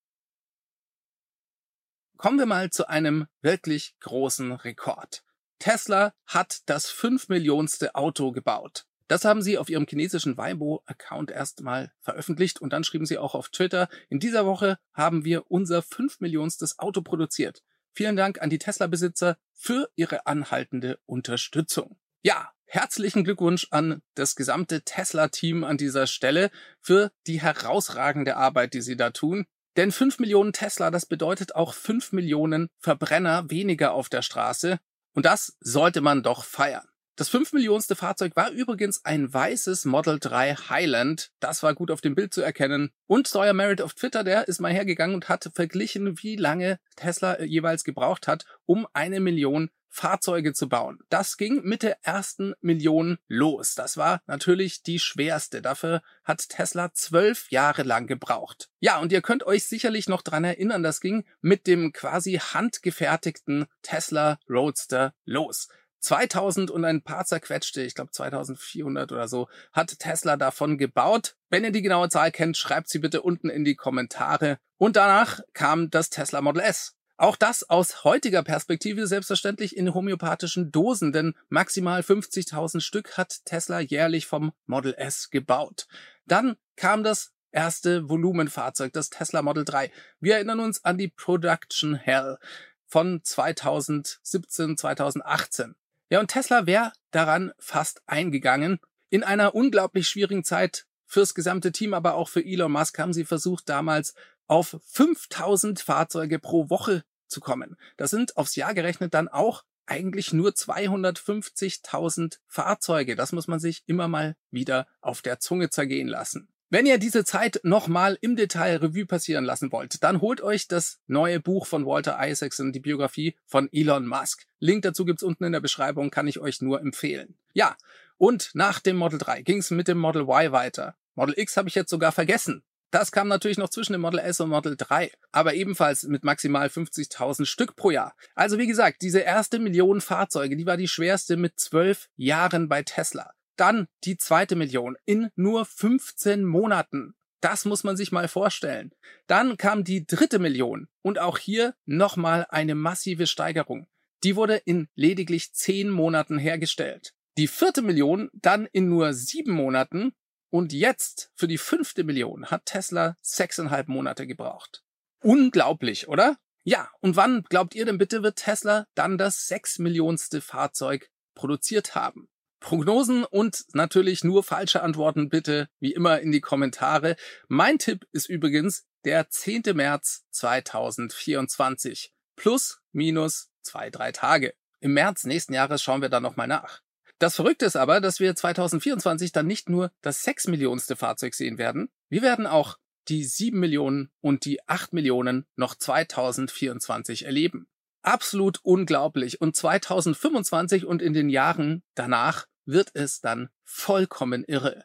Kommen 2.16 2.38
wir 2.38 2.46
mal 2.46 2.70
zu 2.70 2.88
einem 2.88 3.26
wirklich 3.40 3.96
großen 4.00 4.52
Rekord. 4.52 5.24
Tesla 5.58 6.14
hat 6.26 6.62
das 6.66 6.90
5 6.90 7.28
Millionste 7.28 7.94
Auto 7.94 8.30
gebaut. 8.32 8.86
Das 9.08 9.24
haben 9.24 9.42
sie 9.42 9.58
auf 9.58 9.68
ihrem 9.68 9.86
chinesischen 9.88 10.36
Weibo-Account 10.36 11.30
erstmal 11.32 11.92
veröffentlicht 12.00 12.60
und 12.60 12.72
dann 12.72 12.84
schrieben 12.84 13.06
sie 13.06 13.18
auch 13.18 13.34
auf 13.34 13.48
Twitter, 13.48 13.88
in 14.08 14.20
dieser 14.20 14.46
Woche 14.46 14.78
haben 14.94 15.24
wir 15.24 15.50
unser 15.50 15.82
5 15.82 16.20
Millionstes 16.20 16.78
Auto 16.78 17.02
produziert. 17.02 17.62
Vielen 17.92 18.16
Dank 18.16 18.40
an 18.40 18.50
die 18.50 18.58
Tesla-Besitzer 18.58 19.36
für 19.52 19.90
ihre 19.96 20.26
anhaltende 20.26 20.98
Unterstützung. 21.06 21.98
Ja, 22.22 22.52
herzlichen 22.66 23.24
Glückwunsch 23.24 23.66
an 23.70 24.02
das 24.14 24.36
gesamte 24.36 24.82
Tesla-Team 24.82 25.64
an 25.64 25.76
dieser 25.76 26.06
Stelle 26.06 26.50
für 26.80 27.10
die 27.26 27.40
herausragende 27.40 28.36
Arbeit, 28.36 28.74
die 28.74 28.82
sie 28.82 28.96
da 28.96 29.10
tun. 29.10 29.46
Denn 29.76 29.92
5 29.92 30.18
Millionen 30.18 30.52
Tesla, 30.52 30.90
das 30.90 31.06
bedeutet 31.06 31.54
auch 31.54 31.74
5 31.74 32.12
Millionen 32.12 32.68
Verbrenner 32.78 33.48
weniger 33.50 33.92
auf 33.92 34.08
der 34.08 34.22
Straße. 34.22 34.78
Und 35.14 35.26
das 35.26 35.56
sollte 35.60 36.00
man 36.00 36.22
doch 36.22 36.44
feiern. 36.44 36.89
Das 37.20 37.28
5 37.28 37.52
Millionste 37.52 37.96
Fahrzeug 37.96 38.34
war 38.34 38.50
übrigens 38.50 39.04
ein 39.04 39.30
weißes 39.30 39.84
Model 39.84 40.18
3 40.18 40.54
Highland. 40.54 41.32
Das 41.38 41.62
war 41.62 41.74
gut 41.74 41.90
auf 41.90 42.00
dem 42.00 42.14
Bild 42.14 42.32
zu 42.32 42.40
erkennen. 42.40 42.92
Und 43.06 43.28
Sawyer 43.28 43.52
Merritt 43.52 43.82
auf 43.82 43.92
Twitter, 43.92 44.24
der 44.24 44.48
ist 44.48 44.58
mal 44.58 44.72
hergegangen 44.72 45.14
und 45.14 45.28
hat 45.28 45.50
verglichen, 45.54 46.22
wie 46.22 46.36
lange 46.36 46.80
Tesla 46.96 47.42
jeweils 47.42 47.84
gebraucht 47.84 48.26
hat, 48.26 48.46
um 48.64 48.86
eine 48.94 49.20
Million 49.20 49.68
Fahrzeuge 49.90 50.54
zu 50.54 50.68
bauen. 50.68 51.00
Das 51.10 51.36
ging 51.36 51.62
mit 51.62 51.82
der 51.82 51.98
ersten 52.02 52.54
Million 52.62 53.18
los. 53.28 53.74
Das 53.74 53.96
war 53.96 54.22
natürlich 54.26 54.82
die 54.82 54.98
schwerste. 54.98 55.60
Dafür 55.60 56.00
hat 56.24 56.48
Tesla 56.48 56.94
zwölf 56.94 57.50
Jahre 57.50 57.82
lang 57.82 58.06
gebraucht. 58.06 58.70
Ja, 58.78 58.98
und 58.98 59.12
ihr 59.12 59.20
könnt 59.20 59.42
euch 59.42 59.66
sicherlich 59.66 60.08
noch 60.08 60.22
dran 60.22 60.44
erinnern, 60.44 60.82
das 60.82 61.00
ging 61.00 61.26
mit 61.42 61.66
dem 61.66 61.92
quasi 61.92 62.34
handgefertigten 62.38 63.66
Tesla 63.82 64.38
Roadster 64.48 65.12
los. 65.26 65.68
2000 66.00 66.70
und 66.70 66.84
ein 66.84 67.02
paar 67.02 67.24
zerquetschte, 67.24 67.82
ich 67.82 67.94
glaube 67.94 68.10
2400 68.10 69.12
oder 69.12 69.28
so, 69.28 69.48
hat 69.72 69.98
Tesla 69.98 70.36
davon 70.36 70.78
gebaut. 70.78 71.36
Wenn 71.48 71.64
ihr 71.64 71.72
die 71.72 71.82
genaue 71.82 72.08
Zahl 72.08 72.32
kennt, 72.32 72.56
schreibt 72.56 72.88
sie 72.88 72.98
bitte 72.98 73.22
unten 73.22 73.48
in 73.48 73.64
die 73.64 73.76
Kommentare. 73.76 74.58
Und 74.78 74.96
danach 74.96 75.40
kam 75.52 75.90
das 75.90 76.10
Tesla 76.10 76.40
Model 76.40 76.62
S. 76.62 76.96
Auch 77.16 77.36
das 77.36 77.68
aus 77.68 78.02
heutiger 78.04 78.42
Perspektive 78.42 79.06
selbstverständlich 79.06 79.76
in 79.76 79.92
homöopathischen 79.92 80.72
Dosen, 80.72 81.12
denn 81.12 81.34
maximal 81.50 82.00
50.000 82.00 82.80
Stück 82.80 83.18
hat 83.18 83.44
Tesla 83.44 83.80
jährlich 83.80 84.26
vom 84.26 84.52
Model 84.64 84.94
S 84.96 85.28
gebaut. 85.28 85.86
Dann 86.24 86.56
kam 86.76 87.02
das 87.04 87.34
erste 87.52 88.08
Volumenfahrzeug, 88.08 88.94
das 88.94 89.10
Tesla 89.10 89.42
Model 89.42 89.66
3. 89.66 89.92
Wir 90.20 90.36
erinnern 90.36 90.60
uns 90.60 90.82
an 90.82 90.96
die 90.96 91.08
Production 91.08 91.94
Hell 91.94 92.38
von 92.86 93.20
2017, 93.22 94.78
2018. 94.78 95.74
Ja, 96.10 96.18
und 96.18 96.28
Tesla 96.28 96.66
wäre 96.66 96.92
daran 97.12 97.52
fast 97.58 98.02
eingegangen. 98.06 98.80
In 99.10 99.22
einer 99.22 99.54
unglaublich 99.54 100.08
schwierigen 100.08 100.44
Zeit 100.44 100.86
fürs 101.06 101.34
gesamte 101.34 101.72
Team, 101.72 101.94
aber 101.94 102.14
auch 102.14 102.28
für 102.28 102.44
Elon 102.44 102.72
Musk 102.72 102.98
haben 102.98 103.12
sie 103.12 103.24
versucht, 103.24 103.68
damals 103.68 104.14
auf 104.46 104.76
5000 104.86 105.80
Fahrzeuge 105.80 106.40
pro 106.40 106.68
Woche 106.68 107.04
zu 107.28 107.40
kommen. 107.40 107.76
Das 107.96 108.10
sind 108.10 108.36
aufs 108.36 108.56
Jahr 108.56 108.74
gerechnet 108.74 109.14
dann 109.14 109.28
auch 109.28 109.64
eigentlich 109.86 110.32
nur 110.32 110.50
250.000 110.50 112.38
Fahrzeuge. 112.46 113.14
Das 113.16 113.32
muss 113.32 113.48
man 113.48 113.60
sich 113.60 113.82
immer 113.86 114.08
mal 114.08 114.36
wieder 114.50 114.86
auf 115.00 115.22
der 115.22 115.38
Zunge 115.38 115.70
zergehen 115.70 116.08
lassen. 116.08 116.48
Wenn 116.72 116.86
ihr 116.86 116.98
diese 116.98 117.24
Zeit 117.24 117.58
nochmal 117.64 118.16
im 118.20 118.36
Detail 118.36 118.76
Revue 118.76 119.04
passieren 119.04 119.44
lassen 119.44 119.72
wollt, 119.72 120.04
dann 120.04 120.20
holt 120.20 120.40
euch 120.40 120.68
das 120.68 121.00
neue 121.08 121.40
Buch 121.40 121.66
von 121.66 121.84
Walter 121.84 122.16
Isaacson, 122.20 122.70
die 122.70 122.78
Biografie 122.78 123.34
von 123.44 123.68
Elon 123.72 124.06
Musk. 124.06 124.46
Link 124.60 124.82
dazu 124.82 125.04
gibt's 125.04 125.24
unten 125.24 125.42
in 125.42 125.50
der 125.50 125.58
Beschreibung, 125.58 126.12
kann 126.12 126.28
ich 126.28 126.38
euch 126.38 126.62
nur 126.62 126.80
empfehlen. 126.80 127.34
Ja, 127.54 127.76
und 128.18 128.50
nach 128.54 128.78
dem 128.78 128.96
Model 128.96 129.18
3 129.18 129.42
ging's 129.42 129.72
mit 129.72 129.88
dem 129.88 129.98
Model 129.98 130.22
Y 130.22 130.52
weiter. 130.52 130.94
Model 131.16 131.36
X 131.36 131.56
habe 131.56 131.68
ich 131.68 131.74
jetzt 131.74 131.90
sogar 131.90 132.12
vergessen. 132.12 132.62
Das 132.92 133.10
kam 133.10 133.26
natürlich 133.26 133.58
noch 133.58 133.70
zwischen 133.70 133.94
dem 133.94 134.02
Model 134.02 134.20
S 134.20 134.38
und 134.38 134.50
Model 134.50 134.76
3, 134.76 135.10
aber 135.32 135.54
ebenfalls 135.54 136.04
mit 136.04 136.22
maximal 136.22 136.68
50.000 136.68 137.46
Stück 137.46 137.74
pro 137.74 137.90
Jahr. 137.90 138.14
Also 138.36 138.58
wie 138.58 138.68
gesagt, 138.68 139.02
diese 139.02 139.18
erste 139.18 139.58
Million 139.58 140.00
Fahrzeuge, 140.00 140.56
die 140.56 140.66
war 140.66 140.76
die 140.76 140.86
schwerste 140.86 141.36
mit 141.36 141.58
zwölf 141.58 142.08
Jahren 142.16 142.68
bei 142.68 142.84
Tesla. 142.84 143.32
Dann 143.60 143.88
die 144.04 144.16
zweite 144.16 144.56
Million 144.56 144.96
in 145.04 145.28
nur 145.36 145.66
15 145.66 146.46
Monaten. 146.46 147.14
Das 147.42 147.66
muss 147.66 147.84
man 147.84 147.94
sich 147.94 148.10
mal 148.10 148.26
vorstellen. 148.26 148.90
Dann 149.26 149.58
kam 149.58 149.84
die 149.84 150.06
dritte 150.06 150.38
Million 150.38 150.88
und 151.02 151.18
auch 151.18 151.36
hier 151.36 151.74
nochmal 151.84 152.46
eine 152.48 152.74
massive 152.74 153.26
Steigerung. 153.26 153.86
Die 154.24 154.34
wurde 154.34 154.56
in 154.56 154.88
lediglich 154.94 155.52
10 155.52 155.90
Monaten 155.90 156.38
hergestellt. 156.38 157.12
Die 157.36 157.48
vierte 157.48 157.82
Million 157.82 158.30
dann 158.32 158.64
in 158.64 158.88
nur 158.88 159.12
sieben 159.12 159.52
Monaten 159.52 160.14
und 160.48 160.72
jetzt, 160.72 161.30
für 161.34 161.46
die 161.46 161.58
fünfte 161.58 162.02
Million, 162.02 162.46
hat 162.46 162.64
Tesla 162.64 163.18
sechseinhalb 163.20 163.88
Monate 163.88 164.26
gebraucht. 164.26 164.82
Unglaublich, 165.22 166.08
oder? 166.08 166.38
Ja, 166.64 166.90
und 167.00 167.14
wann, 167.16 167.42
glaubt 167.42 167.74
ihr 167.74 167.84
denn 167.84 167.98
bitte, 167.98 168.22
wird 168.22 168.36
Tesla 168.36 168.86
dann 168.94 169.18
das 169.18 169.48
sechs 169.48 169.78
Millionste 169.78 170.40
Fahrzeug 170.40 171.10
produziert 171.34 171.94
haben? 171.94 172.29
Prognosen 172.60 173.24
und 173.24 173.64
natürlich 173.72 174.22
nur 174.22 174.42
falsche 174.42 174.82
Antworten 174.82 175.28
bitte 175.28 175.68
wie 175.80 175.92
immer 175.92 176.20
in 176.20 176.30
die 176.30 176.40
Kommentare. 176.40 177.16
Mein 177.48 177.78
Tipp 177.78 178.06
ist 178.12 178.28
übrigens 178.28 178.86
der 179.04 179.28
10. 179.28 179.62
März 179.74 180.24
2024. 180.30 182.12
Plus, 182.36 182.80
minus 182.92 183.50
zwei, 183.62 183.90
drei 183.90 184.12
Tage. 184.12 184.54
Im 184.80 184.92
März 184.92 185.24
nächsten 185.24 185.54
Jahres 185.54 185.82
schauen 185.82 186.02
wir 186.02 186.08
dann 186.08 186.22
nochmal 186.22 186.46
nach. 186.46 186.80
Das 187.18 187.36
Verrückte 187.36 187.66
ist 187.66 187.76
aber, 187.76 188.00
dass 188.00 188.18
wir 188.18 188.34
2024 188.34 189.32
dann 189.32 189.46
nicht 189.46 189.68
nur 189.68 189.92
das 190.00 190.22
6 190.22 190.48
Millionenste 190.48 190.96
Fahrzeug 190.96 191.34
sehen 191.34 191.58
werden, 191.58 191.90
wir 192.08 192.22
werden 192.22 192.46
auch 192.46 192.78
die 193.08 193.24
7 193.24 193.58
Millionen 193.58 194.10
und 194.20 194.44
die 194.44 194.66
8 194.68 194.92
Millionen 194.92 195.46
noch 195.56 195.74
2024 195.74 197.26
erleben. 197.26 197.68
Absolut 198.02 198.60
unglaublich. 198.62 199.40
Und 199.40 199.54
2025 199.54 200.86
und 200.86 201.02
in 201.02 201.12
den 201.12 201.28
Jahren 201.28 201.82
danach 201.94 202.46
wird 202.64 202.90
es 202.94 203.20
dann 203.20 203.50
vollkommen 203.64 204.44
irre. 204.44 204.84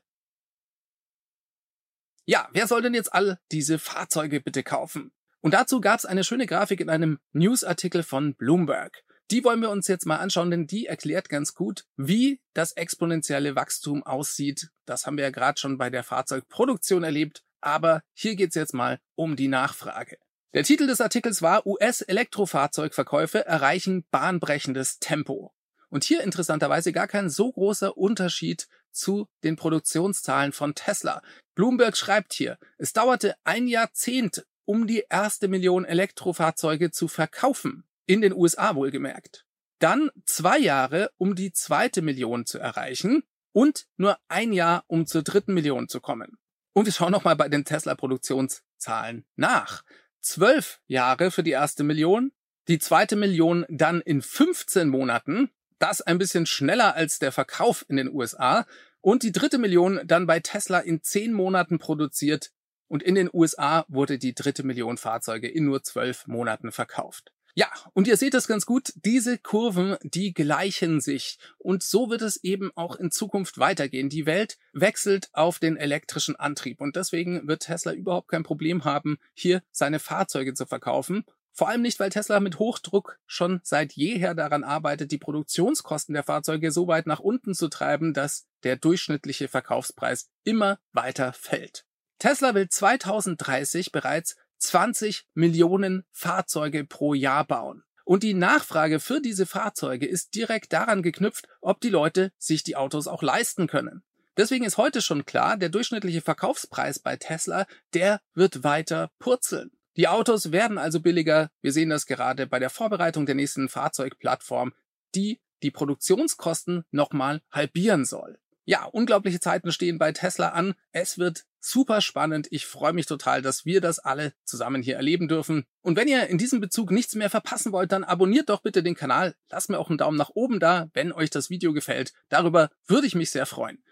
Ja, 2.26 2.50
wer 2.54 2.68
soll 2.68 2.82
denn 2.82 2.94
jetzt 2.94 3.14
all 3.14 3.40
diese 3.52 3.78
Fahrzeuge 3.78 4.42
bitte 4.42 4.64
kaufen? 4.64 5.12
Und 5.42 5.54
dazu 5.54 5.80
gab 5.80 6.00
es 6.00 6.06
eine 6.06 6.24
schöne 6.24 6.48
Grafik 6.48 6.80
in 6.80 6.90
einem 6.90 7.20
Newsartikel 7.34 8.02
von 8.02 8.34
Bloomberg. 8.36 9.04
Die 9.32 9.44
wollen 9.44 9.62
wir 9.62 9.70
uns 9.70 9.88
jetzt 9.88 10.06
mal 10.06 10.18
anschauen, 10.18 10.52
denn 10.52 10.68
die 10.68 10.86
erklärt 10.86 11.30
ganz 11.30 11.54
gut, 11.54 11.86
wie 11.98 12.42
das 12.54 12.74
exponentielle 12.74 13.56
Wachstum 13.56 14.04
aussieht. 14.04 14.70
Das 14.86 15.06
haben 15.06 15.18
wir 15.18 15.24
ja 15.24 15.32
gerade 15.32 15.60
schon 15.60 15.78
bei 15.78 15.90
der 15.90 16.04
Fahrzeugproduktion 16.04 17.04
erlebt, 17.04 17.44
aber 17.62 18.02
hier 18.14 18.36
geht's 18.36 18.56
jetzt 18.56 18.74
mal 18.74 19.00
um 19.16 19.36
die 19.36 19.48
Nachfrage. 19.48 20.18
Der 20.54 20.64
Titel 20.64 20.88
des 20.88 21.02
Artikels 21.02 21.42
war 21.42 21.66
US-Elektrofahrzeugverkäufe 21.68 23.46
erreichen 23.46 24.06
bahnbrechendes 24.10 25.00
Tempo. 25.00 25.54
Und 25.90 26.04
hier 26.04 26.22
interessanterweise 26.22 26.92
gar 26.92 27.08
kein 27.08 27.30
so 27.30 27.52
großer 27.52 27.98
Unterschied 27.98 28.68
zu 28.92 29.28
den 29.44 29.56
Produktionszahlen 29.56 30.52
von 30.52 30.76
Tesla. 30.76 31.22
Bloomberg 31.56 31.98
schreibt 31.98 32.34
hier, 32.34 32.58
es 32.78 32.94
dauerte 32.94 33.36
ein 33.44 33.68
Jahrzehnt, 33.68 34.46
um 34.66 34.88
die 34.88 35.06
erste 35.10 35.48
Million 35.48 35.86
Elektrofahrzeuge 35.86 36.92
zu 36.92 37.08
verkaufen. 37.08 37.84
In 38.08 38.22
den 38.22 38.34
USA 38.34 38.76
wohlgemerkt. 38.76 39.46
Dann 39.80 40.10
zwei 40.26 40.60
Jahre, 40.60 41.12
um 41.18 41.36
die 41.36 41.52
zweite 41.52 42.02
Million 42.02 42.46
zu 42.46 42.60
erreichen 42.60 43.24
und 43.52 43.88
nur 43.98 44.18
ein 44.28 44.54
Jahr, 44.54 44.84
um 44.88 45.06
zur 45.06 45.24
dritten 45.24 45.54
Million 45.54 45.88
zu 45.88 46.00
kommen. 46.02 46.38
Und 46.74 46.86
wir 46.86 46.94
schauen 46.94 47.12
nochmal 47.12 47.36
bei 47.36 47.50
den 47.50 47.66
Tesla-Produktionszahlen 47.66 49.26
nach. 49.36 49.84
Zwölf 50.20 50.82
Jahre 50.88 51.32
für 51.32 51.44
die 51.44 51.52
erste 51.52 51.84
Million, 51.84 52.32
die 52.68 52.80
zweite 52.80 53.16
Million 53.16 53.66
dann 53.70 54.02
in 54.02 54.22
15 54.22 54.90
Monaten, 54.90 55.52
das 55.80 56.02
ein 56.02 56.18
bisschen 56.18 56.46
schneller 56.46 56.96
als 56.96 57.20
der 57.20 57.32
Verkauf 57.32 57.86
in 57.88 57.98
den 57.98 58.14
USA 58.14 58.66
und 59.02 59.24
die 59.24 59.32
dritte 59.32 59.58
Million 59.58 60.02
dann 60.06 60.28
bei 60.28 60.40
Tesla 60.40 60.80
in 60.80 61.04
zehn 61.04 61.34
Monaten 61.34 61.80
produziert 61.80 62.52
und 62.88 63.04
in 63.04 63.16
den 63.16 63.30
USA 63.32 63.86
wurde 63.88 64.18
die 64.18 64.34
dritte 64.34 64.64
Million 64.64 64.98
Fahrzeuge 64.98 65.48
in 65.48 65.66
nur 65.66 65.84
zwölf 65.84 66.28
Monaten 66.28 66.72
verkauft. 66.72 67.32
Ja, 67.58 67.72
und 67.94 68.06
ihr 68.10 68.18
seht 68.18 68.34
das 68.34 68.48
ganz 68.48 68.66
gut, 68.66 68.92
diese 68.96 69.38
Kurven, 69.38 69.96
die 70.04 70.34
gleichen 70.34 71.00
sich. 71.00 71.40
Und 71.58 71.84
so 71.84 72.10
wird 72.10 72.22
es 72.22 72.44
eben 72.44 72.70
auch 72.76 72.98
in 72.98 73.12
Zukunft 73.12 73.60
weitergehen. 73.60 74.10
Die 74.10 74.26
Welt 74.26 74.58
wechselt 74.74 75.30
auf 75.32 75.60
den 75.60 75.78
elektrischen 75.78 76.36
Antrieb 76.36 76.82
und 76.82 76.98
deswegen 76.98 77.48
wird 77.48 77.64
Tesla 77.64 77.94
überhaupt 77.94 78.28
kein 78.28 78.44
Problem 78.44 78.84
haben, 78.84 79.20
hier 79.34 79.64
seine 79.72 80.00
Fahrzeuge 80.00 80.54
zu 80.54 80.66
verkaufen. 80.66 81.24
Vor 81.58 81.70
allem 81.70 81.82
nicht, 81.82 82.02
weil 82.02 82.10
Tesla 82.10 82.42
mit 82.42 82.60
Hochdruck 82.60 83.18
schon 83.26 83.62
seit 83.64 83.94
jeher 83.94 84.36
daran 84.36 84.66
arbeitet, 84.66 85.12
die 85.12 85.18
Produktionskosten 85.18 86.14
der 86.14 86.24
Fahrzeuge 86.24 86.70
so 86.70 86.88
weit 86.88 87.08
nach 87.08 87.22
unten 87.22 87.56
zu 87.56 87.70
treiben, 87.70 88.14
dass 88.14 88.46
der 88.64 88.76
durchschnittliche 88.76 89.48
Verkaufspreis 89.48 90.30
immer 90.44 90.80
weiter 90.92 91.32
fällt. 91.32 91.86
Tesla 92.20 92.56
will 92.56 92.68
2030 92.68 93.94
bereits 93.94 94.36
20 94.58 95.28
Millionen 95.34 96.04
Fahrzeuge 96.12 96.84
pro 96.84 97.14
Jahr 97.14 97.46
bauen. 97.46 97.84
Und 98.04 98.24
die 98.24 98.34
Nachfrage 98.34 99.00
für 99.00 99.22
diese 99.22 99.46
Fahrzeuge 99.46 100.06
ist 100.06 100.36
direkt 100.36 100.74
daran 100.74 101.04
geknüpft, 101.04 101.48
ob 101.62 101.80
die 101.80 101.90
Leute 101.90 102.34
sich 102.38 102.64
die 102.64 102.76
Autos 102.76 103.08
auch 103.08 103.24
leisten 103.24 103.68
können. 103.68 104.04
Deswegen 104.36 104.66
ist 104.66 104.78
heute 104.78 105.02
schon 105.02 105.26
klar, 105.26 105.56
der 105.56 105.70
durchschnittliche 105.70 106.22
Verkaufspreis 106.22 107.00
bei 107.00 107.16
Tesla, 107.16 107.66
der 107.94 108.20
wird 108.34 108.66
weiter 108.66 109.10
purzeln. 109.20 109.72
Die 109.98 110.08
Autos 110.08 110.52
werden 110.52 110.78
also 110.78 111.00
billiger. 111.00 111.50
Wir 111.62 111.72
sehen 111.72 111.90
das 111.90 112.06
gerade 112.06 112.48
bei 112.48 112.60
der 112.60 112.70
Vorbereitung 112.70 113.26
der 113.26 113.36
nächsten 113.36 113.70
Fahrzeugplattform, 113.70 114.74
die 115.16 115.40
die 115.64 115.72
Produktionskosten 115.72 116.84
nochmal 116.92 117.42
halbieren 117.52 118.06
soll. 118.06 118.38
Ja, 118.68 118.86
unglaubliche 118.86 119.40
Zeiten 119.40 119.72
stehen 119.72 120.00
bei 120.00 120.12
Tesla 120.12 120.50
an. 120.50 120.74
Es 120.92 121.20
wird 121.20 121.46
super 121.60 122.02
spannend. 122.02 122.48
Ich 122.50 122.66
freue 122.66 122.94
mich 122.94 123.06
total, 123.06 123.44
dass 123.44 123.64
wir 123.64 123.80
das 123.80 124.00
alle 124.00 124.34
zusammen 124.44 124.82
hier 124.82 124.96
erleben 124.96 125.28
dürfen. 125.28 125.66
Und 125.82 125.96
wenn 125.96 126.08
ihr 126.08 126.28
in 126.28 126.40
diesem 126.40 126.62
Bezug 126.62 126.90
nichts 126.90 127.14
mehr 127.14 127.30
verpassen 127.30 127.72
wollt, 127.72 127.92
dann 127.92 128.04
abonniert 128.04 128.50
doch 128.50 128.62
bitte 128.62 128.82
den 128.82 128.96
Kanal. 128.96 129.36
Lasst 129.50 129.70
mir 129.70 129.78
auch 129.78 129.90
einen 129.90 130.00
Daumen 130.00 130.18
nach 130.18 130.32
oben 130.34 130.60
da, 130.60 130.90
wenn 130.94 131.12
euch 131.12 131.30
das 131.30 131.52
Video 131.52 131.74
gefällt. 131.74 132.14
Darüber 132.28 132.70
würde 132.88 133.06
ich 133.06 133.16
mich 133.16 133.30
sehr 133.30 133.46
freuen. 133.46 133.84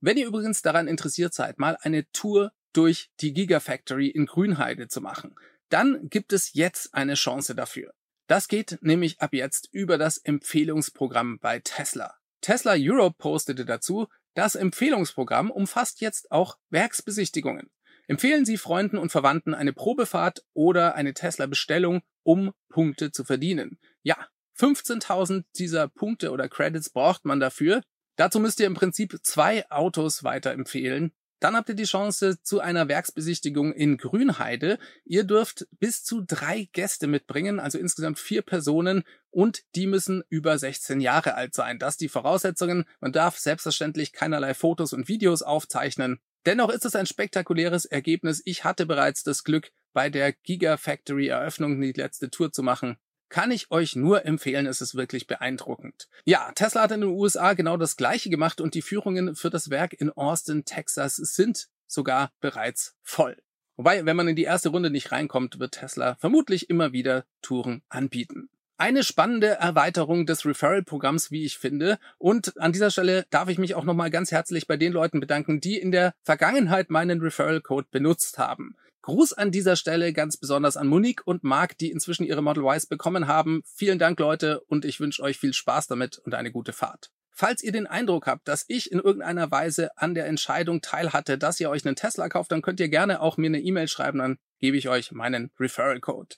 Wenn 0.00 0.18
ihr 0.18 0.26
übrigens 0.26 0.62
daran 0.62 0.86
interessiert 0.86 1.32
seid, 1.32 1.58
mal 1.58 1.78
eine 1.80 2.10
Tour 2.12 2.52
durch 2.72 3.10
die 3.20 3.32
Gigafactory 3.32 4.08
in 4.08 4.26
Grünheide 4.26 4.88
zu 4.88 5.00
machen, 5.00 5.34
dann 5.68 6.08
gibt 6.08 6.32
es 6.32 6.52
jetzt 6.54 6.94
eine 6.94 7.14
Chance 7.14 7.54
dafür. 7.54 7.92
Das 8.26 8.48
geht 8.48 8.78
nämlich 8.80 9.20
ab 9.20 9.32
jetzt 9.32 9.68
über 9.72 9.98
das 9.98 10.18
Empfehlungsprogramm 10.18 11.38
bei 11.40 11.60
Tesla. 11.60 12.14
Tesla 12.40 12.74
Europe 12.76 13.16
postete 13.18 13.64
dazu, 13.64 14.06
das 14.34 14.54
Empfehlungsprogramm 14.54 15.50
umfasst 15.50 16.00
jetzt 16.00 16.30
auch 16.30 16.56
Werksbesichtigungen. 16.70 17.70
Empfehlen 18.06 18.44
Sie 18.44 18.56
Freunden 18.56 18.98
und 18.98 19.12
Verwandten 19.12 19.54
eine 19.54 19.72
Probefahrt 19.72 20.44
oder 20.52 20.94
eine 20.94 21.14
Tesla-Bestellung, 21.14 22.02
um 22.22 22.52
Punkte 22.68 23.12
zu 23.12 23.24
verdienen. 23.24 23.78
Ja, 24.02 24.16
15.000 24.58 25.44
dieser 25.56 25.88
Punkte 25.88 26.30
oder 26.30 26.48
Credits 26.48 26.90
braucht 26.90 27.24
man 27.24 27.40
dafür. 27.40 27.82
Dazu 28.16 28.40
müsst 28.40 28.60
ihr 28.60 28.66
im 28.66 28.74
Prinzip 28.74 29.18
zwei 29.22 29.68
Autos 29.70 30.24
weiterempfehlen, 30.24 31.12
dann 31.40 31.56
habt 31.56 31.70
ihr 31.70 31.74
die 31.74 31.84
Chance 31.84 32.42
zu 32.42 32.60
einer 32.60 32.88
Werksbesichtigung 32.88 33.72
in 33.72 33.96
Grünheide. 33.96 34.78
Ihr 35.04 35.24
dürft 35.24 35.66
bis 35.78 36.04
zu 36.04 36.20
drei 36.20 36.68
Gäste 36.72 37.06
mitbringen, 37.06 37.58
also 37.58 37.78
insgesamt 37.78 38.18
vier 38.18 38.42
Personen 38.42 39.04
und 39.30 39.62
die 39.74 39.86
müssen 39.86 40.22
über 40.28 40.58
16 40.58 41.00
Jahre 41.00 41.34
alt 41.34 41.54
sein. 41.54 41.78
Das 41.78 41.96
die 41.96 42.08
Voraussetzungen. 42.08 42.84
Man 43.00 43.12
darf 43.12 43.38
selbstverständlich 43.38 44.12
keinerlei 44.12 44.54
Fotos 44.54 44.92
und 44.92 45.08
Videos 45.08 45.42
aufzeichnen. 45.42 46.20
Dennoch 46.46 46.70
ist 46.70 46.84
es 46.84 46.94
ein 46.94 47.06
spektakuläres 47.06 47.84
Ergebnis. 47.84 48.42
Ich 48.44 48.64
hatte 48.64 48.86
bereits 48.86 49.22
das 49.22 49.44
Glück, 49.44 49.72
bei 49.92 50.08
der 50.08 50.32
Gigafactory 50.32 51.28
Eröffnung 51.28 51.80
die 51.80 51.92
letzte 51.92 52.30
Tour 52.30 52.52
zu 52.52 52.62
machen 52.62 52.96
kann 53.30 53.50
ich 53.50 53.70
euch 53.70 53.96
nur 53.96 54.26
empfehlen, 54.26 54.66
es 54.66 54.80
ist 54.80 54.94
wirklich 54.94 55.26
beeindruckend. 55.26 56.08
Ja, 56.24 56.52
Tesla 56.54 56.82
hat 56.82 56.92
in 56.92 57.00
den 57.00 57.10
USA 57.10 57.54
genau 57.54 57.76
das 57.76 57.96
gleiche 57.96 58.28
gemacht 58.28 58.60
und 58.60 58.74
die 58.74 58.82
Führungen 58.82 59.34
für 59.34 59.48
das 59.48 59.70
Werk 59.70 59.94
in 59.94 60.10
Austin, 60.10 60.64
Texas 60.64 61.16
sind 61.16 61.68
sogar 61.86 62.32
bereits 62.40 62.96
voll. 63.02 63.36
Wobei, 63.76 64.04
wenn 64.04 64.16
man 64.16 64.28
in 64.28 64.36
die 64.36 64.44
erste 64.44 64.68
Runde 64.68 64.90
nicht 64.90 65.10
reinkommt, 65.10 65.58
wird 65.58 65.72
Tesla 65.72 66.16
vermutlich 66.16 66.68
immer 66.68 66.92
wieder 66.92 67.24
Touren 67.40 67.82
anbieten. 67.88 68.50
Eine 68.76 69.04
spannende 69.04 69.48
Erweiterung 69.48 70.24
des 70.24 70.46
Referral-Programms, 70.46 71.30
wie 71.30 71.44
ich 71.44 71.58
finde. 71.58 71.98
Und 72.16 72.58
an 72.58 72.72
dieser 72.72 72.90
Stelle 72.90 73.26
darf 73.28 73.50
ich 73.50 73.58
mich 73.58 73.74
auch 73.74 73.84
nochmal 73.84 74.10
ganz 74.10 74.32
herzlich 74.32 74.66
bei 74.66 74.78
den 74.78 74.92
Leuten 74.92 75.20
bedanken, 75.20 75.60
die 75.60 75.78
in 75.78 75.92
der 75.92 76.14
Vergangenheit 76.22 76.88
meinen 76.88 77.20
Referral-Code 77.20 77.88
benutzt 77.90 78.38
haben. 78.38 78.76
Gruß 79.02 79.32
an 79.32 79.50
dieser 79.50 79.76
Stelle 79.76 80.12
ganz 80.12 80.36
besonders 80.36 80.76
an 80.76 80.86
Monique 80.86 81.26
und 81.26 81.42
Marc, 81.42 81.78
die 81.78 81.90
inzwischen 81.90 82.24
ihre 82.24 82.42
Model 82.42 82.64
Ys 82.64 82.86
bekommen 82.86 83.26
haben. 83.26 83.62
Vielen 83.74 83.98
Dank, 83.98 84.20
Leute, 84.20 84.60
und 84.62 84.84
ich 84.84 85.00
wünsche 85.00 85.22
euch 85.22 85.38
viel 85.38 85.54
Spaß 85.54 85.86
damit 85.86 86.18
und 86.18 86.34
eine 86.34 86.52
gute 86.52 86.72
Fahrt. 86.72 87.10
Falls 87.30 87.62
ihr 87.62 87.72
den 87.72 87.86
Eindruck 87.86 88.26
habt, 88.26 88.46
dass 88.48 88.66
ich 88.68 88.92
in 88.92 88.98
irgendeiner 88.98 89.50
Weise 89.50 89.96
an 89.96 90.14
der 90.14 90.26
Entscheidung 90.26 90.82
teilhatte, 90.82 91.38
dass 91.38 91.58
ihr 91.58 91.70
euch 91.70 91.86
einen 91.86 91.96
Tesla 91.96 92.28
kauft, 92.28 92.52
dann 92.52 92.60
könnt 92.60 92.80
ihr 92.80 92.90
gerne 92.90 93.22
auch 93.22 93.38
mir 93.38 93.46
eine 93.46 93.60
E-Mail 93.60 93.88
schreiben, 93.88 94.18
dann 94.18 94.36
gebe 94.58 94.76
ich 94.76 94.90
euch 94.90 95.12
meinen 95.12 95.50
Referral 95.58 96.00
Code. 96.00 96.36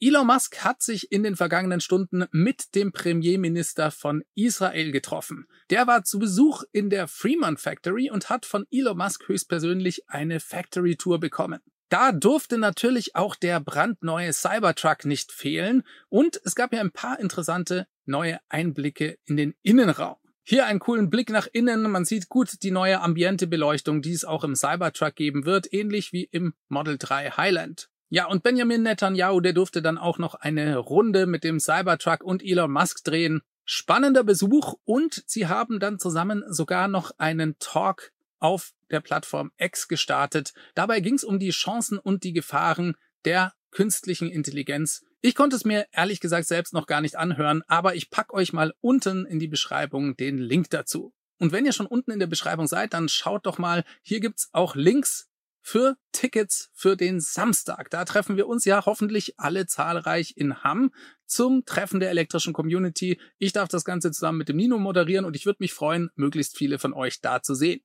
Elon 0.00 0.28
Musk 0.28 0.62
hat 0.62 0.80
sich 0.80 1.10
in 1.10 1.24
den 1.24 1.34
vergangenen 1.34 1.80
Stunden 1.80 2.26
mit 2.30 2.76
dem 2.76 2.92
Premierminister 2.92 3.90
von 3.90 4.22
Israel 4.36 4.92
getroffen. 4.92 5.48
Der 5.70 5.88
war 5.88 6.04
zu 6.04 6.20
Besuch 6.20 6.62
in 6.70 6.88
der 6.88 7.08
Fremont 7.08 7.58
Factory 7.58 8.08
und 8.08 8.30
hat 8.30 8.46
von 8.46 8.64
Elon 8.70 8.96
Musk 8.96 9.26
höchstpersönlich 9.26 10.08
eine 10.08 10.38
Factory 10.38 10.94
Tour 10.94 11.18
bekommen. 11.18 11.58
Da 11.88 12.12
durfte 12.12 12.58
natürlich 12.58 13.16
auch 13.16 13.34
der 13.34 13.58
brandneue 13.58 14.32
Cybertruck 14.32 15.04
nicht 15.04 15.32
fehlen 15.32 15.82
und 16.08 16.40
es 16.44 16.54
gab 16.54 16.72
ja 16.72 16.80
ein 16.80 16.92
paar 16.92 17.18
interessante 17.18 17.88
neue 18.04 18.38
Einblicke 18.48 19.18
in 19.24 19.36
den 19.36 19.54
Innenraum. 19.62 20.16
Hier 20.44 20.66
einen 20.66 20.78
coolen 20.78 21.10
Blick 21.10 21.28
nach 21.28 21.48
innen. 21.52 21.90
Man 21.90 22.04
sieht 22.04 22.28
gut 22.28 22.62
die 22.62 22.70
neue 22.70 23.00
Ambiente-Beleuchtung, 23.00 24.00
die 24.00 24.12
es 24.12 24.24
auch 24.24 24.44
im 24.44 24.54
Cybertruck 24.54 25.16
geben 25.16 25.44
wird, 25.44 25.72
ähnlich 25.72 26.12
wie 26.12 26.24
im 26.30 26.54
Model 26.68 26.98
3 26.98 27.32
Highland. 27.32 27.90
Ja, 28.10 28.26
und 28.26 28.42
Benjamin 28.42 28.82
Netanyahu, 28.82 29.40
der 29.40 29.52
durfte 29.52 29.82
dann 29.82 29.98
auch 29.98 30.18
noch 30.18 30.34
eine 30.34 30.78
Runde 30.78 31.26
mit 31.26 31.44
dem 31.44 31.60
Cybertruck 31.60 32.24
und 32.24 32.42
Elon 32.42 32.70
Musk 32.70 33.04
drehen. 33.04 33.42
Spannender 33.64 34.24
Besuch 34.24 34.76
und 34.84 35.22
sie 35.26 35.46
haben 35.46 35.78
dann 35.78 35.98
zusammen 35.98 36.42
sogar 36.48 36.88
noch 36.88 37.10
einen 37.18 37.58
Talk 37.58 38.12
auf 38.38 38.72
der 38.90 39.00
Plattform 39.00 39.52
X 39.58 39.88
gestartet. 39.88 40.54
Dabei 40.74 41.00
ging 41.00 41.14
es 41.14 41.24
um 41.24 41.38
die 41.38 41.50
Chancen 41.50 41.98
und 41.98 42.24
die 42.24 42.32
Gefahren 42.32 42.96
der 43.26 43.52
künstlichen 43.70 44.30
Intelligenz. 44.30 45.04
Ich 45.20 45.34
konnte 45.34 45.56
es 45.56 45.66
mir 45.66 45.86
ehrlich 45.92 46.20
gesagt 46.20 46.46
selbst 46.46 46.72
noch 46.72 46.86
gar 46.86 47.02
nicht 47.02 47.16
anhören, 47.16 47.62
aber 47.66 47.94
ich 47.94 48.08
pack 48.08 48.32
euch 48.32 48.54
mal 48.54 48.72
unten 48.80 49.26
in 49.26 49.38
die 49.38 49.48
Beschreibung 49.48 50.16
den 50.16 50.38
Link 50.38 50.70
dazu. 50.70 51.12
Und 51.38 51.52
wenn 51.52 51.66
ihr 51.66 51.72
schon 51.72 51.86
unten 51.86 52.10
in 52.10 52.20
der 52.20 52.26
Beschreibung 52.26 52.66
seid, 52.66 52.94
dann 52.94 53.08
schaut 53.08 53.44
doch 53.44 53.58
mal, 53.58 53.84
hier 54.02 54.20
gibt's 54.20 54.48
auch 54.52 54.74
Links 54.74 55.27
für 55.68 55.98
Tickets 56.12 56.70
für 56.72 56.96
den 56.96 57.20
Samstag. 57.20 57.90
Da 57.90 58.06
treffen 58.06 58.38
wir 58.38 58.48
uns 58.48 58.64
ja 58.64 58.86
hoffentlich 58.86 59.38
alle 59.38 59.66
zahlreich 59.66 60.32
in 60.34 60.62
Hamm 60.64 60.90
zum 61.26 61.66
Treffen 61.66 62.00
der 62.00 62.08
elektrischen 62.08 62.54
Community. 62.54 63.20
Ich 63.36 63.52
darf 63.52 63.68
das 63.68 63.84
Ganze 63.84 64.10
zusammen 64.10 64.38
mit 64.38 64.48
dem 64.48 64.56
Nino 64.56 64.78
moderieren 64.78 65.26
und 65.26 65.36
ich 65.36 65.44
würde 65.44 65.58
mich 65.60 65.74
freuen, 65.74 66.08
möglichst 66.14 66.56
viele 66.56 66.78
von 66.78 66.94
euch 66.94 67.20
da 67.20 67.42
zu 67.42 67.54
sehen. 67.54 67.82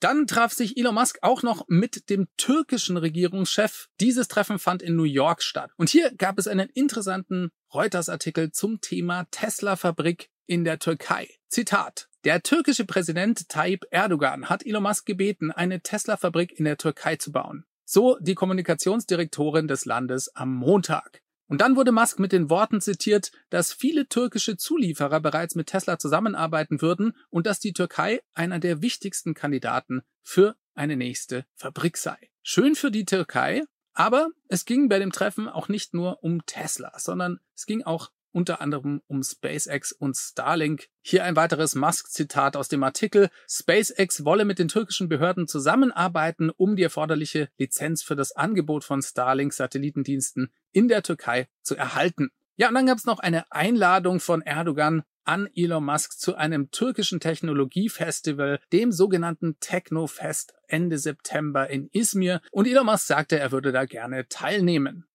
Dann 0.00 0.26
traf 0.26 0.52
sich 0.52 0.76
Elon 0.76 0.94
Musk 0.94 1.18
auch 1.22 1.42
noch 1.42 1.64
mit 1.66 2.10
dem 2.10 2.28
türkischen 2.36 2.98
Regierungschef. 2.98 3.88
Dieses 4.00 4.28
Treffen 4.28 4.58
fand 4.58 4.82
in 4.82 4.96
New 4.96 5.04
York 5.04 5.42
statt. 5.42 5.72
Und 5.76 5.88
hier 5.88 6.14
gab 6.14 6.38
es 6.38 6.46
einen 6.46 6.68
interessanten 6.68 7.52
Reuters-Artikel 7.72 8.52
zum 8.52 8.82
Thema 8.82 9.24
Tesla-Fabrik 9.30 10.28
in 10.46 10.64
der 10.64 10.78
Türkei. 10.78 11.28
Zitat. 11.48 12.09
Der 12.24 12.42
türkische 12.42 12.84
Präsident 12.84 13.48
Tayyip 13.48 13.86
Erdogan 13.90 14.50
hat 14.50 14.66
Elon 14.66 14.82
Musk 14.82 15.06
gebeten, 15.06 15.50
eine 15.50 15.80
Tesla-Fabrik 15.80 16.52
in 16.52 16.66
der 16.66 16.76
Türkei 16.76 17.16
zu 17.16 17.32
bauen. 17.32 17.64
So 17.86 18.18
die 18.20 18.34
Kommunikationsdirektorin 18.34 19.68
des 19.68 19.86
Landes 19.86 20.28
am 20.36 20.54
Montag. 20.54 21.22
Und 21.46 21.62
dann 21.62 21.76
wurde 21.76 21.92
Musk 21.92 22.18
mit 22.18 22.32
den 22.32 22.50
Worten 22.50 22.82
zitiert, 22.82 23.32
dass 23.48 23.72
viele 23.72 24.06
türkische 24.06 24.58
Zulieferer 24.58 25.20
bereits 25.20 25.54
mit 25.54 25.68
Tesla 25.68 25.98
zusammenarbeiten 25.98 26.82
würden 26.82 27.16
und 27.30 27.46
dass 27.46 27.58
die 27.58 27.72
Türkei 27.72 28.20
einer 28.34 28.58
der 28.58 28.82
wichtigsten 28.82 29.32
Kandidaten 29.32 30.02
für 30.22 30.56
eine 30.74 30.96
nächste 30.96 31.46
Fabrik 31.54 31.96
sei. 31.96 32.18
Schön 32.42 32.74
für 32.74 32.90
die 32.90 33.06
Türkei, 33.06 33.62
aber 33.94 34.28
es 34.48 34.66
ging 34.66 34.90
bei 34.90 34.98
dem 34.98 35.10
Treffen 35.10 35.48
auch 35.48 35.68
nicht 35.68 35.94
nur 35.94 36.22
um 36.22 36.44
Tesla, 36.44 36.92
sondern 36.98 37.40
es 37.56 37.64
ging 37.64 37.82
auch 37.82 38.10
unter 38.32 38.60
anderem 38.60 39.02
um 39.06 39.22
SpaceX 39.22 39.92
und 39.92 40.16
Starlink. 40.16 40.88
Hier 41.02 41.24
ein 41.24 41.36
weiteres 41.36 41.74
Musk-Zitat 41.74 42.56
aus 42.56 42.68
dem 42.68 42.82
Artikel. 42.82 43.30
SpaceX 43.48 44.24
wolle 44.24 44.44
mit 44.44 44.58
den 44.58 44.68
türkischen 44.68 45.08
Behörden 45.08 45.46
zusammenarbeiten, 45.46 46.50
um 46.50 46.76
die 46.76 46.82
erforderliche 46.82 47.48
Lizenz 47.58 48.02
für 48.02 48.16
das 48.16 48.32
Angebot 48.32 48.84
von 48.84 49.02
Starlink-Satellitendiensten 49.02 50.52
in 50.72 50.88
der 50.88 51.02
Türkei 51.02 51.48
zu 51.62 51.76
erhalten. 51.76 52.30
Ja, 52.56 52.68
und 52.68 52.74
dann 52.74 52.86
gab 52.86 52.98
es 52.98 53.06
noch 53.06 53.20
eine 53.20 53.50
Einladung 53.50 54.20
von 54.20 54.42
Erdogan 54.42 55.02
an 55.24 55.48
Elon 55.54 55.84
Musk 55.84 56.18
zu 56.18 56.34
einem 56.34 56.70
türkischen 56.70 57.20
Technologiefestival, 57.20 58.60
dem 58.72 58.92
sogenannten 58.92 59.58
Technofest 59.60 60.54
Ende 60.66 60.98
September 60.98 61.70
in 61.70 61.88
Izmir. 61.92 62.40
Und 62.50 62.66
Elon 62.66 62.86
Musk 62.86 63.06
sagte, 63.06 63.38
er 63.38 63.52
würde 63.52 63.72
da 63.72 63.84
gerne 63.84 64.28
teilnehmen. 64.28 65.06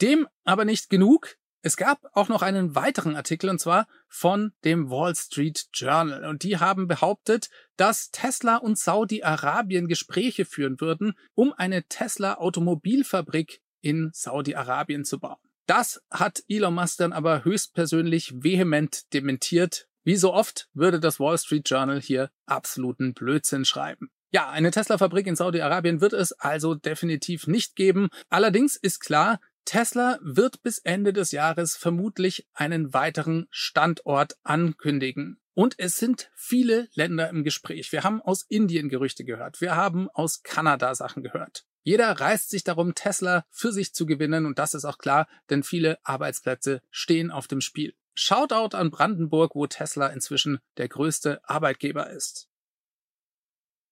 Dem 0.00 0.28
aber 0.44 0.64
nicht 0.64 0.90
genug. 0.90 1.36
Es 1.60 1.76
gab 1.76 2.00
auch 2.12 2.28
noch 2.28 2.42
einen 2.42 2.76
weiteren 2.76 3.16
Artikel 3.16 3.50
und 3.50 3.58
zwar 3.58 3.88
von 4.08 4.52
dem 4.64 4.90
Wall 4.90 5.14
Street 5.16 5.66
Journal 5.74 6.24
und 6.24 6.44
die 6.44 6.58
haben 6.58 6.86
behauptet, 6.86 7.50
dass 7.76 8.10
Tesla 8.10 8.56
und 8.56 8.78
Saudi-Arabien 8.78 9.88
Gespräche 9.88 10.44
führen 10.44 10.80
würden, 10.80 11.14
um 11.34 11.52
eine 11.52 11.82
Tesla 11.84 12.34
Automobilfabrik 12.34 13.60
in 13.80 14.10
Saudi-Arabien 14.12 15.04
zu 15.04 15.18
bauen. 15.18 15.38
Das 15.66 16.00
hat 16.10 16.42
Elon 16.48 16.74
Musk 16.74 16.98
dann 16.98 17.12
aber 17.12 17.44
höchstpersönlich 17.44 18.42
vehement 18.42 19.12
dementiert. 19.12 19.88
Wie 20.04 20.16
so 20.16 20.32
oft 20.32 20.68
würde 20.72 21.00
das 21.00 21.20
Wall 21.20 21.36
Street 21.36 21.68
Journal 21.68 22.00
hier 22.00 22.30
absoluten 22.46 23.12
Blödsinn 23.12 23.64
schreiben. 23.64 24.10
Ja, 24.30 24.48
eine 24.48 24.70
Tesla-Fabrik 24.70 25.26
in 25.26 25.36
Saudi-Arabien 25.36 26.00
wird 26.00 26.12
es 26.12 26.32
also 26.32 26.74
definitiv 26.74 27.46
nicht 27.46 27.76
geben. 27.76 28.08
Allerdings 28.28 28.76
ist 28.76 29.00
klar, 29.00 29.40
Tesla 29.64 30.18
wird 30.22 30.62
bis 30.62 30.78
Ende 30.78 31.12
des 31.12 31.32
Jahres 31.32 31.76
vermutlich 31.76 32.46
einen 32.54 32.94
weiteren 32.94 33.46
Standort 33.50 34.38
ankündigen. 34.42 35.40
Und 35.54 35.74
es 35.78 35.96
sind 35.96 36.30
viele 36.36 36.88
Länder 36.94 37.28
im 37.30 37.44
Gespräch. 37.44 37.92
Wir 37.92 38.04
haben 38.04 38.22
aus 38.22 38.44
Indien 38.48 38.88
Gerüchte 38.88 39.24
gehört. 39.24 39.60
Wir 39.60 39.74
haben 39.74 40.08
aus 40.10 40.42
Kanada 40.42 40.94
Sachen 40.94 41.22
gehört. 41.22 41.64
Jeder 41.82 42.12
reißt 42.12 42.50
sich 42.50 42.64
darum, 42.64 42.94
Tesla 42.94 43.44
für 43.50 43.72
sich 43.72 43.94
zu 43.94 44.06
gewinnen 44.06 44.46
und 44.46 44.58
das 44.58 44.74
ist 44.74 44.84
auch 44.84 44.98
klar, 44.98 45.26
denn 45.48 45.62
viele 45.62 45.98
Arbeitsplätze 46.04 46.82
stehen 46.90 47.30
auf 47.30 47.48
dem 47.48 47.60
Spiel. 47.60 47.94
Shoutout 48.14 48.76
an 48.76 48.90
Brandenburg, 48.90 49.54
wo 49.54 49.66
Tesla 49.66 50.08
inzwischen 50.08 50.58
der 50.76 50.88
größte 50.88 51.40
Arbeitgeber 51.48 52.10
ist. 52.10 52.48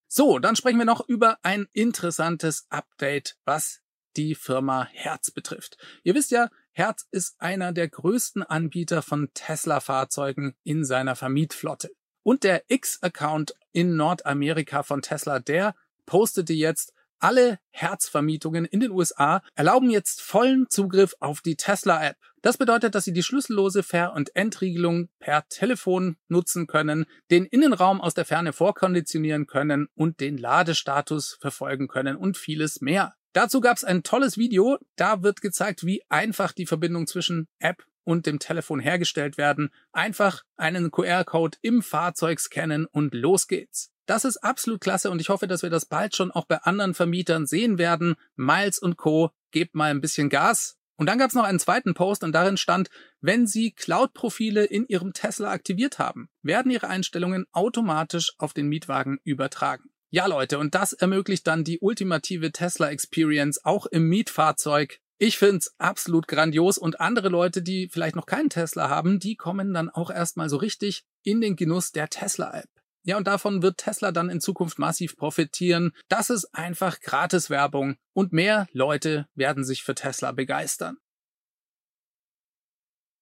So, 0.09 0.39
dann 0.39 0.57
sprechen 0.57 0.79
wir 0.79 0.85
noch 0.85 1.09
über 1.09 1.39
ein 1.43 1.69
interessantes 1.73 2.67
Update, 2.69 3.39
was 3.45 3.81
die 4.17 4.35
Firma 4.35 4.89
Herz 4.93 5.31
betrifft. 5.31 5.77
Ihr 6.03 6.15
wisst 6.15 6.31
ja, 6.31 6.49
Herz 6.73 7.07
ist 7.11 7.41
einer 7.41 7.73
der 7.73 7.89
größten 7.89 8.43
Anbieter 8.43 9.03
von 9.03 9.31
Tesla-Fahrzeugen 9.35 10.55
in 10.63 10.85
seiner 10.85 11.17
Vermietflotte. 11.17 11.91
Und 12.23 12.45
der 12.45 12.65
X-Account 12.69 13.55
in 13.73 13.97
Nordamerika 13.97 14.83
von 14.83 15.03
Tesla, 15.03 15.39
der 15.39 15.75
postete 16.07 16.53
jetzt, 16.53 16.93
alle 17.19 17.59
Herzvermietungen 17.71 18.67
in 18.67 18.81
den 18.81 18.91
USA 18.91 19.43
erlauben 19.55 19.91
jetzt 19.91 20.21
vollen 20.21 20.67
Zugriff 20.69 21.15
auf 21.19 21.41
die 21.41 21.57
Tesla-App. 21.57 22.17
Das 22.43 22.59
bedeutet, 22.59 22.95
dass 22.95 23.05
Sie 23.05 23.13
die 23.13 23.25
schlüssellose 23.25 23.83
Ver- 23.83 24.13
und 24.13 24.37
Entriegelung 24.37 25.09
per 25.19 25.49
Telefon 25.49 26.17
nutzen 26.29 26.67
können, 26.67 27.07
den 27.31 27.45
Innenraum 27.45 28.01
aus 28.01 28.15
der 28.15 28.25
Ferne 28.25 28.53
vorkonditionieren 28.53 29.47
können 29.47 29.89
und 29.97 30.21
den 30.21 30.37
Ladestatus 30.37 31.39
verfolgen 31.41 31.89
können 31.89 32.17
und 32.17 32.37
vieles 32.37 32.81
mehr. 32.81 33.16
Dazu 33.37 33.61
gab 33.61 33.77
es 33.77 33.85
ein 33.85 34.03
tolles 34.03 34.39
Video, 34.39 34.79
da 34.97 35.23
wird 35.23 35.43
gezeigt, 35.43 35.85
wie 35.85 36.03
einfach 36.09 36.53
die 36.53 36.65
Verbindung 36.65 37.07
zwischen 37.07 37.49
App 37.59 37.85
und 38.03 38.25
dem 38.25 38.39
Telefon 38.39 38.81
hergestellt 38.81 39.37
werden. 39.37 39.69
Einfach 39.93 40.43
einen 40.57 40.91
QR-Code 40.91 41.59
im 41.61 41.83
Fahrzeug 41.83 42.41
scannen 42.41 42.87
und 42.87 43.13
los 43.13 43.47
geht's. 43.47 43.91
Das 44.07 44.25
ist 44.25 44.39
absolut 44.39 44.81
klasse 44.81 45.11
und 45.11 45.21
ich 45.21 45.29
hoffe, 45.29 45.47
dass 45.49 45.63
wir 45.63 45.69
das 45.69 45.85
bald 45.85 46.17
schon 46.17 46.31
auch 46.31 46.47
bei 46.47 46.63
anderen 46.63 46.95
Vermietern 46.95 47.45
sehen 47.45 47.77
werden. 47.77 48.15
Miles 48.37 48.79
und 48.79 48.97
Co. 48.97 49.33
Gebt 49.51 49.75
mal 49.75 49.91
ein 49.91 50.01
bisschen 50.01 50.31
Gas. 50.31 50.79
Und 50.97 51.05
dann 51.05 51.19
gab 51.19 51.29
es 51.29 51.35
noch 51.35 51.45
einen 51.45 51.59
zweiten 51.59 51.93
Post 51.93 52.25
und 52.25 52.33
darin 52.33 52.57
stand, 52.57 52.89
wenn 53.21 53.47
Sie 53.47 53.73
Cloud-Profile 53.73 54.65
in 54.65 54.87
Ihrem 54.87 55.13
Tesla 55.13 55.51
aktiviert 55.51 55.99
haben, 55.99 56.31
werden 56.41 56.73
Ihre 56.73 56.89
Einstellungen 56.89 57.45
automatisch 57.53 58.33
auf 58.39 58.55
den 58.55 58.69
Mietwagen 58.69 59.19
übertragen. 59.25 59.91
Ja, 60.11 60.27
Leute, 60.27 60.59
und 60.59 60.75
das 60.75 60.93
ermöglicht 60.93 61.47
dann 61.47 61.65
die 61.65 61.81
ultimative 61.81 62.53
Tesla 62.53 62.91
Experience 62.91 63.65
auch 63.65 63.87
im 63.87 64.09
Mietfahrzeug. 64.09 65.01
Ich 65.19 65.39
find's 65.39 65.75
absolut 65.79 66.29
grandios 66.29 66.79
und 66.79 67.01
andere 67.01 67.29
Leute, 67.29 67.63
die 67.63 67.89
vielleicht 67.89 68.17
noch 68.17 68.27
keinen 68.27 68.51
Tesla 68.51 68.89
haben, 68.89 69.19
die 69.19 69.35
kommen 69.35 69.75
dann 69.75 69.89
auch 69.89 70.11
erstmal 70.11 70.49
so 70.49 70.59
richtig 70.59 71.05
in 71.23 71.41
den 71.41 71.57
Genuss 71.57 71.91
der 71.91 72.09
Tesla-App. 72.09 72.69
Ja, 73.03 73.17
und 73.17 73.27
davon 73.27 73.63
wird 73.63 73.79
Tesla 73.79 74.13
dann 74.13 74.29
in 74.29 74.41
Zukunft 74.41 74.79
massiv 74.79 75.17
profitieren. 75.17 75.93
Das 76.09 76.29
ist 76.29 76.47
einfach 76.53 77.01
Gratiswerbung 77.01 77.97
und 78.13 78.33
mehr 78.33 78.69
Leute 78.73 79.27
werden 79.35 79.65
sich 79.65 79.85
für 79.85 79.95
Tesla 79.95 80.33
begeistern. 80.33 80.99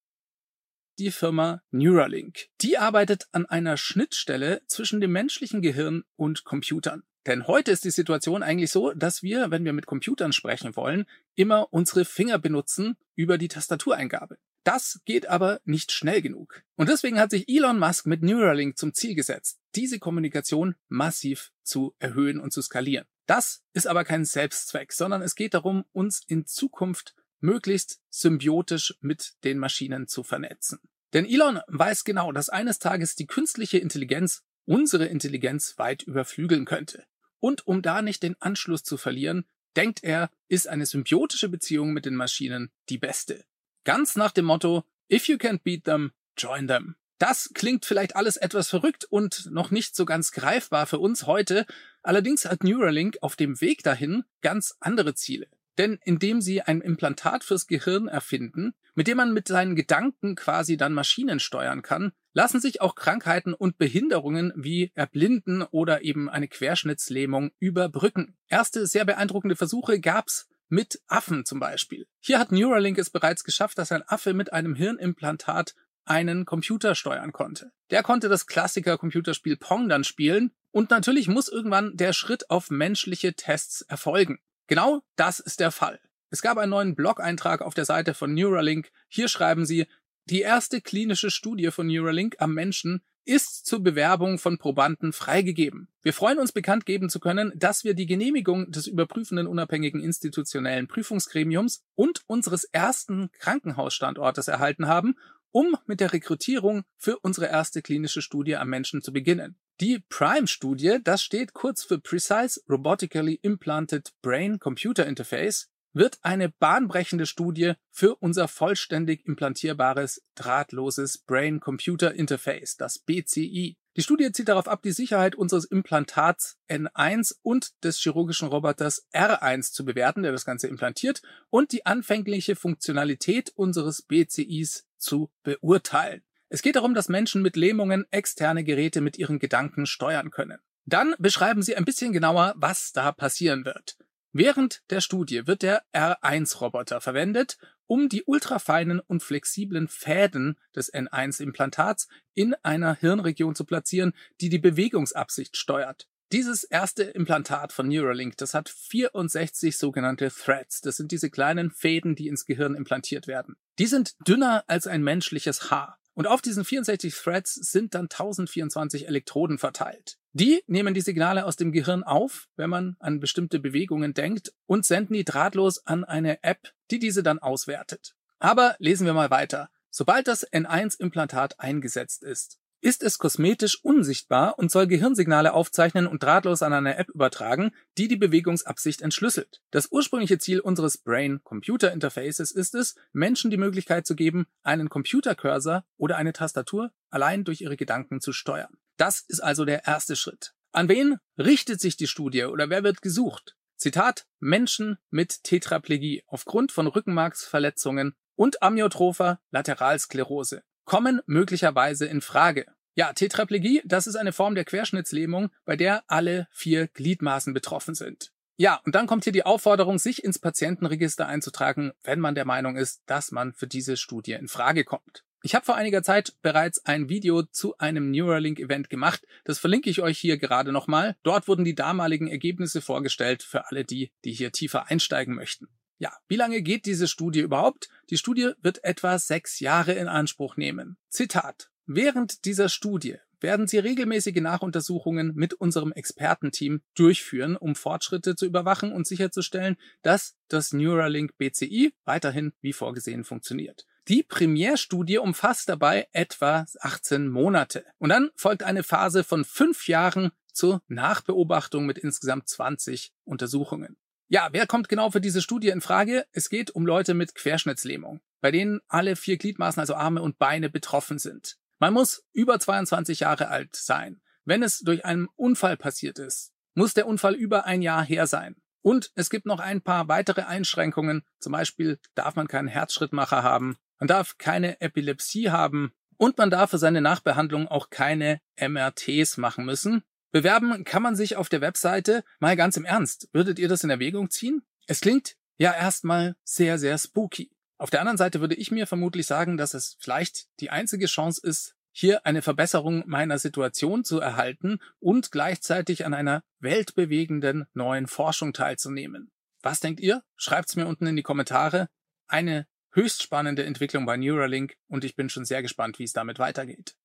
Die 0.99 1.11
Firma 1.11 1.63
Neuralink. 1.71 2.49
Die 2.61 2.77
arbeitet 2.77 3.27
an 3.33 3.47
einer 3.47 3.79
Schnittstelle 3.79 4.63
zwischen 4.67 5.01
dem 5.01 5.13
menschlichen 5.13 5.63
Gehirn 5.63 6.05
und 6.17 6.45
Computern. 6.45 7.03
Denn 7.27 7.47
heute 7.47 7.71
ist 7.71 7.85
die 7.85 7.91
Situation 7.91 8.43
eigentlich 8.43 8.71
so, 8.71 8.93
dass 8.93 9.23
wir, 9.23 9.51
wenn 9.51 9.65
wir 9.65 9.73
mit 9.73 9.87
Computern 9.87 10.33
sprechen 10.33 10.77
wollen, 10.77 11.07
immer 11.35 11.73
unsere 11.73 12.05
Finger 12.05 12.39
benutzen 12.39 12.97
über 13.15 13.39
die 13.39 13.49
Tastatureingabe. 13.49 14.39
Das 14.65 15.01
geht 15.05 15.29
aber 15.29 15.61
nicht 15.65 15.93
schnell 15.93 16.21
genug. 16.21 16.63
Und 16.77 16.89
deswegen 16.89 17.19
hat 17.19 17.31
sich 17.31 17.49
Elon 17.49 17.79
Musk 17.79 18.07
mit 18.07 18.23
Neuralink 18.23 18.77
zum 18.77 18.93
Ziel 18.93 19.15
gesetzt, 19.15 19.61
diese 19.75 19.99
Kommunikation 19.99 20.75
massiv 20.89 21.53
zu 21.63 21.95
erhöhen 22.01 22.39
und 22.39 22.53
zu 22.53 22.61
skalieren. 22.61 23.07
Das 23.27 23.63
ist 23.73 23.87
aber 23.87 24.05
kein 24.05 24.25
Selbstzweck, 24.25 24.93
sondern 24.93 25.23
es 25.23 25.37
geht 25.37 25.55
darum, 25.55 25.85
uns 25.93 26.23
in 26.27 26.45
Zukunft 26.47 27.15
möglichst 27.43 28.01
symbiotisch 28.11 28.95
mit 29.01 29.35
den 29.45 29.59
Maschinen 29.59 30.09
zu 30.09 30.23
vernetzen. 30.23 30.79
Denn 31.13 31.27
Elon 31.27 31.61
weiß 31.67 32.05
genau, 32.05 32.33
dass 32.33 32.49
eines 32.49 32.79
Tages 32.79 33.15
die 33.15 33.27
künstliche 33.27 33.79
Intelligenz 33.79 34.43
unsere 34.65 35.07
Intelligenz 35.07 35.77
weit 35.77 36.03
überflügeln 36.03 36.65
könnte. 36.65 37.05
Und 37.41 37.67
um 37.67 37.83
da 37.83 38.03
nicht 38.03 38.23
den 38.23 38.41
Anschluss 38.41 38.85
zu 38.85 38.97
verlieren, 38.97 39.45
denkt 39.77 40.05
er, 40.05 40.31
ist 40.49 40.69
eine 40.69 40.87
symbiotische 40.87 41.49
Beziehung 41.49 41.93
mit 41.93 42.07
den 42.07 42.15
Maschinen 42.15 42.71
die 42.89 42.99
beste. 42.99 43.45
Ganz 43.85 44.17
nach 44.17 44.31
dem 44.31 44.45
Motto, 44.45 44.85
if 45.11 45.27
you 45.27 45.37
can't 45.37 45.63
beat 45.65 45.85
them, 45.85 46.13
join 46.37 46.69
them. 46.69 46.97
Das 47.19 47.51
klingt 47.55 47.85
vielleicht 47.85 48.17
alles 48.17 48.37
etwas 48.37 48.69
verrückt 48.69 49.05
und 49.05 49.51
noch 49.51 49.71
nicht 49.71 49.95
so 49.95 50.05
ganz 50.05 50.33
greifbar 50.33 50.87
für 50.87 50.99
uns 50.99 51.27
heute, 51.27 51.67
allerdings 52.03 52.45
hat 52.45 52.65
Neuralink 52.65 53.19
auf 53.21 53.37
dem 53.37 53.61
Weg 53.61 53.83
dahin 53.83 54.25
ganz 54.41 54.75
andere 54.81 55.15
Ziele. 55.15 55.47
Denn 55.79 55.99
indem 56.05 56.41
sie 56.41 56.63
ein 56.63 56.81
Implantat 56.81 57.45
fürs 57.45 57.67
Gehirn 57.67 58.09
erfinden 58.09 58.75
mit 58.95 59.07
dem 59.07 59.17
man 59.17 59.33
mit 59.33 59.49
seinen 59.49 59.75
Gedanken 59.75 60.35
quasi 60.35 60.77
dann 60.77 60.93
Maschinen 60.93 61.41
steuern 61.41 61.83
kann, 61.83 62.13
lassen 62.35 62.61
sich 62.61 62.81
auch 62.81 62.95
Krankheiten 62.95 63.55
und 63.55 63.79
Behinderungen 63.79 64.53
wie 64.57 64.93
Erblinden 64.95 65.63
oder 65.63 66.03
eben 66.03 66.29
eine 66.29 66.49
Querschnittslähmung 66.49 67.53
überbrücken. 67.59 68.37
Erste 68.49 68.87
sehr 68.87 69.05
beeindruckende 69.05 69.57
Versuche 69.57 70.01
gab's 70.01 70.49
mit 70.69 71.01
Affen 71.07 71.45
zum 71.45 71.61
Beispiel. 71.61 72.07
Hier 72.21 72.39
hat 72.39 72.53
Neuralink 72.53 72.99
es 72.99 73.11
bereits 73.11 73.45
geschafft, 73.45 73.79
dass 73.79 73.93
ein 73.93 74.07
Affe 74.07 74.33
mit 74.33 74.53
einem 74.53 74.75
Hirnimplantat 74.75 75.75
einen 76.05 76.47
Computer 76.47 76.95
steuern 76.95 77.33
konnte. 77.33 77.73
Der 77.91 78.03
konnte 78.03 78.29
das 78.29 78.47
Klassiker-Computerspiel 78.47 79.57
Pong 79.57 79.89
dann 79.89 80.03
spielen 80.03 80.51
und 80.71 80.91
natürlich 80.91 81.29
muss 81.29 81.49
irgendwann 81.49 81.97
der 81.97 82.13
Schritt 82.13 82.51
auf 82.51 82.71
menschliche 82.71 83.35
Tests 83.35 83.83
erfolgen. 83.83 84.41
Genau 84.67 85.03
das 85.17 85.41
ist 85.41 85.61
der 85.61 85.71
Fall. 85.71 86.01
Es 86.31 86.41
gab 86.43 86.57
einen 86.57 86.71
neuen 86.71 86.95
Blog-Eintrag 86.95 87.61
auf 87.61 87.75
der 87.75 87.85
Seite 87.85 88.15
von 88.15 88.33
Neuralink. 88.35 88.91
Hier 89.09 89.29
schreiben 89.29 89.67
sie, 89.67 89.87
die 90.27 90.41
erste 90.41 90.81
klinische 90.81 91.31
Studie 91.31 91.71
von 91.71 91.87
Neuralink 91.87 92.37
am 92.39 92.55
Menschen 92.55 93.03
ist 93.25 93.67
zur 93.67 93.83
Bewerbung 93.83 94.39
von 94.39 94.59
Probanden 94.59 95.13
freigegeben. 95.13 95.89
Wir 96.03 96.13
freuen 96.13 96.39
uns 96.39 96.53
bekannt 96.53 96.87
geben 96.87 97.09
zu 97.09 97.21
können, 97.21 97.53
dass 97.55 97.85
wir 97.85 97.95
die 97.95 98.07
Genehmigung 98.07 98.71
des 98.71 98.87
überprüfenden 98.87 99.47
unabhängigen 99.47 100.01
institutionellen 100.01 100.89
Prüfungsgremiums 100.89 101.83
und 101.95 102.23
unseres 102.27 102.65
ersten 102.65 103.31
Krankenhausstandortes 103.39 104.49
erhalten 104.49 104.89
haben, 104.89 105.17
um 105.51 105.77
mit 105.87 106.01
der 106.01 106.13
Rekrutierung 106.13 106.83
für 106.97 107.19
unsere 107.19 107.47
erste 107.47 107.83
klinische 107.83 108.23
Studie 108.23 108.57
am 108.57 108.71
Menschen 108.71 109.03
zu 109.03 109.13
beginnen. 109.13 109.57
Die 109.83 109.99
Prime-Studie, 109.99 110.99
das 111.03 111.25
steht 111.25 111.55
kurz 111.55 111.83
für 111.83 111.99
Precise 111.99 112.61
Robotically 112.71 113.41
Implanted 113.43 114.13
Brain 114.23 114.61
Computer 114.61 115.05
Interface, 115.05 115.71
wird 115.93 116.21
eine 116.23 116.51
bahnbrechende 116.51 117.27
Studie 117.27 117.73
für 117.91 118.15
unser 118.15 118.47
vollständig 118.47 119.27
implantierbares 119.27 120.23
drahtloses 120.37 121.19
Brain-Computer 121.19 122.15
Interface, 122.15 122.77
das 122.77 123.01
BCI. 123.01 123.77
Die 123.97 124.03
Studie 124.03 124.31
zielt 124.31 124.51
darauf 124.51 124.69
ab, 124.69 124.83
die 124.83 124.93
Sicherheit 124.93 125.35
unseres 125.35 125.65
Implantats 125.65 126.59
N1 126.69 127.35
und 127.43 127.73
des 127.83 127.99
chirurgischen 127.99 128.47
Roboters 128.47 129.09
R1 129.13 129.73
zu 129.73 129.85
bewerten, 129.85 130.23
der 130.23 130.31
das 130.31 130.45
Ganze 130.45 130.69
implantiert, 130.69 131.23
und 131.51 131.73
die 131.73 131.87
anfängliche 131.87 132.55
Funktionalität 132.55 133.51
unseres 133.57 134.03
BCIs 134.03 134.87
zu 134.97 135.33
beurteilen. 135.43 136.23
Es 136.53 136.61
geht 136.61 136.77
darum, 136.77 136.93
dass 136.93 137.09
Menschen 137.09 137.41
mit 137.41 137.57
Lähmungen 137.57 138.05
externe 138.11 138.63
Geräte 138.63 139.01
mit 139.01 139.17
ihren 139.17 139.39
Gedanken 139.39 139.87
steuern 139.87 140.31
können. 140.31 140.59
Dann 140.85 141.15
beschreiben 141.19 141.63
sie 141.63 141.77
ein 141.77 141.87
bisschen 141.87 142.13
genauer, 142.13 142.53
was 142.59 142.93
da 142.93 143.11
passieren 143.11 143.65
wird. 143.65 143.97
Während 144.35 144.83
der 144.91 145.01
Studie 145.01 145.47
wird 145.47 145.63
der 145.63 145.83
R1-Roboter 145.95 147.01
verwendet, 147.01 147.57
um 147.87 148.11
die 148.11 148.25
ultrafeinen 148.27 149.01
und 149.01 149.23
flexiblen 149.23 149.89
Fäden 149.89 150.59
des 150.77 150.93
N1-Implantats 150.93 152.09
in 152.35 152.55
einer 152.63 152.97
Hirnregion 152.97 153.55
zu 153.55 153.65
platzieren, 153.65 154.13
die 154.43 154.51
die 154.51 154.59
Bewegungsabsicht 154.59 155.57
steuert. 155.57 156.07
Dieses 156.33 156.65
erste 156.65 157.05
Implantat 157.05 157.73
von 157.73 157.89
Neuralink, 157.89 158.37
das 158.37 158.53
hat 158.53 158.69
64 158.69 159.79
sogenannte 159.79 160.31
Threads. 160.31 160.83
Das 160.83 160.97
sind 160.97 161.13
diese 161.13 161.31
kleinen 161.31 161.71
Fäden, 161.71 162.15
die 162.15 162.29
ins 162.29 162.45
Gehirn 162.45 162.75
implantiert 162.75 163.27
werden. 163.27 163.57
Die 163.79 163.87
sind 163.87 164.17
dünner 164.29 164.65
als 164.67 164.87
ein 164.87 165.03
menschliches 165.03 165.71
Haar. 165.71 165.99
Und 166.15 166.27
auf 166.27 166.43
diesen 166.43 166.65
64 166.65 167.15
Threads 167.15 167.55
sind 167.55 167.95
dann 167.95 168.05
1024 168.05 169.09
Elektroden 169.09 169.59
verteilt. 169.59 170.19
Die 170.33 170.63
nehmen 170.67 170.95
die 170.95 171.01
Signale 171.01 171.45
aus 171.47 171.57
dem 171.57 171.73
Gehirn 171.73 172.03
auf, 172.03 172.49
wenn 172.57 172.71
man 172.71 172.97
an 173.01 173.21
bestimmte 173.21 173.59
Bewegungen 173.59 174.15
denkt, 174.15 174.53
und 174.67 174.85
senden 174.85 175.15
die 175.15 175.25
drahtlos 175.25 175.87
an 175.87 176.05
eine 176.05 176.43
App, 176.43 176.73
die 176.91 176.99
diese 176.99 177.23
dann 177.23 177.39
auswertet. 177.39 178.15
Aber 178.39 178.77
lesen 178.79 179.07
wir 179.07 179.15
mal 179.15 179.31
weiter. 179.31 179.71
Sobald 179.91 180.27
das 180.27 180.51
N1-Implantat 180.51 181.61
eingesetzt 181.61 182.25
ist, 182.25 182.59
ist 182.83 183.03
es 183.03 183.19
kosmetisch 183.19 183.79
unsichtbar 183.83 184.59
und 184.59 184.71
soll 184.71 184.89
Gehirnsignale 184.89 185.55
aufzeichnen 185.55 186.07
und 186.09 186.23
drahtlos 186.23 186.63
an 186.63 186.73
eine 186.73 186.97
App 186.97 187.09
übertragen, 187.11 187.71
die 187.97 188.09
die 188.09 188.17
Bewegungsabsicht 188.17 189.03
entschlüsselt. 189.03 189.63
Das 189.71 189.91
ursprüngliche 189.91 190.39
Ziel 190.39 190.61
unseres 190.61 190.99
Brain-Computer-Interfaces 190.99 192.51
ist 192.51 192.75
es, 192.75 192.97
Menschen 193.13 193.51
die 193.51 193.57
Möglichkeit 193.57 194.05
zu 194.05 194.17
geben, 194.17 194.47
einen 194.63 194.89
Computercursor 194.89 195.85
oder 195.97 196.17
eine 196.17 196.33
Tastatur 196.33 196.93
allein 197.09 197.45
durch 197.45 197.61
ihre 197.61 197.77
Gedanken 197.77 198.21
zu 198.21 198.33
steuern. 198.33 198.77
Das 198.97 199.21
ist 199.21 199.41
also 199.41 199.65
der 199.65 199.87
erste 199.87 200.17
Schritt. 200.17 200.53
An 200.73 200.89
wen 200.89 201.19
richtet 201.39 201.81
sich 201.81 201.97
die 201.97 202.09
Studie 202.09 202.45
oder 202.45 202.69
wer 202.69 202.83
wird 202.83 203.01
gesucht? 203.01 203.57
Zitat 203.77 204.27
Menschen 204.41 204.99
mit 205.11 205.45
Tetraplegie 205.45 206.25
aufgrund 206.27 206.73
von 206.73 206.89
Rückenmarksverletzungen 206.89 208.15
und 208.35 208.63
amyotropher 208.63 209.41
Lateralsklerose 209.51 210.63
kommen 210.93 211.23
möglicherweise 211.25 212.05
in 212.05 212.21
Frage. 212.21 212.67
Ja, 212.95 213.15
Tetraplegie, 213.15 213.81
das 213.87 214.07
ist 214.07 214.17
eine 214.17 214.35
Form 214.35 214.55
der 214.55 214.67
Querschnittslähmung, 214.67 215.49
bei 215.65 215.75
der 215.75 216.05
alle 216.07 216.49
vier 216.51 216.87
Gliedmaßen 216.87 217.55
betroffen 217.55 217.95
sind. 217.95 218.31
Ja, 218.59 218.79
und 218.85 218.95
dann 218.95 219.07
kommt 219.07 219.25
hier 219.25 219.33
die 219.33 219.47
Aufforderung, 219.47 219.99
sich 219.99 220.23
ins 220.23 220.39
Patientenregister 220.39 221.27
einzutragen, 221.27 221.93
wenn 222.05 222.21
man 222.21 222.35
der 222.35 222.45
Meinung 222.45 222.77
ist, 222.77 223.01
dass 223.07 223.33
man 223.33 223.55
für 223.55 223.67
diese 223.67 223.97
Studie 223.97 224.33
in 224.33 224.49
Frage 224.49 224.85
kommt. 224.85 225.25
Ich 225.43 225.55
habe 225.55 225.65
vor 225.65 225.77
einiger 225.77 226.03
Zeit 226.03 226.35
bereits 226.43 226.85
ein 226.85 227.09
Video 227.09 227.43
zu 227.43 227.79
einem 227.79 228.11
Neuralink-Event 228.11 228.91
gemacht. 228.91 229.27
Das 229.45 229.59
verlinke 229.59 229.89
ich 229.89 230.03
euch 230.03 230.19
hier 230.19 230.37
gerade 230.37 230.73
nochmal. 230.73 231.17
Dort 231.23 231.49
wurden 231.49 231.65
die 231.65 231.75
damaligen 231.75 232.29
Ergebnisse 232.29 232.83
vorgestellt 232.83 233.43
für 233.43 233.67
alle 233.69 233.87
die, 233.87 234.13
die 234.27 234.33
hier 234.33 234.53
tiefer 234.53 234.91
einsteigen 234.91 235.35
möchten. 235.35 235.69
Ja, 236.03 236.11
wie 236.27 236.35
lange 236.35 236.63
geht 236.63 236.87
diese 236.87 237.07
Studie 237.07 237.39
überhaupt? 237.39 237.89
Die 238.11 238.19
Studie 238.19 238.55
wird 238.61 238.83
etwa 238.83 239.21
sechs 239.21 239.61
Jahre 239.61 239.93
in 239.93 240.09
Anspruch 240.09 240.57
nehmen. 240.57 240.97
Zitat. 241.09 241.71
Während 241.87 242.45
dieser 242.45 242.69
Studie 242.69 243.19
werden 243.39 243.69
Sie 243.69 243.79
regelmäßige 243.79 244.41
Nachuntersuchungen 244.41 245.33
mit 245.37 245.55
unserem 245.55 245.93
Expertenteam 245.93 246.83
durchführen, 246.97 247.57
um 247.57 247.77
Fortschritte 247.77 248.35
zu 248.35 248.47
überwachen 248.47 248.91
und 248.91 249.07
sicherzustellen, 249.07 249.77
dass 250.03 250.35
das 250.49 250.73
Neuralink 250.73 251.39
BCI 251.39 251.95
weiterhin 252.05 252.53
wie 252.61 252.73
vorgesehen 252.73 253.23
funktioniert. 253.23 253.87
Die 254.09 254.25
Primärstudie 254.25 255.19
umfasst 255.19 255.69
dabei 255.69 256.09
etwa 256.11 256.67
18 256.81 257.29
Monate. 257.29 257.85
Und 257.99 258.09
dann 258.09 258.31
folgt 258.35 258.65
eine 258.65 258.83
Phase 258.83 259.23
von 259.23 259.45
fünf 259.45 259.87
Jahren 259.87 260.33
zur 260.53 260.83
Nachbeobachtung 260.89 261.87
mit 261.87 261.99
insgesamt 261.99 262.49
20 262.49 263.13
Untersuchungen. 263.23 263.97
Ja, 264.33 264.49
wer 264.53 264.67
kommt 264.67 264.89
genau 264.89 265.11
für 265.11 265.21
diese 265.21 265.43
Studie 265.43 265.69
in 265.69 265.83
Frage? 265.83 266.25
Es 266.33 266.49
geht 266.49 266.71
um 266.71 266.87
Leute 266.87 267.13
mit 267.13 267.35
Querschnittslähmung, 267.35 268.23
bei 268.41 268.51
denen 268.51 268.81
alle 268.89 269.15
vier 269.15 269.37
Gliedmaßen, 269.37 269.79
also 269.79 269.95
Arme 269.95 270.23
und 270.23 270.39
Beine, 270.39 270.71
betroffen 270.71 271.19
sind. 271.19 271.59
Man 271.79 271.93
muss 271.93 272.25
über 272.33 272.59
22 272.59 273.21
Jahre 273.21 273.49
alt 273.49 273.77
sein. 273.77 274.23
Wenn 274.47 274.63
es 274.63 274.79
durch 274.79 275.05
einen 275.05 275.29
Unfall 275.37 275.77
passiert 275.77 276.19
ist, 276.19 276.55
muss 276.75 276.95
der 276.95 277.07
Unfall 277.09 277.35
über 277.35 277.67
ein 277.67 277.83
Jahr 277.83 278.03
her 278.03 278.27
sein. 278.27 278.57
Und 278.81 279.11
es 279.17 279.29
gibt 279.29 279.45
noch 279.45 279.61
ein 279.61 279.83
paar 279.83 280.09
weitere 280.09 280.45
Einschränkungen. 280.45 281.25
Zum 281.39 281.53
Beispiel 281.53 281.99
darf 282.15 282.35
man 282.35 282.49
keinen 282.49 282.69
Herzschrittmacher 282.69 283.43
haben, 283.43 283.77
man 283.99 284.09
darf 284.09 284.39
keine 284.39 284.81
Epilepsie 284.81 285.51
haben 285.51 285.93
und 286.17 286.39
man 286.39 286.49
darf 286.49 286.71
für 286.71 286.79
seine 286.79 287.03
Nachbehandlung 287.03 287.69
auch 287.69 287.91
keine 287.91 288.41
MRTs 288.59 289.37
machen 289.37 289.67
müssen. 289.67 290.05
Bewerben 290.33 290.85
kann 290.85 291.03
man 291.03 291.15
sich 291.15 291.37
auf 291.37 291.49
der 291.51 291.61
Webseite. 291.61 292.25
Mal 292.41 292.57
ganz 292.57 292.77
im 292.79 292.87
Ernst, 292.87 293.29
würdet 293.33 293.59
ihr 293.59 293.69
das 293.69 293.85
in 293.85 293.91
Erwägung 293.91 294.31
ziehen? 294.31 294.63
Es 294.87 295.01
klingt 295.01 295.37
ja 295.59 295.73
erstmal 295.73 296.35
sehr, 296.43 296.79
sehr 296.79 296.97
spooky. 296.99 297.53
Auf 297.77 297.91
der 297.91 298.01
anderen 298.01 298.17
Seite 298.17 298.41
würde 298.41 298.55
ich 298.55 298.71
mir 298.71 298.87
vermutlich 298.87 299.27
sagen, 299.27 299.57
dass 299.57 299.75
es 299.75 299.97
vielleicht 300.01 300.47
die 300.61 300.71
einzige 300.71 301.07
Chance 301.07 301.41
ist, 301.47 301.75
hier 301.91 302.25
eine 302.25 302.41
Verbesserung 302.41 303.05
meiner 303.07 303.39
Situation 303.39 304.05
zu 304.05 304.21
erhalten 304.21 304.79
und 304.99 305.31
gleichzeitig 305.31 306.07
an 306.07 306.15
einer 306.15 306.43
weltbewegenden 306.61 307.67
neuen 307.75 308.07
Forschung 308.07 308.55
teilzunehmen. 308.55 309.31
Was 309.63 309.81
denkt 309.81 310.01
ihr? 310.01 310.23
Schreibt's 310.37 310.77
mir 310.77 310.87
unten 310.87 311.07
in 311.07 311.17
die 311.17 311.23
Kommentare. 311.23 311.89
Eine 312.27 312.67
höchst 312.93 313.23
spannende 313.23 313.65
Entwicklung 313.65 314.07
bei 314.07 314.17
Neuralink 314.17 314.77
und 314.89 315.05
ich 315.05 315.15
bin 315.15 315.29
schon 315.29 315.45
sehr 315.45 315.61
gespannt, 315.61 315.99
wie 315.99 316.05
es 316.05 316.15
damit 316.15 316.39
weitergeht. 316.39 316.97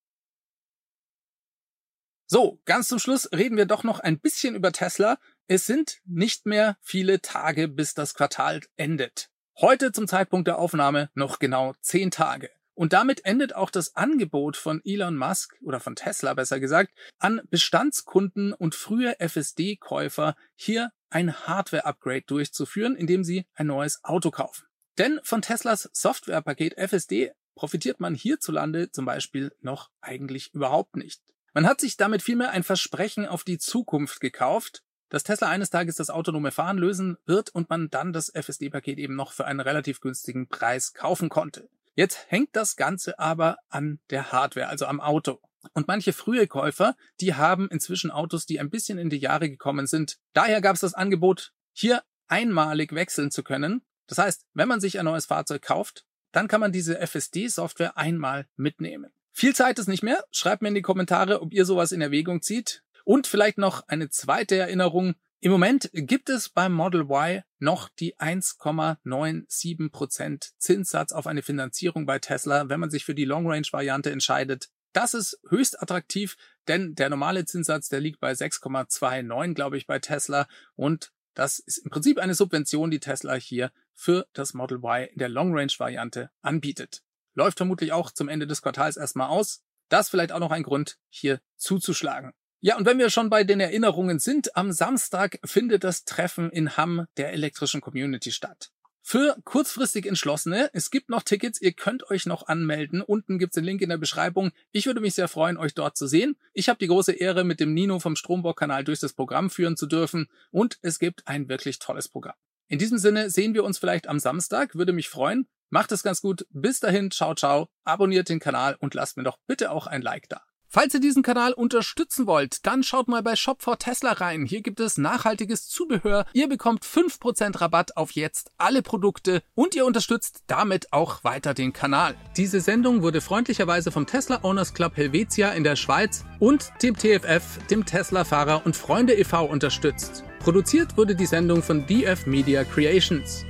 So, 2.30 2.60
ganz 2.66 2.88
zum 2.88 2.98
Schluss 2.98 3.32
reden 3.32 3.56
wir 3.56 3.64
doch 3.64 3.84
noch 3.84 4.00
ein 4.00 4.20
bisschen 4.20 4.54
über 4.54 4.70
Tesla. 4.70 5.18
Es 5.46 5.64
sind 5.64 6.02
nicht 6.04 6.44
mehr 6.44 6.76
viele 6.82 7.22
Tage, 7.22 7.68
bis 7.68 7.94
das 7.94 8.12
Quartal 8.12 8.60
endet. 8.76 9.30
Heute 9.58 9.92
zum 9.92 10.06
Zeitpunkt 10.06 10.46
der 10.46 10.58
Aufnahme 10.58 11.08
noch 11.14 11.38
genau 11.38 11.72
zehn 11.80 12.10
Tage. 12.10 12.50
Und 12.74 12.92
damit 12.92 13.24
endet 13.24 13.54
auch 13.54 13.70
das 13.70 13.96
Angebot 13.96 14.58
von 14.58 14.82
Elon 14.84 15.16
Musk 15.16 15.56
oder 15.62 15.80
von 15.80 15.96
Tesla 15.96 16.34
besser 16.34 16.60
gesagt 16.60 16.92
an 17.18 17.40
Bestandskunden 17.48 18.52
und 18.52 18.74
frühe 18.74 19.18
FSD-Käufer 19.18 20.36
hier 20.54 20.92
ein 21.08 21.34
Hardware-Upgrade 21.34 22.24
durchzuführen, 22.26 22.94
indem 22.94 23.24
sie 23.24 23.46
ein 23.54 23.68
neues 23.68 24.04
Auto 24.04 24.30
kaufen. 24.30 24.66
Denn 24.98 25.18
von 25.22 25.40
Teslas 25.40 25.88
Softwarepaket 25.94 26.76
FSD 26.76 27.32
profitiert 27.54 28.00
man 28.00 28.14
hierzulande 28.14 28.90
zum 28.90 29.06
Beispiel 29.06 29.50
noch 29.62 29.90
eigentlich 30.02 30.52
überhaupt 30.52 30.94
nicht. 30.94 31.22
Man 31.54 31.66
hat 31.66 31.80
sich 31.80 31.96
damit 31.96 32.22
vielmehr 32.22 32.50
ein 32.50 32.62
Versprechen 32.62 33.26
auf 33.26 33.44
die 33.44 33.58
Zukunft 33.58 34.20
gekauft, 34.20 34.82
dass 35.08 35.24
Tesla 35.24 35.48
eines 35.48 35.70
Tages 35.70 35.96
das 35.96 36.10
autonome 36.10 36.50
Fahren 36.50 36.78
lösen 36.78 37.16
wird 37.24 37.50
und 37.50 37.70
man 37.70 37.88
dann 37.90 38.12
das 38.12 38.30
FSD-Paket 38.34 38.98
eben 38.98 39.16
noch 39.16 39.32
für 39.32 39.46
einen 39.46 39.60
relativ 39.60 40.00
günstigen 40.00 40.48
Preis 40.48 40.92
kaufen 40.92 41.28
konnte. 41.28 41.68
Jetzt 41.94 42.26
hängt 42.28 42.54
das 42.54 42.76
Ganze 42.76 43.18
aber 43.18 43.56
an 43.68 44.00
der 44.10 44.30
Hardware, 44.30 44.68
also 44.68 44.86
am 44.86 45.00
Auto. 45.00 45.40
Und 45.72 45.88
manche 45.88 46.12
frühe 46.12 46.46
Käufer, 46.46 46.94
die 47.20 47.34
haben 47.34 47.68
inzwischen 47.68 48.10
Autos, 48.10 48.46
die 48.46 48.60
ein 48.60 48.70
bisschen 48.70 48.98
in 48.98 49.10
die 49.10 49.18
Jahre 49.18 49.50
gekommen 49.50 49.86
sind. 49.86 50.18
Daher 50.32 50.60
gab 50.60 50.74
es 50.74 50.80
das 50.80 50.94
Angebot, 50.94 51.52
hier 51.72 52.02
einmalig 52.28 52.94
wechseln 52.94 53.30
zu 53.30 53.42
können. 53.42 53.82
Das 54.06 54.18
heißt, 54.18 54.46
wenn 54.54 54.68
man 54.68 54.80
sich 54.80 54.98
ein 54.98 55.06
neues 55.06 55.26
Fahrzeug 55.26 55.62
kauft, 55.62 56.04
dann 56.30 56.46
kann 56.46 56.60
man 56.60 56.72
diese 56.72 56.98
FSD-Software 57.04 57.96
einmal 57.96 58.46
mitnehmen. 58.56 59.12
Viel 59.38 59.54
Zeit 59.54 59.78
ist 59.78 59.86
nicht 59.86 60.02
mehr. 60.02 60.24
Schreibt 60.32 60.62
mir 60.62 60.68
in 60.70 60.74
die 60.74 60.82
Kommentare, 60.82 61.40
ob 61.42 61.54
ihr 61.54 61.64
sowas 61.64 61.92
in 61.92 62.00
Erwägung 62.00 62.42
zieht. 62.42 62.82
Und 63.04 63.28
vielleicht 63.28 63.56
noch 63.56 63.86
eine 63.86 64.10
zweite 64.10 64.56
Erinnerung. 64.56 65.14
Im 65.38 65.52
Moment 65.52 65.90
gibt 65.92 66.28
es 66.28 66.48
beim 66.48 66.72
Model 66.72 67.02
Y 67.02 67.44
noch 67.60 67.88
die 67.88 68.16
1,97% 68.16 70.54
Zinssatz 70.58 71.12
auf 71.12 71.28
eine 71.28 71.42
Finanzierung 71.42 72.04
bei 72.04 72.18
Tesla, 72.18 72.68
wenn 72.68 72.80
man 72.80 72.90
sich 72.90 73.04
für 73.04 73.14
die 73.14 73.26
Long 73.26 73.48
Range 73.48 73.68
Variante 73.70 74.10
entscheidet. 74.10 74.70
Das 74.92 75.14
ist 75.14 75.38
höchst 75.48 75.80
attraktiv, 75.80 76.36
denn 76.66 76.96
der 76.96 77.08
normale 77.08 77.44
Zinssatz, 77.44 77.88
der 77.88 78.00
liegt 78.00 78.18
bei 78.18 78.32
6,29, 78.32 79.54
glaube 79.54 79.76
ich, 79.76 79.86
bei 79.86 80.00
Tesla 80.00 80.48
und 80.74 81.12
das 81.34 81.60
ist 81.60 81.78
im 81.78 81.92
Prinzip 81.92 82.18
eine 82.18 82.34
Subvention, 82.34 82.90
die 82.90 82.98
Tesla 82.98 83.34
hier 83.34 83.70
für 83.94 84.26
das 84.32 84.52
Model 84.52 84.78
Y 84.78 85.06
in 85.12 85.20
der 85.20 85.28
Long 85.28 85.56
Range 85.56 85.70
Variante 85.78 86.32
anbietet. 86.42 87.04
Läuft 87.38 87.58
vermutlich 87.58 87.92
auch 87.92 88.10
zum 88.10 88.28
Ende 88.28 88.48
des 88.48 88.62
Quartals 88.62 88.96
erstmal 88.96 89.28
aus. 89.28 89.62
Das 89.88 90.08
vielleicht 90.08 90.32
auch 90.32 90.40
noch 90.40 90.50
ein 90.50 90.64
Grund, 90.64 90.98
hier 91.08 91.40
zuzuschlagen. 91.56 92.32
Ja, 92.58 92.76
und 92.76 92.84
wenn 92.84 92.98
wir 92.98 93.10
schon 93.10 93.30
bei 93.30 93.44
den 93.44 93.60
Erinnerungen 93.60 94.18
sind, 94.18 94.56
am 94.56 94.72
Samstag 94.72 95.38
findet 95.44 95.84
das 95.84 96.04
Treffen 96.04 96.50
in 96.50 96.76
Hamm 96.76 97.06
der 97.16 97.32
elektrischen 97.32 97.80
Community 97.80 98.32
statt. 98.32 98.72
Für 99.02 99.36
kurzfristig 99.44 100.04
Entschlossene, 100.04 100.68
es 100.72 100.90
gibt 100.90 101.10
noch 101.10 101.22
Tickets, 101.22 101.60
ihr 101.60 101.74
könnt 101.74 102.10
euch 102.10 102.26
noch 102.26 102.48
anmelden. 102.48 103.02
Unten 103.02 103.38
gibt's 103.38 103.54
den 103.54 103.62
Link 103.62 103.82
in 103.82 103.90
der 103.90 103.98
Beschreibung. 103.98 104.50
Ich 104.72 104.86
würde 104.86 105.00
mich 105.00 105.14
sehr 105.14 105.28
freuen, 105.28 105.58
euch 105.58 105.74
dort 105.74 105.96
zu 105.96 106.08
sehen. 106.08 106.36
Ich 106.54 106.68
habe 106.68 106.80
die 106.80 106.88
große 106.88 107.12
Ehre, 107.12 107.44
mit 107.44 107.60
dem 107.60 107.72
Nino 107.72 108.00
vom 108.00 108.16
Strombock-Kanal 108.16 108.82
durch 108.82 108.98
das 108.98 109.12
Programm 109.12 109.48
führen 109.48 109.76
zu 109.76 109.86
dürfen 109.86 110.26
und 110.50 110.80
es 110.82 110.98
gibt 110.98 111.28
ein 111.28 111.48
wirklich 111.48 111.78
tolles 111.78 112.08
Programm. 112.08 112.34
In 112.66 112.80
diesem 112.80 112.98
Sinne 112.98 113.30
sehen 113.30 113.54
wir 113.54 113.62
uns 113.62 113.78
vielleicht 113.78 114.08
am 114.08 114.18
Samstag, 114.18 114.74
würde 114.74 114.92
mich 114.92 115.08
freuen. 115.08 115.46
Macht 115.70 115.92
es 115.92 116.02
ganz 116.02 116.20
gut. 116.20 116.46
Bis 116.50 116.80
dahin, 116.80 117.10
ciao, 117.10 117.34
ciao. 117.34 117.68
Abonniert 117.84 118.28
den 118.28 118.40
Kanal 118.40 118.76
und 118.80 118.94
lasst 118.94 119.16
mir 119.16 119.24
doch 119.24 119.38
bitte 119.46 119.70
auch 119.70 119.86
ein 119.86 120.02
Like 120.02 120.28
da. 120.28 120.42
Falls 120.70 120.92
ihr 120.92 121.00
diesen 121.00 121.22
Kanal 121.22 121.54
unterstützen 121.54 122.26
wollt, 122.26 122.66
dann 122.66 122.82
schaut 122.82 123.08
mal 123.08 123.22
bei 123.22 123.36
Shop 123.36 123.62
for 123.62 123.78
Tesla 123.78 124.12
rein. 124.12 124.44
Hier 124.44 124.60
gibt 124.60 124.80
es 124.80 124.98
nachhaltiges 124.98 125.66
Zubehör. 125.66 126.26
Ihr 126.34 126.46
bekommt 126.46 126.84
5% 126.84 127.58
Rabatt 127.58 127.96
auf 127.96 128.10
jetzt 128.10 128.50
alle 128.58 128.82
Produkte 128.82 129.42
und 129.54 129.74
ihr 129.74 129.86
unterstützt 129.86 130.42
damit 130.46 130.92
auch 130.92 131.24
weiter 131.24 131.54
den 131.54 131.72
Kanal. 131.72 132.14
Diese 132.36 132.60
Sendung 132.60 133.00
wurde 133.00 133.22
freundlicherweise 133.22 133.90
vom 133.90 134.06
Tesla 134.06 134.44
Owners 134.44 134.74
Club 134.74 134.94
Helvetia 134.98 135.52
in 135.52 135.64
der 135.64 135.76
Schweiz 135.76 136.26
und 136.38 136.70
dem 136.82 136.98
TFF, 136.98 137.66
dem 137.70 137.86
Tesla 137.86 138.24
Fahrer 138.24 138.66
und 138.66 138.76
Freunde 138.76 139.14
e.V. 139.14 139.46
unterstützt. 139.46 140.22
Produziert 140.40 140.98
wurde 140.98 141.14
die 141.14 141.26
Sendung 141.26 141.62
von 141.62 141.86
DF 141.86 142.26
Media 142.26 142.64
Creations. 142.64 143.46